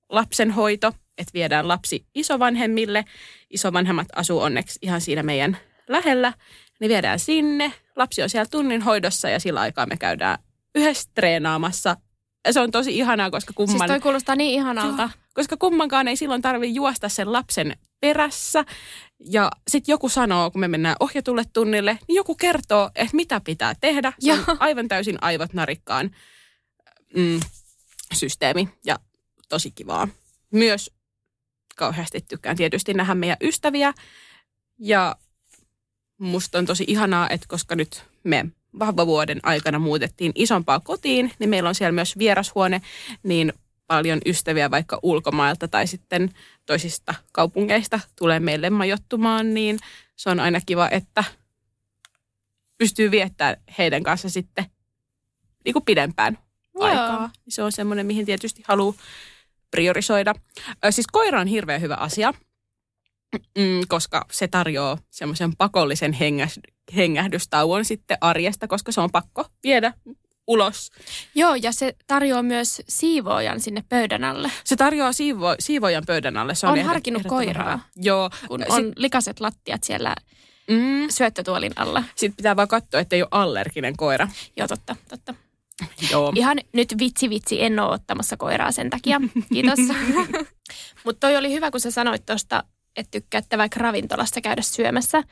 lapsenhoito, 0.08 0.92
että 1.18 1.30
viedään 1.34 1.68
lapsi 1.68 2.06
isovanhemmille. 2.14 3.04
Isovanhemmat 3.50 4.08
asuu 4.16 4.40
onneksi 4.40 4.78
ihan 4.82 5.00
siinä 5.00 5.22
meidän 5.22 5.56
lähellä. 5.88 6.32
Niin 6.80 6.88
viedään 6.88 7.18
sinne. 7.18 7.72
Lapsi 7.96 8.22
on 8.22 8.30
siellä 8.30 8.48
tunnin 8.50 8.82
hoidossa 8.82 9.28
ja 9.28 9.40
sillä 9.40 9.60
aikaa 9.60 9.86
me 9.86 9.96
käydään 9.96 10.38
yhdessä 10.74 11.10
treenaamassa. 11.14 11.96
Ja 12.46 12.52
se 12.52 12.60
on 12.60 12.70
tosi 12.70 12.98
ihanaa, 12.98 13.30
koska 13.30 13.52
kumman... 13.56 13.78
Siis 13.78 13.88
toi 13.88 14.00
kuulostaa 14.00 14.36
niin 14.36 14.54
ihanalta. 14.54 15.02
Joo, 15.02 15.10
koska 15.34 15.56
kummankaan 15.56 16.08
ei 16.08 16.16
silloin 16.16 16.42
tarvi 16.42 16.74
juosta 16.74 17.08
sen 17.08 17.32
lapsen 17.32 17.76
perässä. 18.04 18.64
Ja 19.20 19.50
sitten 19.68 19.92
joku 19.92 20.08
sanoo, 20.08 20.50
kun 20.50 20.60
me 20.60 20.68
mennään 20.68 20.96
ohjatulle 21.00 21.42
tunnille, 21.52 21.98
niin 22.08 22.16
joku 22.16 22.34
kertoo, 22.34 22.90
että 22.94 23.16
mitä 23.16 23.40
pitää 23.40 23.74
tehdä. 23.80 24.12
Se 24.18 24.32
on 24.32 24.44
Joo. 24.46 24.56
aivan 24.60 24.88
täysin 24.88 25.18
aivot 25.20 25.52
narikkaan 25.52 26.10
mm, 27.16 27.40
systeemi 28.14 28.68
ja 28.84 28.98
tosi 29.48 29.70
kivaa. 29.70 30.08
Myös 30.50 30.90
kauheasti 31.76 32.24
tykkään 32.28 32.56
tietysti 32.56 32.94
nähdä 32.94 33.14
meidän 33.14 33.36
ystäviä 33.40 33.92
ja 34.78 35.16
musta 36.18 36.58
on 36.58 36.66
tosi 36.66 36.84
ihanaa, 36.86 37.30
että 37.30 37.46
koska 37.48 37.76
nyt 37.76 38.04
me 38.24 38.46
vahvavuoden 38.78 39.40
aikana 39.42 39.78
muutettiin 39.78 40.32
isompaa 40.34 40.80
kotiin, 40.80 41.32
niin 41.38 41.50
meillä 41.50 41.68
on 41.68 41.74
siellä 41.74 41.92
myös 41.92 42.18
vierashuone, 42.18 42.82
niin 43.22 43.52
paljon 43.86 44.20
ystäviä 44.26 44.70
vaikka 44.70 44.98
ulkomailta 45.02 45.68
tai 45.68 45.86
sitten 45.86 46.30
toisista 46.66 47.14
kaupungeista 47.32 48.00
tulee 48.18 48.40
meille 48.40 48.70
majoittumaan, 48.70 49.54
niin 49.54 49.78
se 50.16 50.30
on 50.30 50.40
aina 50.40 50.60
kiva, 50.66 50.88
että 50.90 51.24
pystyy 52.78 53.10
viettämään 53.10 53.56
heidän 53.78 54.02
kanssa 54.02 54.30
sitten 54.30 54.64
niin 55.64 55.72
kuin 55.72 55.84
pidempään 55.84 56.38
Joo. 56.74 56.84
aikaa. 56.84 57.30
Se 57.48 57.62
on 57.62 57.72
semmoinen, 57.72 58.06
mihin 58.06 58.26
tietysti 58.26 58.62
haluaa 58.68 58.94
priorisoida. 59.70 60.34
Siis 60.90 61.06
koira 61.12 61.40
on 61.40 61.46
hirveän 61.46 61.80
hyvä 61.80 61.94
asia, 61.94 62.34
mm, 63.58 63.80
koska 63.88 64.26
se 64.30 64.48
tarjoaa 64.48 64.98
semmoisen 65.10 65.56
pakollisen 65.56 66.16
hengähdystauon 66.96 67.84
sitten 67.84 68.18
arjesta, 68.20 68.68
koska 68.68 68.92
se 68.92 69.00
on 69.00 69.10
pakko 69.10 69.44
viedä 69.64 69.92
ulos. 70.46 70.90
Joo, 71.34 71.54
ja 71.54 71.72
se 71.72 71.96
tarjoaa 72.06 72.42
myös 72.42 72.82
siivoojan 72.88 73.60
sinne 73.60 73.84
pöydän 73.88 74.24
alle. 74.24 74.50
Se 74.64 74.76
tarjoaa 74.76 75.12
siivo, 75.12 75.54
siivojan 75.58 76.02
pöydän 76.06 76.36
alle. 76.36 76.54
Se 76.54 76.66
on, 76.66 76.76
ehdot- 76.78 76.82
harkinnut 76.82 77.22
koiraa. 77.28 77.64
hyvä. 77.72 77.78
Joo. 77.96 78.30
Kun 78.48 78.60
Sit- 78.60 78.70
on 78.70 78.92
likaset 78.96 79.40
lattiat 79.40 79.84
siellä 79.84 80.14
Mm, 80.70 81.06
syöttötuolin 81.10 81.72
alla. 81.76 82.02
Sitten 82.16 82.36
pitää 82.36 82.56
vaan 82.56 82.68
katsoa, 82.68 83.00
ettei 83.00 83.22
ole 83.22 83.28
allerginen 83.30 83.96
koira. 83.96 84.28
Joo, 84.56 84.68
totta, 84.68 84.96
totta. 85.08 85.34
Joo. 86.10 86.32
Ihan 86.36 86.58
nyt 86.72 86.94
vitsi 86.98 87.30
vitsi, 87.30 87.62
en 87.62 87.78
ole 87.80 87.92
ottamassa 87.94 88.36
koiraa 88.36 88.72
sen 88.72 88.90
takia. 88.90 89.20
Kiitos. 89.52 89.78
Mutta 91.04 91.26
toi 91.26 91.36
oli 91.36 91.52
hyvä, 91.52 91.70
kun 91.70 91.80
sä 91.80 91.90
sanoit 91.90 92.26
tuosta, 92.26 92.64
että 92.96 93.10
tykkäätte 93.10 93.58
vaikka 93.58 93.80
ravintolassa 93.80 94.40
käydä 94.40 94.62
syömässä. 94.62 95.22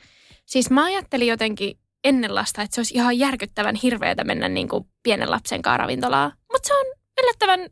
Siis 0.45 0.69
mä 0.69 0.83
ajattelin 0.85 1.27
jotenkin 1.27 1.77
ennen 2.03 2.35
lasta, 2.35 2.61
että 2.61 2.75
se 2.75 2.79
olisi 2.81 2.93
ihan 2.93 3.19
järkyttävän 3.19 3.75
hirveätä 3.75 4.23
mennä 4.23 4.49
niin 4.49 4.67
kuin 4.69 4.87
pienen 5.03 5.31
lapsen 5.31 5.61
kanssa 5.61 5.77
ravintolaan. 5.77 6.31
Mutta 6.51 6.67
se 6.67 6.73
on 6.73 6.85
yllättävän 7.23 7.69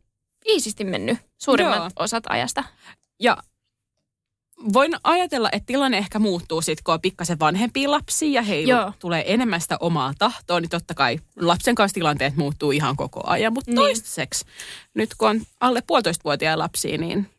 iisisti 0.48 0.84
mennyt 0.84 1.18
suurimmat 1.38 1.76
Joo. 1.78 1.90
osat 1.96 2.24
ajasta. 2.28 2.64
Ja 3.20 3.36
voin 4.72 4.92
ajatella, 5.04 5.48
että 5.52 5.66
tilanne 5.66 5.98
ehkä 5.98 6.18
muuttuu 6.18 6.62
sitten, 6.62 6.84
kun 6.84 6.94
on 6.94 7.00
pikkasen 7.00 7.38
vanhempia 7.38 7.90
lapsia 7.90 8.28
ja 8.40 8.42
heillä 8.42 8.74
Joo. 8.74 8.92
tulee 8.98 9.32
enemmän 9.34 9.60
sitä 9.60 9.76
omaa 9.80 10.12
tahtoa, 10.18 10.60
niin 10.60 10.70
totta 10.70 10.94
kai 10.94 11.18
lapsen 11.36 11.74
kanssa 11.74 11.94
tilanteet 11.94 12.36
muuttuu 12.36 12.70
ihan 12.70 12.96
koko 12.96 13.20
ajan. 13.26 13.52
Mutta 13.52 13.70
Niin. 13.70 13.76
toistaiseksi, 13.76 14.44
nyt 14.94 15.14
kun 15.18 15.28
on 15.28 15.40
alle 15.60 15.82
puolitoistavuotiaan 15.86 16.58
lapsia, 16.58 16.98
niin 16.98 17.30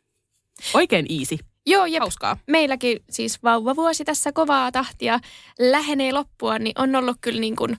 oikein 0.74 1.06
easy. 1.20 1.38
Joo, 1.66 1.86
ja 1.86 2.00
Hauskaa. 2.00 2.38
meilläkin 2.48 3.00
siis 3.10 3.44
vauvavuosi 3.44 4.06
tässä 4.06 4.32
kovaa 4.32 4.72
tahtia 4.72 5.20
lähenee 5.60 6.12
loppua, 6.12 6.60
niin 6.60 6.74
on 6.78 6.96
ollut 6.96 7.18
kyllä 7.22 7.40
niin 7.40 7.56
kuin 7.56 7.78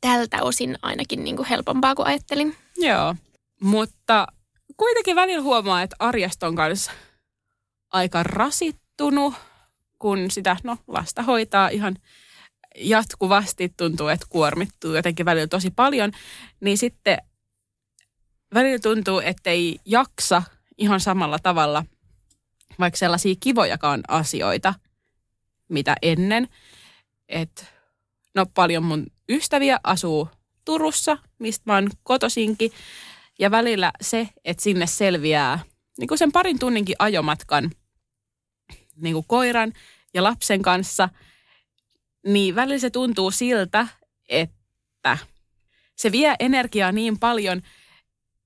tältä 0.00 0.42
osin 0.42 0.78
ainakin 0.82 1.24
niin 1.24 1.36
kuin 1.36 1.48
helpompaa 1.48 1.94
kuin 1.94 2.06
ajattelin. 2.06 2.56
Joo, 2.76 3.14
mutta 3.60 4.26
kuitenkin 4.76 5.16
välillä 5.16 5.42
huomaa, 5.42 5.82
että 5.82 5.96
arjesta 5.98 6.46
on 6.46 6.54
kanssa 6.54 6.92
aika 7.92 8.22
rasittunut, 8.22 9.34
kun 9.98 10.30
sitä 10.30 10.56
no, 10.64 10.76
lasta 10.88 11.22
hoitaa 11.22 11.68
ihan 11.68 11.96
jatkuvasti, 12.76 13.72
tuntuu, 13.76 14.08
että 14.08 14.26
kuormittuu 14.30 14.94
jotenkin 14.94 15.26
välillä 15.26 15.46
tosi 15.46 15.70
paljon, 15.70 16.12
niin 16.60 16.78
sitten 16.78 17.18
välillä 18.54 18.78
tuntuu, 18.78 19.18
että 19.18 19.50
ei 19.50 19.80
jaksa 19.84 20.42
ihan 20.78 21.00
samalla 21.00 21.38
tavalla 21.38 21.84
vaikka 22.80 22.98
sellaisia 22.98 23.34
kivojakaan 23.40 24.00
asioita, 24.08 24.74
mitä 25.68 25.96
ennen. 26.02 26.48
Et, 27.28 27.66
no 28.34 28.46
paljon 28.46 28.82
mun 28.82 29.06
ystäviä 29.28 29.80
asuu 29.84 30.28
Turussa, 30.64 31.18
mistä 31.38 31.62
mä 31.66 31.74
oon 31.74 31.90
kotosinkin. 32.02 32.72
Ja 33.38 33.50
välillä 33.50 33.92
se, 34.00 34.28
että 34.44 34.62
sinne 34.62 34.86
selviää 34.86 35.58
niin 35.98 36.08
kuin 36.08 36.18
sen 36.18 36.32
parin 36.32 36.58
tunninkin 36.58 36.96
ajomatkan 36.98 37.70
niin 38.96 39.14
kuin 39.14 39.26
koiran 39.28 39.72
ja 40.14 40.22
lapsen 40.22 40.62
kanssa, 40.62 41.08
niin 42.26 42.54
välillä 42.54 42.78
se 42.78 42.90
tuntuu 42.90 43.30
siltä, 43.30 43.88
että 44.28 45.18
se 45.96 46.12
vie 46.12 46.34
energiaa 46.40 46.92
niin 46.92 47.18
paljon, 47.18 47.62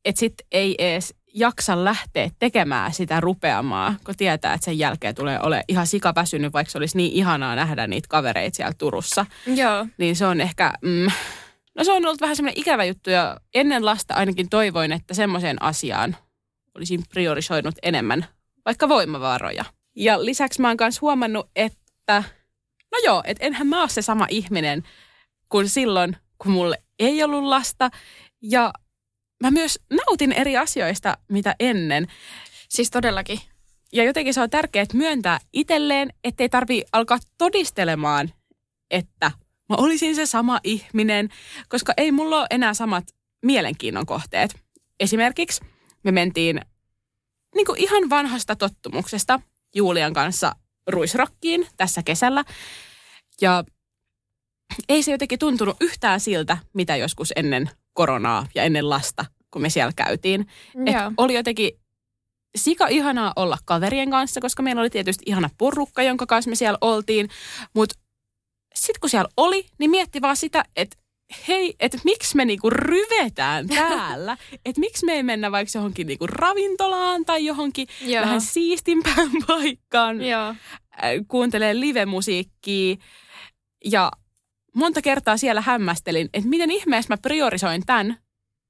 että 0.05 0.18
sit 0.18 0.35
ei 0.53 0.74
edes 0.78 1.14
jaksa 1.35 1.85
lähteä 1.85 2.30
tekemään 2.39 2.93
sitä 2.93 3.20
rupeamaa, 3.20 3.95
kun 4.05 4.16
tietää, 4.16 4.55
että 4.55 4.64
sen 4.64 4.78
jälkeen 4.78 5.14
tulee 5.14 5.39
ole 5.43 5.64
ihan 5.68 5.87
sikaväsynyt, 5.87 6.53
vaikka 6.53 6.70
se 6.70 6.78
olisi 6.78 6.97
niin 6.97 7.12
ihanaa 7.12 7.57
nähdä 7.57 7.87
niitä 7.87 8.09
kavereita 8.09 8.57
siellä 8.57 8.72
Turussa 8.78 9.26
Joo. 9.47 9.87
niin 9.99 10.16
se 10.16 10.26
on 10.26 10.41
ehkä, 10.41 10.72
mm, 10.82 11.07
no 11.74 11.85
se 11.85 11.93
on 11.93 12.07
ollut 12.07 12.20
vähän 12.20 12.37
semmoinen 12.37 12.61
ikävä 12.61 12.85
juttu 12.85 13.11
ja 13.11 13.37
ennen 13.55 13.85
lasta 13.85 14.14
ainakin 14.14 14.49
toivoin, 14.49 14.93
että 14.93 15.14
semmoiseen 15.14 15.62
asiaan 15.62 16.16
olisin 16.74 17.03
priorisoinut 17.09 17.74
enemmän 17.82 18.26
vaikka 18.64 18.89
voimavaroja. 18.89 19.64
Ja 19.97 20.24
lisäksi 20.24 20.61
mä 20.61 20.68
oon 20.68 20.76
myös 20.80 21.01
huomannut, 21.01 21.51
että 21.57 22.22
no 22.93 22.99
joo, 23.05 23.22
että 23.26 23.47
enhän 23.47 23.66
mä 23.66 23.80
ole 23.80 23.89
se 23.89 24.03
sama 24.03 24.26
ihminen 24.30 24.82
kuin 25.49 25.68
silloin, 25.68 26.16
kun 26.39 26.53
mulle 26.53 26.82
ei 26.99 27.22
ollut 27.22 27.45
lasta 27.45 27.91
ja 28.43 28.72
mä 29.45 29.51
myös 29.51 29.78
nautin 29.90 30.32
eri 30.32 30.57
asioista, 30.57 31.18
mitä 31.28 31.55
ennen. 31.61 32.07
Siis 32.68 32.90
todellakin. 32.90 33.40
Ja 33.92 34.05
jotenkin 34.05 34.34
se 34.34 34.40
on 34.40 34.51
tärkeää 34.51 34.86
myöntää 34.92 35.38
itselleen, 35.53 36.11
ettei 36.24 36.49
tarvi 36.49 36.82
alkaa 36.92 37.18
todistelemaan, 37.38 38.32
että 38.90 39.30
mä 39.68 39.76
olisin 39.76 40.14
se 40.14 40.26
sama 40.26 40.61
ihminen, 40.64 41.28
koska 41.68 41.92
ei 41.97 42.12
mulla 42.12 42.38
ole 42.38 42.47
enää 42.51 42.74
samat 42.74 43.05
mielenkiinnon 43.42 44.07
kohteet. 44.07 44.55
Esimerkiksi 45.01 45.64
me 46.05 46.12
mentiin 46.12 46.61
niin 47.55 47.66
kuin 47.66 47.80
ihan 47.80 48.11
vanhasta 48.11 48.57
tottumuksesta 48.57 49.40
Julian 49.74 50.12
kanssa 50.12 50.53
ruisrokkiin 50.86 51.66
tässä 51.76 52.03
kesällä. 52.03 52.45
Ja 53.40 53.64
ei 54.88 55.03
se 55.03 55.11
jotenkin 55.11 55.38
tuntunut 55.38 55.76
yhtään 55.80 56.20
siltä, 56.20 56.59
mitä 56.74 56.97
joskus 56.97 57.32
ennen 57.36 57.70
koronaa 57.92 58.47
ja 58.55 58.62
ennen 58.62 58.90
lasta, 58.90 59.24
kun 59.55 59.62
me 59.62 59.70
siellä 59.70 59.92
käytiin. 59.96 60.46
Et 60.86 60.94
Joo. 60.94 61.12
oli 61.16 61.34
jotenkin 61.34 61.70
sika 62.57 62.86
ihanaa 62.86 63.32
olla 63.36 63.59
kaverien 63.64 64.11
kanssa, 64.11 64.40
koska 64.40 64.62
meillä 64.62 64.80
oli 64.80 64.90
tietysti 64.90 65.22
ihana 65.26 65.50
porukka, 65.59 66.02
jonka 66.02 66.26
kanssa 66.26 66.48
me 66.50 66.55
siellä 66.55 66.78
oltiin. 66.80 67.28
Mutta 67.74 67.94
sitten 68.74 69.00
kun 69.00 69.11
siellä 69.11 69.28
oli, 69.36 69.66
niin 69.78 69.90
mietti 69.90 70.20
vaan 70.22 70.36
sitä, 70.36 70.64
että 70.76 70.96
hei, 71.48 71.74
että 71.80 71.98
miksi 72.05 72.36
me 72.36 72.44
niinku 72.44 72.70
ryvetään 72.70 73.68
täällä. 73.76 74.36
että 74.64 74.80
miksi 74.80 75.07
me 75.07 75.12
ei 75.12 75.22
mennä 75.22 75.52
vaikka 75.52 75.78
johonkin 75.78 76.07
niinku 76.07 76.26
ravintolaan 76.26 77.24
tai 77.24 77.44
johonkin 77.44 77.88
Joo. 78.00 78.22
vähän 78.22 78.40
siistimpään 78.40 79.30
paikkaan 79.46 80.22
Joo. 80.22 80.55
kuuntelee 81.28 81.80
live-musiikkia. 81.80 82.96
Ja 83.84 84.12
monta 84.74 85.02
kertaa 85.02 85.36
siellä 85.36 85.61
hämmästelin, 85.61 86.28
että 86.32 86.48
miten 86.48 86.70
ihmeessä 86.70 87.12
mä 87.12 87.18
priorisoin 87.18 87.82
tämän 87.86 88.16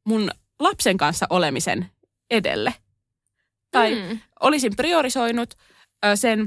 mun 0.07 0.30
lapsen 0.61 0.96
kanssa 0.96 1.26
olemisen 1.30 1.90
edelle. 2.30 2.74
Tai 3.70 3.94
Mm. 3.94 4.18
olisin 4.40 4.76
priorisoinut 4.76 5.55
sen, 6.14 6.40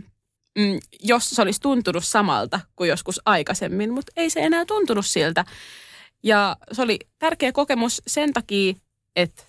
mm, 0.58 0.80
jos 1.04 1.30
se 1.30 1.42
olisi 1.42 1.62
tuntunut 1.62 2.06
samalta 2.06 2.60
kuin 2.76 2.90
joskus 2.90 3.22
aikaisemmin, 3.26 3.94
mutta 3.94 4.12
ei 4.16 4.30
se 4.30 4.40
enää 4.40 4.66
tuntunut 4.66 5.06
siltä. 5.06 5.46
Ja 6.24 6.56
se 6.72 6.82
oli 6.82 7.00
tärkeä 7.20 7.52
kokemus 7.52 8.02
sen 8.08 8.34
takia, 8.34 8.74
että 9.16 9.44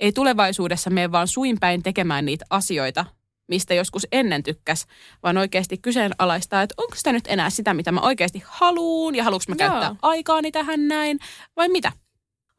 ei 0.00 0.12
tulevaisuudessa 0.12 0.90
mene 0.90 1.12
vaan 1.12 1.28
suinpäin 1.28 1.82
tekemään 1.82 2.24
niitä 2.24 2.44
asioita, 2.50 3.04
mistä 3.48 3.74
joskus 3.74 4.06
ennen 4.12 4.42
tykkäs, 4.42 4.86
vaan 5.22 5.36
oikeasti 5.38 5.78
kyseenalaistaa, 5.78 6.62
että 6.62 6.74
onko 6.76 6.94
sitä 6.96 7.12
nyt 7.12 7.24
enää 7.26 7.50
sitä, 7.50 7.74
mitä 7.74 7.92
mä 7.92 8.00
oikeasti 8.00 8.42
haluun 8.46 9.14
ja 9.14 9.24
haluanko 9.24 9.44
mä 9.48 9.54
Joo. 9.58 9.70
käyttää 9.70 9.96
aikaani 10.02 10.52
tähän 10.52 10.88
näin 10.88 11.18
vai 11.56 11.68
mitä? 11.68 11.92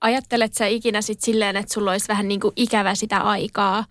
Ajattelet 0.02 0.54
sä 0.54 0.66
ikinä 0.66 1.02
sit 1.02 1.22
silleen, 1.22 1.58
että 1.58 1.74
sulla 1.74 1.92
olisi 1.92 2.08
vähän 2.08 2.28
niin 2.28 2.40
kuin 2.40 2.54
ikävä 2.56 2.96
sitä 2.96 3.18
aikaa, 3.18 3.86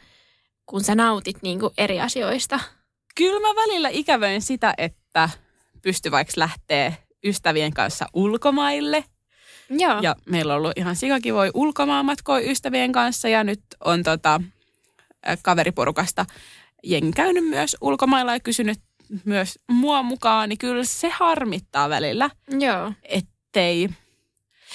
kun 0.67 0.85
sä 0.85 0.95
nautit 0.95 1.43
niin 1.43 1.61
kuin 1.61 1.73
eri 1.79 2.01
asioista? 2.01 2.61
Kyllä 3.15 3.41
mä 3.41 3.63
välillä 3.63 3.89
ikävöin 3.89 4.43
sitä, 4.43 4.75
että 4.79 5.29
pysty 5.83 6.11
vaikka 6.11 6.33
lähteä 6.37 6.93
ystävien 7.25 7.75
kanssa 7.75 8.07
ulkomaille. 8.15 9.05
Joo. 9.71 10.01
Ja 10.01 10.17
meillä 10.27 10.53
on 10.53 10.59
ollut 10.59 10.73
ihan 10.77 10.97
sikakivoi 10.97 11.51
ulkomaanmatkoja 11.55 12.51
ystävien 12.51 12.93
kanssa 12.93 13.29
ja 13.29 13.45
nyt 13.45 13.61
on 13.85 14.03
tota, 14.03 14.41
kaveriporukasta 15.43 16.27
jengi 16.83 17.13
käynyt 17.13 17.45
myös 17.45 17.77
ulkomailla 17.81 18.33
ja 18.33 18.41
kysynyt 18.41 18.79
myös 19.25 19.59
mua 19.69 20.03
mukaan, 20.03 20.49
niin 20.49 20.59
kyllä 20.59 20.85
se 20.85 21.09
harmittaa 21.09 21.89
välillä, 21.89 22.31
Joo. 22.59 22.93
ettei... 23.03 23.89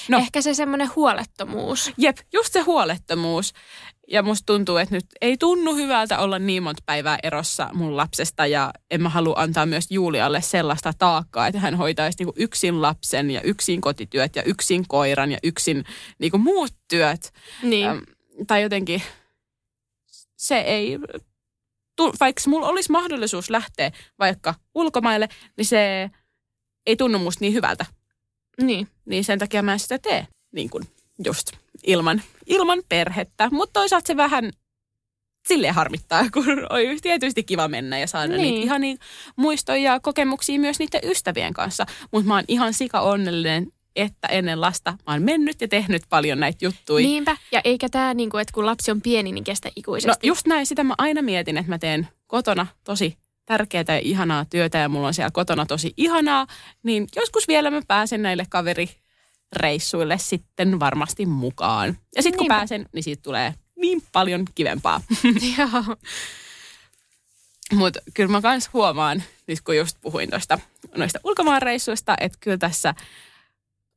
No. 0.09 0.17
Ehkä 0.17 0.41
se 0.41 0.53
semmoinen 0.53 0.89
huolettomuus. 0.95 1.91
Jep, 1.97 2.17
just 2.33 2.53
se 2.53 2.61
huolettomuus. 2.61 3.53
Ja 4.07 4.23
musta 4.23 4.45
tuntuu, 4.45 4.77
että 4.77 4.95
nyt 4.95 5.05
ei 5.21 5.37
tunnu 5.37 5.75
hyvältä 5.75 6.19
olla 6.19 6.39
niin 6.39 6.63
monta 6.63 6.83
päivää 6.85 7.17
erossa 7.23 7.69
mun 7.73 7.97
lapsesta 7.97 8.45
ja 8.45 8.73
en 8.91 9.01
mä 9.01 9.09
halua 9.09 9.35
antaa 9.37 9.65
myös 9.65 9.85
Julialle 9.89 10.41
sellaista 10.41 10.93
taakkaa, 10.97 11.47
että 11.47 11.59
hän 11.59 11.75
hoitaisi 11.75 12.17
niinku 12.19 12.33
yksin 12.37 12.81
lapsen 12.81 13.31
ja 13.31 13.41
yksin 13.41 13.81
kotityöt 13.81 14.35
ja 14.35 14.43
yksin 14.43 14.85
koiran 14.87 15.31
ja 15.31 15.37
yksin 15.43 15.83
niinku 16.19 16.37
muut 16.37 16.73
työt. 16.87 17.33
Niin. 17.63 17.87
Äm, 17.87 18.01
tai 18.47 18.61
jotenkin 18.61 19.01
se 20.37 20.57
ei, 20.57 20.99
vaikka 22.19 22.41
mulla 22.47 22.67
olisi 22.67 22.91
mahdollisuus 22.91 23.49
lähteä 23.49 23.91
vaikka 24.19 24.55
ulkomaille, 24.75 25.29
niin 25.57 25.65
se 25.65 26.11
ei 26.85 26.95
tunnu 26.95 27.19
musta 27.19 27.41
niin 27.41 27.53
hyvältä. 27.53 27.85
Niin. 28.61 28.87
Niin 29.05 29.23
sen 29.23 29.39
takia 29.39 29.63
mä 29.63 29.73
en 29.73 29.79
sitä 29.79 29.99
tee 29.99 30.27
niin 30.51 30.69
kuin 30.69 30.83
just 31.25 31.51
ilman, 31.83 32.21
ilman 32.45 32.79
perhettä. 32.89 33.49
Mutta 33.51 33.79
toisaalta 33.79 34.07
se 34.07 34.17
vähän 34.17 34.51
silleen 35.47 35.73
harmittaa, 35.73 36.29
kun 36.33 36.49
on 36.69 36.79
tietysti 37.01 37.43
kiva 37.43 37.67
mennä 37.67 37.99
ja 37.99 38.07
saada 38.07 38.27
Niin. 38.27 38.41
niin. 38.41 38.53
niitä 38.53 38.65
ihania 38.65 38.95
muistoja 39.35 39.77
ja 39.93 39.99
kokemuksia 39.99 40.59
myös 40.59 40.79
niiden 40.79 41.01
ystävien 41.03 41.53
kanssa. 41.53 41.85
Mutta 42.11 42.27
mä 42.27 42.35
oon 42.35 42.43
ihan 42.47 42.73
sika 42.73 43.01
onnellinen, 43.01 43.67
että 43.95 44.27
ennen 44.27 44.61
lasta 44.61 44.91
mä 44.91 45.13
oon 45.13 45.21
mennyt 45.21 45.61
ja 45.61 45.67
tehnyt 45.67 46.01
paljon 46.09 46.39
näitä 46.39 46.65
juttuja. 46.65 47.05
Niinpä, 47.07 47.37
ja 47.51 47.61
eikä 47.63 47.89
tämä, 47.89 48.13
niinku, 48.13 48.37
että 48.37 48.53
kun 48.53 48.65
lapsi 48.65 48.91
on 48.91 49.01
pieni, 49.01 49.31
niin 49.31 49.43
kestä 49.43 49.67
No 49.67 49.71
ikuisesti. 49.75 50.27
just 50.27 50.47
näin, 50.47 50.65
sitä 50.65 50.83
mä 50.83 50.95
aina 50.97 51.21
mietin, 51.21 51.57
että 51.57 51.69
mä 51.71 51.77
teen 51.79 52.07
kotona 52.27 52.67
tosi 52.83 53.17
tärkeää 53.45 53.83
ja 53.87 53.99
ihanaa 53.99 54.45
työtä 54.45 54.77
ja 54.77 54.89
mulla 54.89 55.07
on 55.07 55.13
siellä 55.13 55.31
kotona 55.31 55.65
tosi 55.65 55.93
ihanaa, 55.97 56.47
niin 56.83 57.07
joskus 57.15 57.47
vielä 57.47 57.71
mä 57.71 57.81
pääsen 57.87 58.21
näille 58.21 58.45
kaverireissuille 58.49 60.17
sitten 60.17 60.79
varmasti 60.79 61.25
mukaan. 61.25 61.97
Ja 62.15 62.23
sitten 62.23 62.37
kun 62.37 62.43
Niinpä. 62.43 62.55
pääsen, 62.55 62.89
niin 62.93 63.03
siitä 63.03 63.23
tulee 63.23 63.53
niin 63.75 64.03
paljon 64.11 64.45
kivempaa. 64.55 65.01
Joo. 65.57 65.95
Mutta 67.73 67.99
kyllä 68.13 68.31
mä 68.31 68.41
kans 68.41 68.69
huomaan, 68.73 69.23
nyt 69.47 69.61
kun 69.61 69.77
just 69.77 69.97
puhuin 70.01 70.29
toista, 70.29 70.59
noista 70.95 71.19
ulkomaanreissuista, 71.23 72.15
että 72.19 72.37
kyllä 72.41 72.57
tässä 72.57 72.95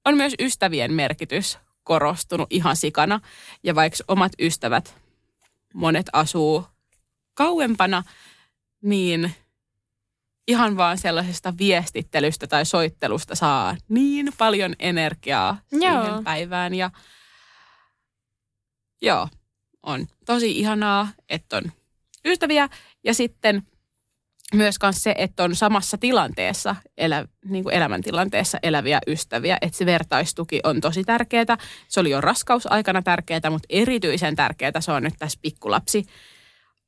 on 0.05 0.17
myös 0.17 0.35
ystävien 0.41 0.93
merkitys 0.93 1.59
korostunut 1.83 2.47
ihan 2.51 2.77
sikana. 2.77 3.21
Ja 3.63 3.75
vaikka 3.75 3.99
omat 4.09 4.33
ystävät, 4.41 4.97
monet 5.75 6.07
asuu 6.13 6.65
kauempana, 7.35 8.03
niin 8.83 9.35
ihan 10.49 10.76
vaan 10.76 10.99
sellaisesta 10.99 11.55
viestittelystä 11.59 12.47
tai 12.47 12.66
soittelusta 12.66 13.35
saa 13.35 13.76
niin 13.89 14.29
paljon 14.39 14.74
energiaa 14.79 15.59
siihen 15.68 15.95
Joo. 15.95 16.22
päivään. 16.22 16.74
Ja 16.74 16.91
joo, 19.03 19.29
on 19.83 20.07
tosi 20.26 20.59
ihanaa, 20.59 21.09
että 21.29 21.57
on 21.57 21.72
ystäviä 22.24 22.68
ja 23.05 23.14
sitten 23.14 23.62
myös 24.55 24.76
se, 24.91 25.14
että 25.18 25.45
on 25.45 25.57
samassa 25.57 25.99
tilanteessa, 25.99 26.76
elä, 26.99 27.26
niin 27.45 27.64
kuin 27.64 27.74
elämäntilanteessa 27.74 28.59
eläviä 28.62 28.99
ystäviä, 29.07 29.59
että 29.61 29.79
se 29.79 29.87
vertaistuki 29.87 30.61
on 30.64 30.81
tosi 30.81 31.05
tärkeää. 31.05 31.59
Se 31.89 32.01
oli 32.01 32.11
jo 32.11 32.20
raskausaikana 32.20 33.03
tärkeää, 33.03 33.51
mutta 33.51 33.66
erityisen 33.68 34.37
tärkeää 34.37 34.81
se 34.81 34.93
on 34.93 35.03
nyt 35.03 35.14
tässä 35.18 35.39
pikkulapsi 35.43 36.07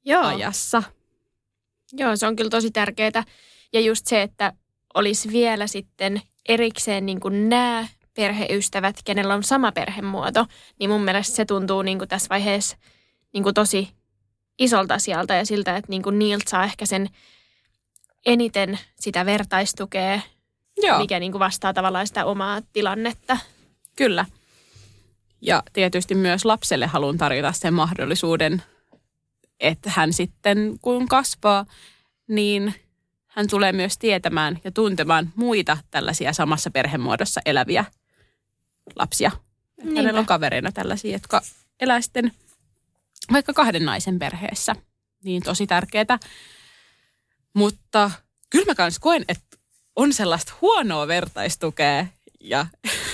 Joo. 0.04 0.24
ajassa. 0.24 0.82
Joo, 1.92 2.16
se 2.16 2.26
on 2.26 2.36
kyllä 2.36 2.50
tosi 2.50 2.70
tärkeää. 2.70 3.24
Ja 3.72 3.80
just 3.80 4.06
se, 4.06 4.22
että 4.22 4.52
olisi 4.94 5.32
vielä 5.32 5.66
sitten 5.66 6.22
erikseen 6.48 7.06
niin 7.06 7.20
kuin 7.20 7.48
nämä 7.48 7.88
perheystävät, 8.14 8.96
kenellä 9.04 9.34
on 9.34 9.42
sama 9.42 9.72
perhemuoto, 9.72 10.46
niin 10.78 10.90
mun 10.90 11.04
mielestä 11.04 11.36
se 11.36 11.44
tuntuu 11.44 11.82
niin 11.82 11.98
kuin 11.98 12.08
tässä 12.08 12.28
vaiheessa 12.30 12.76
niin 13.32 13.42
kuin 13.42 13.54
tosi 13.54 13.88
isolta 14.58 14.94
asialta 14.94 15.34
ja 15.34 15.46
siltä, 15.46 15.76
että 15.76 15.90
niin 15.90 16.02
kuin 16.02 16.18
niiltä 16.18 16.50
saa 16.50 16.64
ehkä 16.64 16.86
sen 16.86 17.08
eniten 18.26 18.78
sitä 19.00 19.26
vertaistukea, 19.26 20.20
Joo, 20.82 20.98
mikä 20.98 21.20
niin 21.20 21.32
kuin 21.32 21.40
vastaa 21.40 21.72
tavallaan 21.74 22.06
sitä 22.06 22.24
omaa 22.24 22.60
tilannetta. 22.72 23.36
kyllä. 23.96 24.24
Ja 25.42 25.62
tietysti 25.72 26.14
myös 26.14 26.44
lapselle 26.44 26.86
haluan 26.86 27.18
tarjota 27.18 27.52
sen 27.52 27.74
mahdollisuuden, 27.74 28.62
että 29.60 29.90
hän 29.90 30.12
sitten 30.12 30.78
kun 30.82 31.08
kasvaa, 31.08 31.66
niin 32.28 32.74
hän 33.26 33.46
tulee 33.48 33.72
myös 33.72 33.98
tietämään 33.98 34.58
ja 34.64 34.70
tuntemaan 34.70 35.32
muita 35.36 35.78
tällaisia 35.90 36.32
samassa 36.32 36.70
perhemuodossa 36.70 37.40
eläviä 37.46 37.84
lapsia. 38.96 39.30
Niinpä. 39.76 40.00
Hänellä 40.00 40.20
on 40.20 40.26
kavereina 40.26 40.72
tällaisia, 40.72 41.12
jotka 41.12 41.42
elää 41.80 42.00
sitten 42.00 42.32
vaikka 43.32 43.52
kahden 43.52 43.84
naisen 43.84 44.18
perheessä. 44.18 44.76
Niin 45.24 45.42
tosi 45.42 45.66
tärkeää. 45.66 46.18
Mutta 47.54 48.10
kyllä 48.50 48.64
mä 48.64 48.74
kans 48.74 48.98
koen, 48.98 49.24
että 49.28 49.56
on 49.96 50.12
sellaista 50.12 50.52
huonoa 50.60 51.08
vertaistukea. 51.08 52.06
Ja 52.40 52.66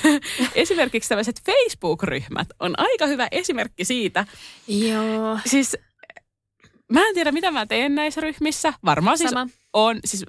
esimerkiksi 0.54 1.08
tällaiset 1.08 1.42
Facebook-ryhmät 1.46 2.48
on 2.60 2.74
aika 2.78 3.06
hyvä 3.06 3.28
esimerkki 3.30 3.84
siitä. 3.84 4.26
Joo. 4.68 5.38
Siis 5.46 5.76
mä 6.92 7.00
en 7.08 7.14
tiedä, 7.14 7.32
mitä 7.32 7.50
mä 7.50 7.66
teen 7.66 7.94
näissä 7.94 8.20
ryhmissä. 8.20 8.72
Varmaan 8.84 9.18
siis 9.18 9.30
Sama. 9.30 9.46
on, 9.72 9.98
siis 10.04 10.24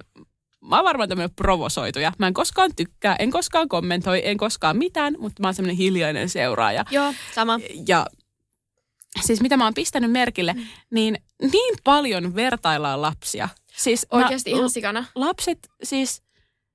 mä 0.60 0.76
oon 0.76 0.84
varmaan 0.84 1.08
tämmöinen 1.08 1.34
provosoituja. 1.36 2.12
Mä 2.18 2.26
en 2.26 2.34
koskaan 2.34 2.70
tykkää, 2.76 3.16
en 3.18 3.30
koskaan 3.30 3.68
kommentoi, 3.68 4.20
en 4.24 4.36
koskaan 4.36 4.76
mitään, 4.76 5.14
mutta 5.18 5.42
mä 5.42 5.46
oon 5.48 5.54
semmoinen 5.54 5.76
hiljainen 5.76 6.28
seuraaja. 6.28 6.84
Joo, 6.90 7.14
sama. 7.34 7.58
Ja 7.88 8.06
siis 9.22 9.40
mitä 9.40 9.56
mä 9.56 9.64
oon 9.64 9.74
pistänyt 9.74 10.10
merkille, 10.10 10.54
niin 10.90 11.18
niin 11.52 11.76
paljon 11.84 12.34
vertaillaan 12.34 13.02
lapsia. 13.02 13.48
Siis 13.76 14.06
mä- 14.12 14.18
Oikeasti 14.18 14.50
ihan 14.50 14.70
sikana. 14.70 15.04
lapset, 15.14 15.58
siis, 15.82 16.22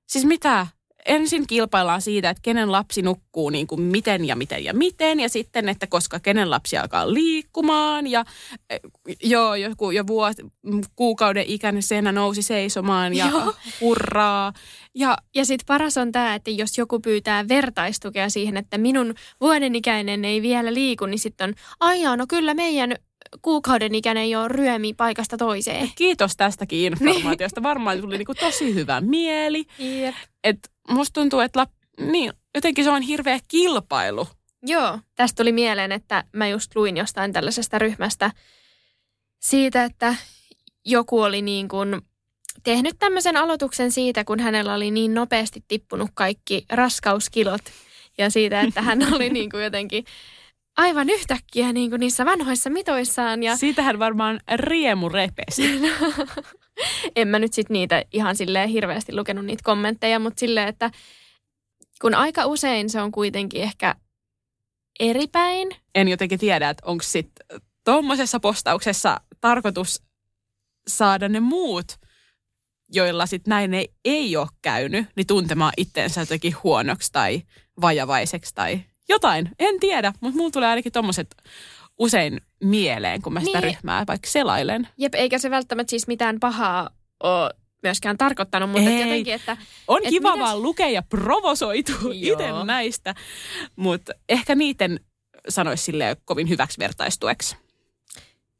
siis 0.06 0.24
mitä? 0.24 0.66
Ensin 1.04 1.46
kilpaillaan 1.46 2.02
siitä, 2.02 2.30
että 2.30 2.40
kenen 2.42 2.72
lapsi 2.72 3.02
nukkuu 3.02 3.50
niin 3.50 3.66
kuin 3.66 3.80
miten 3.80 4.24
ja 4.24 4.36
miten 4.36 4.64
ja 4.64 4.74
miten. 4.74 5.20
Ja 5.20 5.28
sitten, 5.28 5.68
että 5.68 5.86
koska 5.86 6.20
kenen 6.20 6.50
lapsi 6.50 6.78
alkaa 6.78 7.14
liikkumaan. 7.14 8.06
Ja 8.06 8.24
eh, 8.70 8.80
joo, 9.22 9.54
joku 9.54 9.90
jo 9.90 10.06
vuos, 10.06 10.34
kuukauden 10.96 11.44
ikäinen 11.46 11.82
senä 11.82 12.12
nousi 12.12 12.42
seisomaan 12.42 13.14
ja 13.14 13.28
Joo. 13.28 13.54
hurraa. 13.80 14.52
Ja 14.94 15.18
Ja 15.34 15.44
sitten 15.44 15.66
paras 15.66 15.96
on 15.96 16.12
tämä, 16.12 16.34
että 16.34 16.50
jos 16.50 16.78
joku 16.78 17.00
pyytää 17.00 17.48
vertaistukea 17.48 18.28
siihen, 18.28 18.56
että 18.56 18.78
minun 18.78 19.14
vuoden 19.40 19.74
ikäinen 19.74 20.24
ei 20.24 20.42
vielä 20.42 20.74
liiku, 20.74 21.06
niin 21.06 21.18
sitten 21.18 21.48
on, 21.48 21.54
aijaa, 21.80 22.16
no 22.16 22.26
kyllä 22.28 22.54
meidän 22.54 22.96
kuukauden 23.42 23.94
ikäinen 23.94 24.30
jo 24.30 24.48
ryömi 24.48 24.94
paikasta 24.94 25.36
toiseen. 25.36 25.90
kiitos 25.96 26.36
tästäkin 26.36 26.78
informaatiosta. 26.92 27.62
Varmaan 27.62 28.00
tuli 28.00 28.18
niin 28.18 28.26
kuin 28.26 28.38
tosi 28.40 28.74
hyvä 28.74 29.00
mieli. 29.00 29.64
Jep. 29.78 30.14
Et 30.44 30.73
musta 30.88 31.20
tuntuu, 31.20 31.40
että 31.40 31.60
lap, 31.60 31.70
niin, 32.00 32.32
jotenkin 32.54 32.84
se 32.84 32.90
on 32.90 33.02
hirveä 33.02 33.38
kilpailu. 33.48 34.28
Joo, 34.62 34.98
tästä 35.14 35.36
tuli 35.36 35.52
mieleen, 35.52 35.92
että 35.92 36.24
mä 36.32 36.48
just 36.48 36.76
luin 36.76 36.96
jostain 36.96 37.32
tällaisesta 37.32 37.78
ryhmästä 37.78 38.30
siitä, 39.40 39.84
että 39.84 40.14
joku 40.84 41.20
oli 41.20 41.42
niin 41.42 41.68
kuin 41.68 42.02
tehnyt 42.62 42.96
tämmöisen 42.98 43.36
aloituksen 43.36 43.92
siitä, 43.92 44.24
kun 44.24 44.40
hänellä 44.40 44.74
oli 44.74 44.90
niin 44.90 45.14
nopeasti 45.14 45.64
tippunut 45.68 46.10
kaikki 46.14 46.66
raskauskilot 46.72 47.62
ja 48.18 48.30
siitä, 48.30 48.60
että 48.60 48.82
hän 48.82 49.14
oli 49.14 49.30
niin 49.38 49.50
kuin 49.50 49.64
jotenkin 49.64 50.04
aivan 50.76 51.10
yhtäkkiä 51.10 51.72
niin 51.72 51.90
kuin 51.90 52.00
niissä 52.00 52.24
vanhoissa 52.24 52.70
mitoissaan 52.70 53.42
ja 53.42 53.56
Siitähän 53.56 53.98
varmaan 53.98 54.40
riemu 54.54 55.08
repesi. 55.08 55.80
en 57.16 57.28
mä 57.28 57.38
nyt 57.38 57.52
sit 57.52 57.70
niitä 57.70 58.04
ihan 58.12 58.36
silleen 58.36 58.68
hirveästi 58.68 59.16
lukenut 59.16 59.44
niitä 59.44 59.62
kommentteja, 59.64 60.18
mutta 60.18 60.40
silleen, 60.40 60.68
että 60.68 60.90
kun 62.00 62.14
aika 62.14 62.46
usein 62.46 62.90
se 62.90 63.00
on 63.00 63.12
kuitenkin 63.12 63.62
ehkä 63.62 63.94
eri 65.00 65.26
päin, 65.26 65.68
en 65.94 66.08
jotenkin 66.08 66.38
tiedä, 66.38 66.70
että 66.70 66.86
onko 66.86 67.02
sitten 67.02 67.60
tuommoisessa 67.84 68.40
postauksessa 68.40 69.20
tarkoitus 69.40 70.02
saada 70.88 71.28
ne 71.28 71.40
muut, 71.40 71.86
joilla 72.92 73.26
sitten 73.26 73.50
näin 73.50 73.74
ei, 73.74 73.88
ei 74.04 74.36
ole 74.36 74.48
käynyt, 74.62 75.06
niin 75.16 75.26
tuntemaan 75.26 75.72
itteensä 75.76 76.20
jotenkin 76.20 76.56
huonoksi 76.64 77.12
tai 77.12 77.42
vajavaiseksi 77.80 78.54
tai 78.54 78.80
jotain. 79.08 79.50
En 79.58 79.80
tiedä, 79.80 80.12
mutta 80.20 80.36
mulla 80.38 80.50
tulee 80.50 80.68
ainakin 80.68 80.92
tuommoiset 80.92 81.36
usein 81.98 82.40
mieleen, 82.60 83.22
kun 83.22 83.32
mä 83.32 83.40
sitä 83.40 83.60
Niin. 83.60 83.74
ryhmää 83.74 84.04
vaikka 84.08 84.30
selailen. 84.30 84.88
Jep, 84.98 85.14
eikä 85.14 85.38
se 85.38 85.50
välttämättä 85.50 85.90
siis 85.90 86.06
mitään 86.06 86.40
pahaa 86.40 86.90
ole 87.22 87.50
myöskään 87.82 88.18
tarkoittanut, 88.18 88.70
mutta 88.70 88.90
Ei. 88.90 89.00
jotenkin, 89.00 89.34
että 89.34 89.56
On 89.88 90.00
Et 90.04 90.08
kiva 90.08 90.30
mitäs- 90.36 90.40
vaan 90.40 90.62
lukea 90.62 90.88
ja 90.88 91.02
provosoitua 91.02 91.96
itse 92.12 92.52
näistä, 92.64 93.14
mutta 93.76 94.12
ehkä 94.28 94.54
niiden 94.54 95.00
sanoisi 95.48 95.84
silleen 95.84 96.16
kovin 96.24 96.48
hyväksi 96.48 96.78
vertaistueksi. 96.78 97.56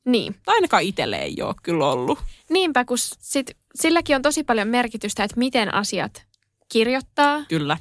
niin. 0.05 0.35
Tai 0.45 0.55
ainakaan 0.55 0.83
itselle 0.83 1.17
ei 1.17 1.37
ole 1.43 1.55
kyllä 1.63 1.87
ollut. 1.87 2.19
Niinpä, 2.51 2.85
kun 2.85 2.99
sit, 2.99 3.51
silläkin 3.75 4.17
on 4.17 4.23
tosi 4.23 4.45
paljon 4.45 4.69
merkitystä, 4.69 5.25
että 5.25 5.39
miten 5.39 5.75
asiat 5.75 6.27
kirjoittaa. 6.73 7.45
Kyllä. 7.49 7.79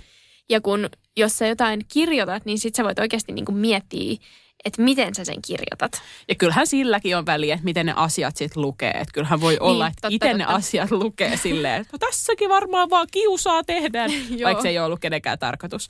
Ja 0.50 0.62
kun 0.62 0.90
jos 1.18 1.38
sä 1.38 1.48
jotain 1.48 1.82
kirjoitat, 1.88 2.46
niin 2.46 2.60
sit 2.60 2.76
sä 2.76 2.84
voit 2.84 3.00
oikeasti 3.00 3.32
niinku 3.34 3.52
miettiä, 3.52 4.18
että 4.66 4.82
miten 4.82 5.16
sä 5.16 5.26
sen 5.26 5.42
kirjoitat. 5.48 6.02
Ja 6.28 6.36
kyllähän 6.36 6.68
silläkin 6.68 7.18
on 7.18 7.26
väliä, 7.26 7.54
että 7.54 7.64
miten 7.66 7.86
ne 7.86 7.94
asiat 7.96 8.38
sitten 8.38 8.62
lukee. 8.64 8.92
Että 8.92 9.14
kyllähän 9.14 9.42
voi 9.42 9.58
olla, 9.60 9.88
että 9.88 10.02
totta, 10.02 10.16
itse 10.16 10.34
ne 10.34 10.44
totta. 10.44 10.56
asiat 10.56 10.92
lukee 10.92 11.38
silleen, 11.38 11.82
että 11.82 11.90
no 11.94 11.98
tässäkin 12.00 12.50
varmaan 12.50 12.90
vaan 12.90 13.08
kiusaa 13.12 13.64
tehdään, 13.64 14.12
vaikka 14.44 14.62
se 14.62 14.70
ei 14.70 14.78
ole 14.78 14.86
ollut 14.86 15.00
kenenkään 15.00 15.40
tarkoitus. 15.40 15.90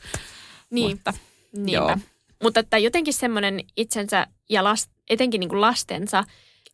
Niin, 0.69 0.91
Mutta, 0.91 1.13
niinpä. 1.57 1.71
joo. 1.71 1.97
Mutta 2.43 2.59
että 2.59 2.77
jotenkin 2.77 3.13
semmoinen 3.13 3.59
itsensä 3.77 4.27
ja 4.49 4.63
last, 4.63 4.91
etenkin 5.09 5.39
niinku 5.39 5.61
lastensa, 5.61 6.23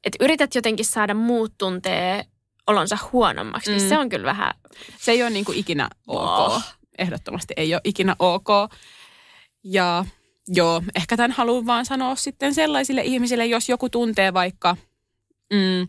että 0.03 0.23
yrität 0.25 0.55
jotenkin 0.55 0.85
saada 0.85 1.13
muut 1.13 1.53
tuntee 1.57 2.25
olonsa 2.67 2.97
huonommaksi, 3.11 3.71
niin 3.71 3.81
Mm. 3.83 3.89
se 3.89 3.97
on 3.97 4.09
kyllä 4.09 4.25
vähän 4.25 4.53
se 4.99 5.11
ei 5.11 5.21
ole 5.23 5.29
niin 5.29 5.45
kuin 5.45 5.57
ikinä 5.57 5.89
ok. 6.07 6.51
Wow. 6.51 6.61
Ehdottomasti 6.99 7.53
ei 7.57 7.73
ole 7.73 7.81
ikinä 7.83 8.15
ok. 8.19 8.47
Ja 9.63 10.05
joo, 10.47 10.83
ehkä 10.95 11.17
tämän 11.17 11.31
haluan 11.31 11.65
vaan 11.65 11.85
sanoa 11.85 12.15
sitten 12.15 12.53
sellaisille 12.53 13.01
ihmisille, 13.01 13.45
jos 13.45 13.69
joku 13.69 13.89
tuntee 13.89 14.33
vaikka, 14.33 14.77
mm, 15.53 15.81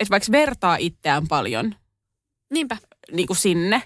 että 0.00 0.10
vaikka 0.10 0.32
vertaa 0.32 0.76
itseään 0.76 1.28
paljon 1.28 1.74
Niinpä. 2.50 2.76
niin 3.12 3.26
kuin 3.26 3.36
sinne, 3.36 3.82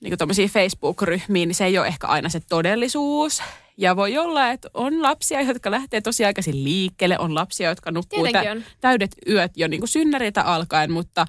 niin 0.00 0.14
kuin 0.18 0.50
Facebook-ryhmiin, 0.50 1.48
niin 1.48 1.54
se 1.54 1.64
ei 1.64 1.78
ole 1.78 1.86
ehkä 1.86 2.06
aina 2.06 2.28
se 2.28 2.40
todellisuus. 2.48 3.42
Ja 3.76 3.96
voi 3.96 4.18
olla, 4.18 4.48
että 4.50 4.68
on 4.74 5.02
lapsia, 5.02 5.42
jotka 5.42 5.70
lähtee 5.70 6.00
tosi 6.00 6.24
aikaisin 6.24 6.64
liikkeelle, 6.64 7.18
on 7.18 7.34
lapsia, 7.34 7.68
jotka 7.68 7.90
nukkuu 7.90 8.26
tä- 8.32 8.56
täydet 8.80 9.10
yöt 9.28 9.52
jo 9.56 9.68
niin 9.68 9.80
kuin 9.80 9.88
synnäriltä 9.88 10.42
alkaen, 10.42 10.92
mutta 10.92 11.26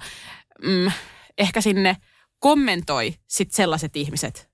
mm, 0.62 0.92
ehkä 1.38 1.60
sinne 1.60 1.96
kommentoi 2.42 3.14
sit 3.28 3.52
sellaiset 3.52 3.96
ihmiset, 3.96 4.50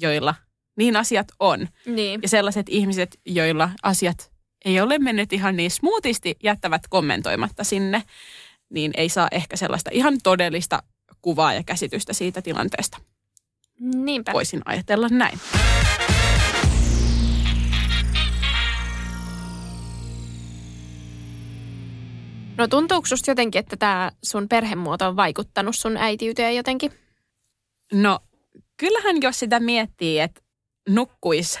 joilla 0.00 0.34
niin 0.76 0.96
asiat 0.96 1.28
on. 1.40 1.68
Niin. 1.86 2.22
Ja 2.22 2.28
sellaiset 2.28 2.66
ihmiset, 2.68 3.20
joilla 3.26 3.70
asiat 3.82 4.32
ei 4.64 4.80
ole 4.80 4.98
mennyt 4.98 5.32
ihan 5.32 5.56
niin 5.56 5.70
smoothisti, 5.70 6.36
jättävät 6.42 6.82
kommentoimatta 6.88 7.64
sinne, 7.64 8.02
niin 8.70 8.92
ei 8.96 9.08
saa 9.08 9.28
ehkä 9.30 9.56
sellaista 9.56 9.90
ihan 9.92 10.18
todellista 10.22 10.82
kuvaa 11.22 11.54
ja 11.54 11.62
käsitystä 11.62 12.12
siitä 12.12 12.42
tilanteesta. 12.42 12.98
Niinpä. 13.80 14.32
Voisin 14.32 14.62
ajatella 14.64 15.08
näin. 15.08 15.40
No 22.58 22.68
tuntuuko 22.68 23.06
susta 23.06 23.30
jotenkin, 23.30 23.58
että 23.58 23.76
tämä 23.76 24.12
sun 24.24 24.48
perhemuoto 24.48 25.08
on 25.08 25.16
vaikuttanut 25.16 25.76
sun 25.76 25.96
äitiyteen 25.96 26.56
jotenkin? 26.56 26.92
No 27.92 28.18
kyllähän 28.76 29.22
jos 29.22 29.38
sitä 29.38 29.60
miettii, 29.60 30.20
että 30.20 30.40
nukkuis 30.88 31.60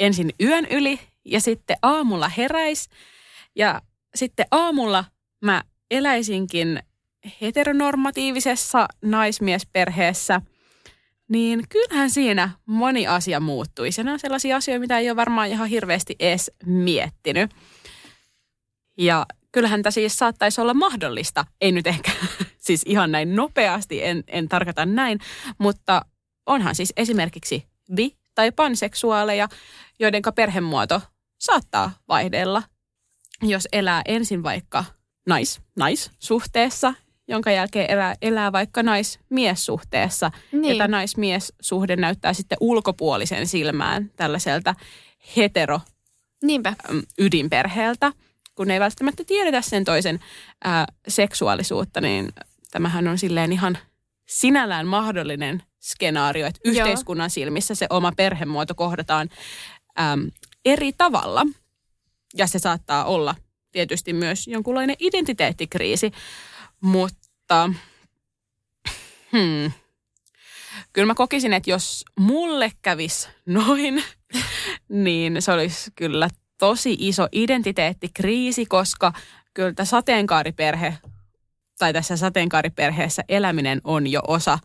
ensin 0.00 0.30
yön 0.40 0.66
yli 0.70 1.00
ja 1.24 1.40
sitten 1.40 1.76
aamulla 1.82 2.28
heräis 2.28 2.88
ja 3.56 3.82
sitten 4.14 4.46
aamulla 4.50 5.04
mä 5.44 5.62
eläisinkin 5.90 6.82
heteronormatiivisessa 7.40 8.88
naismiesperheessä, 9.02 10.40
niin 11.28 11.64
kyllähän 11.68 12.10
siinä 12.10 12.50
moni 12.66 13.06
asia 13.06 13.40
muuttuisi. 13.40 14.00
Ja 14.00 14.04
nämä 14.04 14.12
on 14.12 14.20
sellaisia 14.20 14.56
asioita, 14.56 14.80
mitä 14.80 14.98
ei 14.98 15.10
ole 15.10 15.16
varmaan 15.16 15.48
ihan 15.48 15.68
hirveästi 15.68 16.16
edes 16.20 16.50
miettinyt. 16.66 17.50
Ja 18.98 19.26
kyllähän 19.52 19.82
tämä 19.82 19.90
siis 19.90 20.16
saattaisi 20.16 20.60
olla 20.60 20.74
mahdollista. 20.74 21.44
Ei 21.60 21.72
nyt 21.72 21.86
ehkä 21.86 22.10
siis 22.66 22.82
ihan 22.86 23.12
näin 23.12 23.36
nopeasti, 23.36 24.04
en, 24.04 24.24
en 24.26 24.48
tarkoita 24.48 24.86
näin, 24.86 25.18
mutta 25.58 26.02
onhan 26.46 26.74
siis 26.74 26.92
esimerkiksi 26.96 27.66
bi- 27.92 28.16
tai 28.34 28.52
panseksuaaleja, 28.52 29.48
joiden 29.98 30.22
perhemuoto 30.34 31.00
saattaa 31.38 31.92
vaihdella, 32.08 32.62
jos 33.42 33.68
elää 33.72 34.02
ensin 34.04 34.42
vaikka 34.42 34.84
nais, 35.26 35.60
naissuhteessa, 35.76 36.94
jonka 37.28 37.50
jälkeen 37.50 37.90
elää, 37.90 38.14
elää 38.22 38.52
vaikka 38.52 38.82
nais-miessuhteessa. 38.82 40.30
Niin. 40.52 40.64
Ja 40.64 40.84
tämä 40.84 40.96
nais-miessuhde 40.96 41.96
näyttää 41.96 42.32
sitten 42.32 42.58
ulkopuolisen 42.60 43.46
silmään 43.46 44.10
tällaiselta 44.16 44.74
hetero 45.36 45.80
Niinpä. 46.42 46.74
ydinperheeltä. 47.18 48.12
Kun 48.60 48.70
ei 48.70 48.80
välttämättä 48.80 49.24
tiedetä 49.24 49.60
sen 49.62 49.84
toisen 49.84 50.20
ää, 50.64 50.86
seksuaalisuutta, 51.08 52.00
niin 52.00 52.32
tämähän 52.70 53.08
on 53.08 53.18
silleen 53.18 53.52
ihan 53.52 53.78
sinällään 54.28 54.86
mahdollinen 54.86 55.62
skenaario, 55.78 56.46
että 56.46 56.60
Joo. 56.64 56.70
yhteiskunnan 56.70 57.30
silmissä 57.30 57.74
se 57.74 57.86
oma 57.90 58.12
perhemuoto 58.16 58.74
kohdataan 58.74 59.28
äm, 60.00 60.30
eri 60.64 60.92
tavalla. 60.92 61.46
Ja 62.36 62.46
se 62.46 62.58
saattaa 62.58 63.04
olla 63.04 63.34
tietysti 63.72 64.12
myös 64.12 64.46
jonkunlainen 64.46 64.96
identiteettikriisi, 64.98 66.12
mutta 66.80 67.70
hmm, 69.32 69.72
kyllä 70.92 71.06
mä 71.06 71.14
kokisin, 71.14 71.52
että 71.52 71.70
jos 71.70 72.04
mulle 72.18 72.72
kävisi 72.82 73.28
noin, 73.46 74.04
niin 74.88 75.42
se 75.42 75.52
olisi 75.52 75.90
kyllä 75.94 76.28
tosi 76.60 76.96
iso 76.98 77.28
identiteettikriisi, 77.32 78.66
koska 78.66 79.12
kyllä 79.54 79.72
tämä 79.72 79.84
sateenkaariperhe 79.84 80.98
tai 81.78 81.92
tässä 81.92 82.16
sateenkaariperheessä 82.16 83.24
eläminen 83.28 83.80
on 83.84 84.06
jo 84.06 84.20
osa 84.28 84.58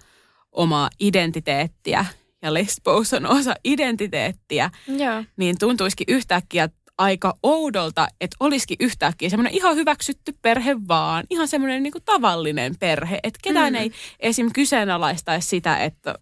omaa 0.52 0.90
identiteettiä 1.00 2.06
ja 2.42 2.54
lesbous 2.54 3.14
on 3.14 3.26
osa 3.26 3.56
identiteettiä, 3.64 4.70
Joo. 4.88 5.24
niin 5.38 5.56
tuntuisikin 5.60 6.06
yhtäkkiä 6.10 6.70
aika 6.98 7.34
oudolta, 7.44 8.08
että 8.22 8.38
olisikin 8.40 8.78
yhtäkkiä 8.80 9.30
semmoinen 9.30 9.54
ihan 9.54 9.76
hyväksytty 9.76 10.34
perhe 10.42 10.76
vaan, 10.88 11.24
ihan 11.30 11.48
semmoinen 11.48 11.84
niin 11.84 11.94
tavallinen 12.06 12.76
perhe, 12.80 13.20
että 13.24 13.40
ketään 13.44 13.74
mm. 13.74 13.80
ei 13.80 13.92
esim. 14.20 14.50
kyseenalaistaisi 14.54 15.48
sitä, 15.48 15.78
että 15.78 16.16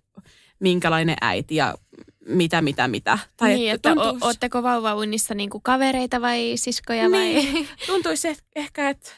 minkälainen 0.60 1.18
äiti 1.22 1.56
ja 1.56 1.76
mitä, 2.28 2.62
mitä, 2.62 2.88
mitä. 2.88 3.20
Tai 3.38 3.54
niin, 3.54 3.72
että, 3.72 3.90
että 3.90 4.04
tuntuisi... 4.04 4.26
ootteko 4.26 4.64
vauvaunnissa 4.64 5.34
niin 5.34 5.50
kavereita 5.64 6.22
vai 6.22 6.54
siskoja 6.56 7.10
niin, 7.10 7.54
vai? 7.54 7.66
Tuntuisi 7.88 8.38
ehkä, 8.56 8.90
että 8.90 9.12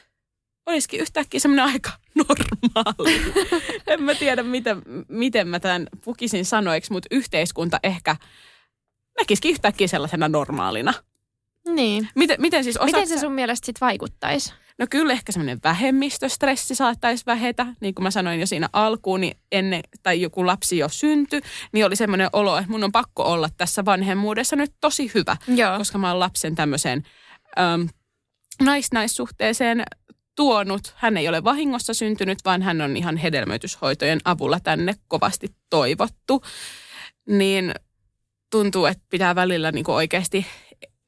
olisikin 0.66 1.00
yhtäkkiä 1.00 1.40
semmoinen 1.40 1.64
aika 1.64 1.90
normaali. 2.28 3.20
en 3.86 4.02
mä 4.02 4.14
tiedä, 4.14 4.42
miten, 4.42 4.82
miten 5.08 5.48
mä 5.48 5.60
tämän 5.60 5.86
pukisin 6.04 6.44
sanoiksi, 6.44 6.92
mutta 6.92 7.08
yhteiskunta 7.10 7.80
ehkä 7.82 8.16
näkisikin 9.18 9.50
yhtäkkiä 9.50 9.88
sellaisena 9.88 10.28
normaalina. 10.28 10.94
Niin. 11.66 12.08
Miten, 12.14 12.40
miten, 12.40 12.64
siis 12.64 12.78
miten 12.84 13.08
se 13.08 13.18
sun 13.18 13.32
mielestä 13.32 13.66
sitten 13.66 13.86
vaikuttaisi? 13.86 14.52
No 14.78 14.86
kyllä 14.90 15.12
ehkä 15.12 15.32
semmoinen 15.32 15.58
vähemmistöstressi 15.64 16.74
saattaisi 16.74 17.26
vähetä. 17.26 17.66
Niin 17.80 17.94
kuin 17.94 18.02
mä 18.02 18.10
sanoin 18.10 18.40
jo 18.40 18.46
siinä 18.46 18.68
alkuun, 18.72 19.20
niin 19.20 19.36
ennen, 19.52 19.80
tai 20.02 20.20
joku 20.20 20.46
lapsi 20.46 20.78
jo 20.78 20.88
syntyi, 20.88 21.40
niin 21.72 21.86
oli 21.86 21.96
semmoinen 21.96 22.28
olo, 22.32 22.58
että 22.58 22.70
mun 22.70 22.84
on 22.84 22.92
pakko 22.92 23.22
olla 23.22 23.48
tässä 23.56 23.84
vanhemmuudessa 23.84 24.56
nyt 24.56 24.72
tosi 24.80 25.10
hyvä. 25.14 25.36
Joo. 25.48 25.78
Koska 25.78 25.98
mä 25.98 26.10
oon 26.10 26.20
lapsen 26.20 26.54
tämmöiseen 26.54 27.02
äm, 27.58 27.88
naisnaissuhteeseen 28.62 29.82
tuonut. 30.36 30.94
Hän 30.96 31.16
ei 31.16 31.28
ole 31.28 31.44
vahingossa 31.44 31.94
syntynyt, 31.94 32.38
vaan 32.44 32.62
hän 32.62 32.80
on 32.80 32.96
ihan 32.96 33.16
hedelmöityshoitojen 33.16 34.20
avulla 34.24 34.60
tänne 34.60 34.94
kovasti 35.08 35.48
toivottu. 35.70 36.42
Niin 37.28 37.74
tuntuu, 38.50 38.86
että 38.86 39.04
pitää 39.10 39.34
välillä 39.34 39.72
niin 39.72 39.90
oikeasti 39.90 40.46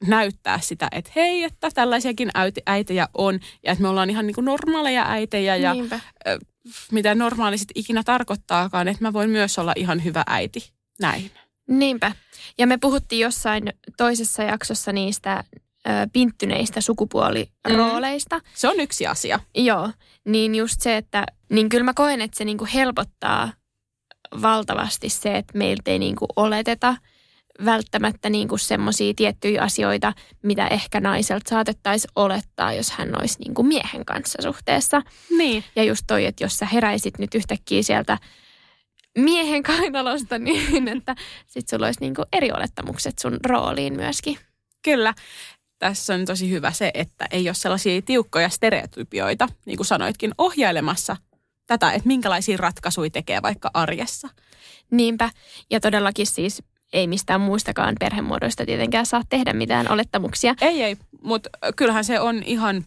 näyttää 0.07 0.59
sitä, 0.59 0.87
että 0.91 1.11
hei, 1.15 1.43
että 1.43 1.69
tällaisiakin 1.73 2.29
äitejä 2.65 3.07
on 3.13 3.39
ja 3.63 3.71
että 3.71 3.81
me 3.81 3.87
ollaan 3.87 4.09
ihan 4.09 4.27
niin 4.27 4.35
kuin 4.35 4.45
normaaleja 4.45 5.05
äitejä 5.11 5.55
ja 5.55 5.73
Niinpä. 5.73 5.99
mitä 6.91 7.15
normaalisit 7.15 7.69
ikinä 7.75 8.03
tarkoittaakaan, 8.03 8.87
että 8.87 9.03
mä 9.03 9.13
voin 9.13 9.29
myös 9.29 9.59
olla 9.59 9.73
ihan 9.75 10.03
hyvä 10.03 10.23
äiti. 10.27 10.71
Näin. 10.99 11.31
Niinpä. 11.67 12.11
Ja 12.57 12.67
me 12.67 12.77
puhuttiin 12.77 13.19
jossain 13.19 13.73
toisessa 13.97 14.43
jaksossa 14.43 14.91
niistä 14.91 15.43
ö, 15.87 15.91
pinttyneistä 16.13 16.81
sukupuolirooleista. 16.81 18.37
Mm. 18.37 18.43
Se 18.55 18.67
on 18.67 18.79
yksi 18.79 19.07
asia. 19.07 19.39
Joo, 19.55 19.91
niin 20.25 20.55
just 20.55 20.81
se, 20.81 20.97
että 20.97 21.25
niin 21.49 21.69
kyllä 21.69 21.83
mä 21.83 21.93
koen, 21.93 22.21
että 22.21 22.37
se 22.37 22.45
niinku 22.45 22.67
helpottaa 22.73 23.53
valtavasti 24.41 25.09
se, 25.09 25.37
että 25.37 25.57
meiltä 25.57 25.91
ei 25.91 25.99
niinku 25.99 26.25
oleteta– 26.35 26.95
välttämättä 27.65 28.29
niin 28.29 28.47
kuin 28.47 28.59
semmoisia 28.59 29.13
tiettyjä 29.13 29.61
asioita, 29.61 30.13
mitä 30.43 30.67
ehkä 30.67 30.99
naiselta 30.99 31.49
saatettaisiin 31.49 32.11
olettaa, 32.15 32.73
jos 32.73 32.91
hän 32.91 33.21
olisi 33.21 33.39
niin 33.39 33.53
kuin 33.53 33.67
miehen 33.67 34.05
kanssa 34.05 34.41
suhteessa. 34.41 35.01
Niin. 35.37 35.63
Ja 35.75 35.83
just 35.83 36.03
toi, 36.07 36.25
että 36.25 36.43
jos 36.43 36.57
sä 36.57 36.65
heräisit 36.65 37.19
nyt 37.19 37.35
yhtäkkiä 37.35 37.83
sieltä 37.83 38.17
miehen 39.17 39.63
kainalosta, 39.63 40.39
niin 40.45 40.87
että 40.87 41.15
sit 41.47 41.67
sulla 41.67 41.85
olisi 41.85 41.99
niin 41.99 42.15
kuin 42.15 42.25
eri 42.33 42.51
olettamukset 42.51 43.19
sun 43.19 43.37
rooliin 43.45 43.95
myöskin. 43.95 44.37
Kyllä. 44.81 45.13
Tässä 45.79 46.13
on 46.13 46.25
tosi 46.25 46.49
hyvä 46.49 46.71
se, 46.71 46.91
että 46.93 47.27
ei 47.31 47.49
ole 47.49 47.53
sellaisia 47.53 48.01
tiukkoja 48.01 48.49
stereotypioita, 48.49 49.47
niin 49.65 49.77
kuin 49.77 49.87
sanoitkin, 49.87 50.31
ohjailemassa 50.37 51.17
tätä, 51.67 51.91
että 51.91 52.07
minkälaisia 52.07 52.57
ratkaisuja 52.57 53.09
tekee 53.09 53.41
vaikka 53.41 53.71
arjessa. 53.73 54.29
Niinpä. 54.91 55.29
Ja 55.71 55.79
todellakin 55.79 56.27
siis 56.27 56.63
ei 56.93 57.07
mistään 57.07 57.41
muistakaan 57.41 57.95
perhemuodoista 57.99 58.65
tietenkään 58.65 59.05
saa 59.05 59.21
tehdä 59.29 59.53
mitään 59.53 59.91
olettamuksia. 59.91 60.55
Ei, 60.61 60.83
ei, 60.83 60.97
mutta 61.21 61.49
kyllähän 61.75 62.03
se 62.03 62.19
on 62.19 62.43
ihan, 62.43 62.85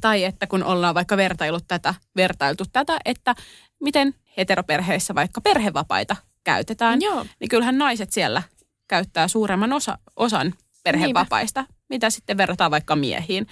tai 0.00 0.24
että 0.24 0.46
kun 0.46 0.62
ollaan 0.62 0.94
vaikka 0.94 1.16
vertailut 1.16 1.64
tätä, 1.68 1.94
vertailtu 2.16 2.64
tätä, 2.72 2.98
että 3.04 3.34
miten 3.80 4.14
heteroperheissä 4.36 5.14
vaikka 5.14 5.40
perhevapaita 5.40 6.16
käytetään, 6.44 7.02
Joo. 7.02 7.26
niin 7.40 7.48
kyllähän 7.48 7.78
naiset 7.78 8.12
siellä 8.12 8.42
käyttää 8.88 9.28
suuremman 9.28 9.72
osa, 9.72 9.98
osan 10.16 10.54
perhevapaista, 10.84 11.60
Niinpä. 11.60 11.74
mitä 11.88 12.10
sitten 12.10 12.36
verrataan 12.36 12.70
vaikka 12.70 12.96
miehiin. 12.96 13.46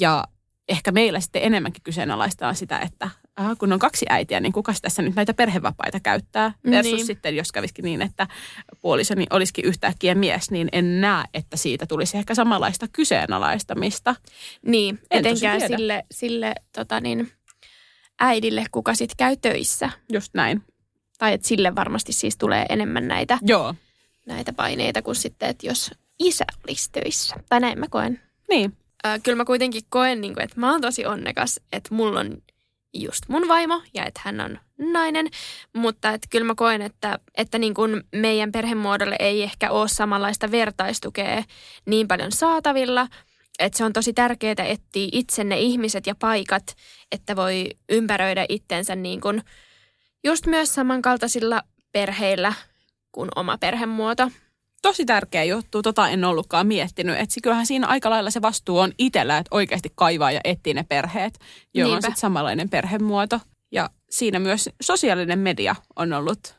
Ja 0.00 0.24
ehkä 0.68 0.92
meillä 0.92 1.20
sitten 1.20 1.42
enemmänkin 1.42 1.82
kyseenalaistaa 1.82 2.54
sitä, 2.54 2.78
että 2.78 3.10
aha, 3.36 3.56
kun 3.56 3.72
on 3.72 3.78
kaksi 3.78 4.06
äitiä, 4.08 4.40
niin 4.40 4.52
kuka 4.52 4.72
tässä 4.82 5.02
nyt 5.02 5.14
näitä 5.14 5.34
perhevapaita 5.34 6.00
käyttää? 6.00 6.52
Versus 6.70 6.92
niin. 6.92 7.06
sitten, 7.06 7.36
jos 7.36 7.52
kävisikin 7.52 7.82
niin, 7.82 8.02
että 8.02 8.26
puolisoni 8.80 9.26
olisikin 9.30 9.64
yhtäkkiä 9.64 10.14
mies, 10.14 10.50
niin 10.50 10.68
en 10.72 11.00
näe, 11.00 11.24
että 11.34 11.56
siitä 11.56 11.86
tulisi 11.86 12.16
ehkä 12.16 12.34
samanlaista 12.34 12.86
kyseenalaistamista. 12.92 14.14
Niin, 14.66 14.98
en 15.10 15.18
etenkään 15.18 15.60
sille, 15.60 16.04
sille 16.10 16.54
tota 16.72 17.00
niin, 17.00 17.32
äidille, 18.20 18.64
kuka 18.70 18.94
sitten 18.94 19.16
käy 19.16 19.36
töissä. 19.36 19.90
Just 20.12 20.34
näin. 20.34 20.62
Tai 21.18 21.32
että 21.32 21.48
sille 21.48 21.74
varmasti 21.74 22.12
siis 22.12 22.36
tulee 22.36 22.66
enemmän 22.68 23.08
näitä, 23.08 23.38
Joo. 23.42 23.74
näitä 24.26 24.52
paineita 24.52 25.02
kuin 25.02 25.14
sitten, 25.14 25.48
että 25.48 25.66
jos 25.66 25.90
isä 26.18 26.44
olisi 26.68 26.90
töissä. 26.92 27.36
Tai 27.48 27.60
näin 27.60 27.78
mä 27.78 27.86
koen. 27.90 28.20
Niin. 28.48 28.76
Ö, 29.06 29.18
kyllä 29.22 29.36
mä 29.36 29.44
kuitenkin 29.44 29.82
koen, 29.88 30.20
niin 30.20 30.34
kuin, 30.34 30.44
että 30.44 30.60
mä 30.60 30.70
oon 30.70 30.80
tosi 30.80 31.06
onnekas, 31.06 31.60
että 31.72 31.94
mulla 31.94 32.20
on 32.20 32.42
just 32.94 33.28
mun 33.28 33.48
vaimo 33.48 33.82
ja 33.94 34.04
että 34.04 34.20
hän 34.24 34.40
on 34.40 34.58
nainen. 34.78 35.28
Mutta 35.72 36.10
että 36.10 36.28
kyllä 36.30 36.46
mä 36.46 36.54
koen, 36.54 36.82
että, 36.82 37.18
että 37.34 37.58
niin 37.58 37.74
kuin 37.74 38.02
meidän 38.12 38.52
perhemuodolle 38.52 39.16
ei 39.18 39.42
ehkä 39.42 39.70
ole 39.70 39.88
samanlaista 39.88 40.50
vertaistukea 40.50 41.42
niin 41.86 42.08
paljon 42.08 42.32
saatavilla. 42.32 43.08
Että 43.58 43.78
se 43.78 43.84
on 43.84 43.92
tosi 43.92 44.12
tärkeää 44.12 44.64
etsiä 44.64 45.08
itse 45.12 45.44
ne 45.44 45.60
ihmiset 45.60 46.06
ja 46.06 46.14
paikat, 46.18 46.76
että 47.12 47.36
voi 47.36 47.70
ympäröidä 47.88 48.46
itsensä 48.48 48.96
niin 48.96 49.20
kuin 49.20 49.42
just 50.24 50.46
myös 50.46 50.74
samankaltaisilla 50.74 51.62
perheillä 51.92 52.54
kuin 53.12 53.28
oma 53.36 53.58
perhemuoto. 53.58 54.30
Tosi 54.84 55.04
tärkeä 55.04 55.44
juttu, 55.44 55.82
tota 55.82 56.08
en 56.08 56.24
ollutkaan 56.24 56.66
miettinyt. 56.66 57.18
Että 57.18 57.40
kyllähän 57.42 57.66
siinä 57.66 57.86
aika 57.86 58.10
lailla 58.10 58.30
se 58.30 58.42
vastuu 58.42 58.78
on 58.78 58.92
itsellä, 58.98 59.38
että 59.38 59.48
oikeasti 59.56 59.92
kaivaa 59.94 60.32
ja 60.32 60.40
etsii 60.44 60.74
ne 60.74 60.84
perheet, 60.88 61.38
joilla 61.74 61.96
on 61.96 62.02
sitten 62.02 62.20
samanlainen 62.20 62.68
perhemuoto. 62.68 63.40
Ja 63.72 63.90
siinä 64.10 64.38
myös 64.38 64.70
sosiaalinen 64.82 65.38
media 65.38 65.76
on 65.96 66.12
ollut, 66.12 66.56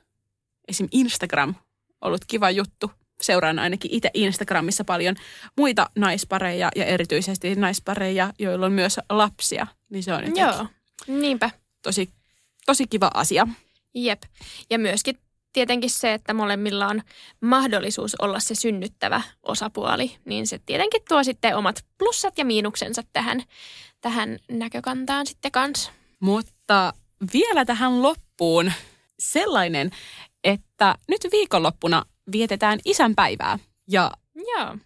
esim. 0.67 0.87
Instagram, 0.91 1.55
ollut 2.01 2.25
kiva 2.27 2.49
juttu. 2.49 2.91
Seuraan 3.21 3.59
ainakin 3.59 3.91
itse 3.93 4.09
Instagramissa 4.13 4.83
paljon 4.83 5.15
muita 5.57 5.89
naispareja 5.95 6.71
ja 6.75 6.85
erityisesti 6.85 7.55
naispareja, 7.55 8.33
joilla 8.39 8.65
on 8.65 8.73
myös 8.73 8.99
lapsia. 9.09 9.67
Niin 9.89 10.03
se 10.03 10.13
on 10.13 10.19
jotenkin 10.19 10.43
Joo, 10.43 10.67
niinpä. 11.07 11.49
tosi, 11.81 12.09
tosi 12.65 12.87
kiva 12.87 13.11
asia. 13.13 13.47
Jep. 13.93 14.23
Ja 14.69 14.79
myöskin 14.79 15.17
tietenkin 15.55 15.89
se, 15.89 16.13
että 16.13 16.33
molemmilla 16.33 16.87
on 16.87 17.01
mahdollisuus 17.41 18.15
olla 18.15 18.39
se 18.39 18.55
synnyttävä 18.55 19.21
osapuoli, 19.43 20.17
niin 20.25 20.47
se 20.47 20.59
tietenkin 20.65 21.01
tuo 21.09 21.23
sitten 21.23 21.57
omat 21.57 21.85
plussat 21.97 22.37
ja 22.37 22.45
miinuksensa 22.45 23.01
tähän, 23.13 23.43
tähän 24.01 24.39
näkökantaan 24.51 25.27
sitten 25.27 25.51
kanssa. 25.51 25.91
Mutta 26.19 26.93
vielä 27.33 27.65
tähän 27.65 28.01
loppuun 28.01 28.71
sellainen, 29.19 29.91
että 30.43 30.95
nyt 31.07 31.21
viikonloppuna 31.31 32.05
vietetään 32.31 32.79
isänpäivää. 32.85 33.59
Ja 33.89 34.11
Joo. 34.35 34.77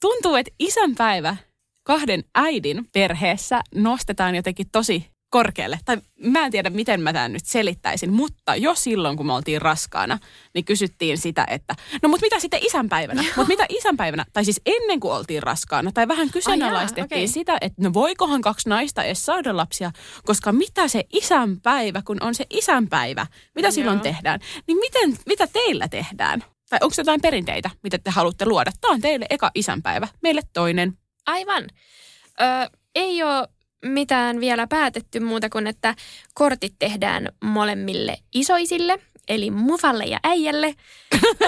tuntuu, 0.00 0.34
että 0.34 0.52
isänpäivä 0.58 1.36
kahden 1.82 2.24
äidin 2.34 2.88
perheessä 2.92 3.60
nostetaan 3.74 4.34
jotenkin 4.34 4.70
tosi 4.72 5.06
korkealle. 5.30 5.78
Tai 5.84 5.96
mä 6.24 6.44
en 6.44 6.50
tiedä, 6.50 6.70
miten 6.70 7.00
mä 7.00 7.12
tämän 7.12 7.32
nyt 7.32 7.46
selittäisin, 7.46 8.12
mutta 8.12 8.56
jo 8.56 8.74
silloin, 8.74 9.16
kun 9.16 9.26
me 9.26 9.32
oltiin 9.32 9.62
raskaana, 9.62 10.18
niin 10.54 10.64
kysyttiin 10.64 11.18
sitä, 11.18 11.46
että 11.50 11.74
no 12.02 12.08
mutta 12.08 12.26
mitä 12.26 12.40
sitten 12.40 12.60
isänpäivänä? 12.66 13.22
Mutta 13.36 13.48
mitä 13.48 13.66
isänpäivänä? 13.68 14.24
Tai 14.32 14.44
siis 14.44 14.60
ennen 14.66 15.00
kuin 15.00 15.14
oltiin 15.14 15.42
raskaana, 15.42 15.92
tai 15.92 16.08
vähän 16.08 16.30
kyseenalaistettiin 16.30 17.04
okei. 17.04 17.28
sitä, 17.28 17.58
että 17.60 17.82
no 17.82 17.92
voikohan 17.92 18.42
kaksi 18.42 18.68
naista 18.68 19.02
edes 19.02 19.26
saada 19.26 19.56
lapsia, 19.56 19.90
koska 20.24 20.52
mitä 20.52 20.88
se 20.88 21.04
isänpäivä, 21.12 22.02
kun 22.04 22.22
on 22.22 22.34
se 22.34 22.46
isänpäivä, 22.50 23.26
mitä 23.54 23.70
silloin 23.70 23.96
Joo. 23.96 24.02
tehdään? 24.02 24.40
Niin 24.66 24.78
miten, 24.78 25.18
mitä 25.26 25.46
teillä 25.46 25.88
tehdään? 25.88 26.44
Tai 26.70 26.78
onko 26.82 26.94
jotain 26.98 27.20
perinteitä, 27.20 27.70
mitä 27.82 27.98
te 27.98 28.10
haluatte 28.10 28.46
luoda? 28.46 28.70
Tämä 28.80 28.94
on 28.94 29.00
teille 29.00 29.26
eka 29.30 29.50
isänpäivä, 29.54 30.08
meille 30.22 30.42
toinen. 30.52 30.98
Aivan. 31.26 31.64
Ö, 32.40 32.44
ei 32.94 33.22
ole 33.22 33.48
mitään 33.84 34.40
vielä 34.40 34.66
päätetty 34.66 35.20
muuta 35.20 35.50
kuin, 35.50 35.66
että 35.66 35.94
kortit 36.34 36.74
tehdään 36.78 37.28
molemmille 37.44 38.18
isoisille, 38.34 38.98
eli 39.28 39.50
mufalle 39.50 40.04
ja 40.04 40.18
äijälle. 40.24 40.74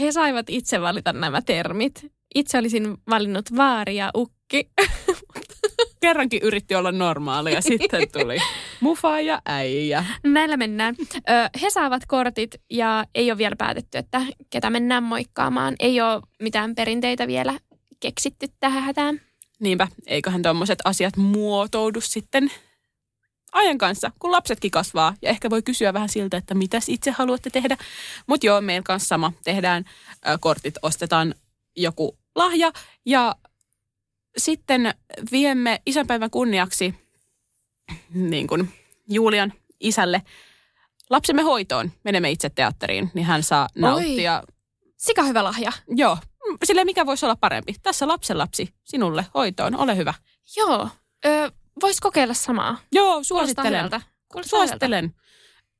He 0.00 0.12
saivat 0.12 0.46
itse 0.50 0.80
valita 0.80 1.12
nämä 1.12 1.42
termit. 1.42 2.12
Itse 2.34 2.58
olisin 2.58 2.96
valinnut 3.10 3.56
vaari 3.56 3.96
ja 3.96 4.10
ukki. 4.16 4.70
Kerrankin 6.00 6.42
yritti 6.42 6.74
olla 6.74 6.92
normaali 6.92 7.54
ja 7.54 7.60
sitten 7.60 8.08
tuli 8.12 8.36
mufa 8.80 9.20
ja 9.20 9.42
äijä. 9.46 10.04
Näillä 10.24 10.56
mennään. 10.56 10.94
He 11.62 11.70
saavat 11.70 12.02
kortit 12.06 12.54
ja 12.70 13.04
ei 13.14 13.30
ole 13.30 13.38
vielä 13.38 13.56
päätetty, 13.56 13.98
että 13.98 14.22
ketä 14.50 14.70
mennään 14.70 15.02
moikkaamaan. 15.02 15.74
Ei 15.78 16.00
ole 16.00 16.22
mitään 16.42 16.74
perinteitä 16.74 17.26
vielä 17.26 17.58
keksitty 18.00 18.46
tähän 18.60 18.82
hätään. 18.82 19.20
Niinpä, 19.60 19.88
eiköhän 20.06 20.42
tuommoiset 20.42 20.78
asiat 20.84 21.16
muotoudu 21.16 22.00
sitten 22.00 22.50
ajan 23.52 23.78
kanssa, 23.78 24.10
kun 24.18 24.32
lapsetkin 24.32 24.70
kasvaa. 24.70 25.14
Ja 25.22 25.30
ehkä 25.30 25.50
voi 25.50 25.62
kysyä 25.62 25.92
vähän 25.92 26.08
siltä, 26.08 26.36
että 26.36 26.54
mitäs 26.54 26.88
itse 26.88 27.10
haluatte 27.10 27.50
tehdä. 27.50 27.76
Mutta 28.26 28.46
joo, 28.46 28.60
meillä 28.60 28.82
kanssa 28.84 29.08
sama. 29.08 29.32
Tehdään 29.44 29.84
ö, 30.28 30.38
kortit, 30.40 30.74
ostetaan 30.82 31.34
joku 31.76 32.18
lahja 32.34 32.72
ja 33.06 33.36
sitten 34.36 34.94
viemme 35.32 35.82
isänpäivän 35.86 36.30
kunniaksi 36.30 36.94
niin 38.14 38.46
kuin 38.46 38.72
Julian 39.08 39.52
isälle 39.80 40.22
lapsemme 41.10 41.42
hoitoon. 41.42 41.92
Menemme 42.04 42.30
itse 42.30 42.50
teatteriin, 42.50 43.10
niin 43.14 43.26
hän 43.26 43.42
saa 43.42 43.68
nauttia. 43.74 44.42
Sika 44.96 45.22
hyvä 45.22 45.44
lahja. 45.44 45.72
Joo, 45.88 46.18
sille 46.64 46.84
mikä 46.84 47.06
voisi 47.06 47.26
olla 47.26 47.36
parempi. 47.36 47.74
Tässä 47.82 48.08
lapsenlapsi 48.08 48.74
sinulle 48.84 49.26
hoitoon, 49.34 49.76
ole 49.80 49.96
hyvä. 49.96 50.14
Joo. 50.56 50.88
Ö, 51.26 51.52
Voisi 51.80 52.00
kokeilla 52.00 52.34
samaa. 52.34 52.78
Joo, 52.92 53.06
Kuulostaa 53.06 53.24
suosittelen. 53.24 53.72
hyvältä. 53.84 54.00
Suosittelen. 54.46 55.14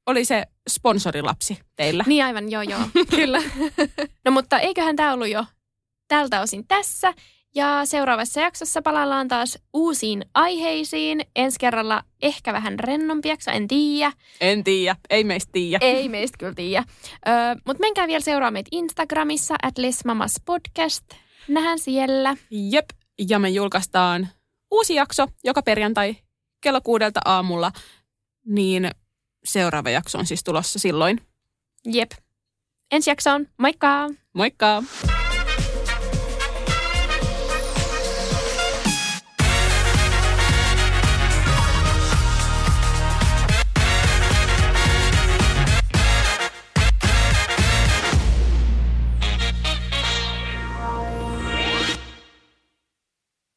Oli 0.07 0.25
se 0.25 0.47
sponsorilapsi 0.71 1.59
teillä. 1.77 2.05
Niin 2.07 2.25
aivan, 2.25 2.51
joo 2.51 2.63
joo, 2.63 2.81
kyllä. 3.17 3.43
no 4.25 4.31
mutta 4.31 4.59
eiköhän 4.59 4.97
tämä 4.97 5.13
ollut 5.13 5.29
jo 5.29 5.45
tältä 6.09 6.41
osin 6.41 6.67
tässä. 6.69 7.15
Ja 7.55 7.81
seuraavassa 7.85 8.41
jaksossa 8.41 8.83
palaillaan 8.83 9.29
taas 9.29 9.59
uusiin 9.73 10.25
aiheisiin. 10.35 11.21
Ensi 11.37 11.57
kerralla 11.61 12.03
ehkä 12.23 12.53
vähän 12.53 12.79
rennompiaksi, 12.79 13.51
en 13.51 13.69
tiedä. 13.69 14.13
En 14.41 14.65
tiedä, 14.65 14.97
ei 15.11 15.25
meistä 15.25 15.53
tiedä. 15.53 15.87
Ei 15.87 16.09
meistä 16.09 16.39
kyllä 16.39 16.55
tiedä. 16.55 16.85
Mutta 17.67 17.81
menkää 17.81 18.07
vielä 18.07 18.21
seuraa 18.21 18.51
meitä 18.51 18.69
Instagramissa, 18.73 19.55
at 19.63 19.75
Podcast. 20.45 21.05
Nähdään 21.49 21.79
siellä. 21.79 22.37
Jep, 22.51 22.91
ja 23.29 23.39
me 23.39 23.49
julkaistaan 23.49 24.29
uusi 24.71 24.95
jakso 24.95 25.27
joka 25.45 25.63
perjantai 25.63 26.17
kello 26.61 26.81
kuudelta 26.81 27.21
aamulla. 27.25 27.73
Niin 28.47 28.91
seuraava 29.45 29.91
jakso 29.91 30.19
on 30.19 30.27
siis 30.27 30.45
tulossa 30.45 30.79
silloin. 30.79 31.21
Jep. 31.87 32.11
Ensi 32.93 33.11
jaksoon. 33.11 33.47
Moikka! 33.59 34.09
Moikka! 34.33 34.83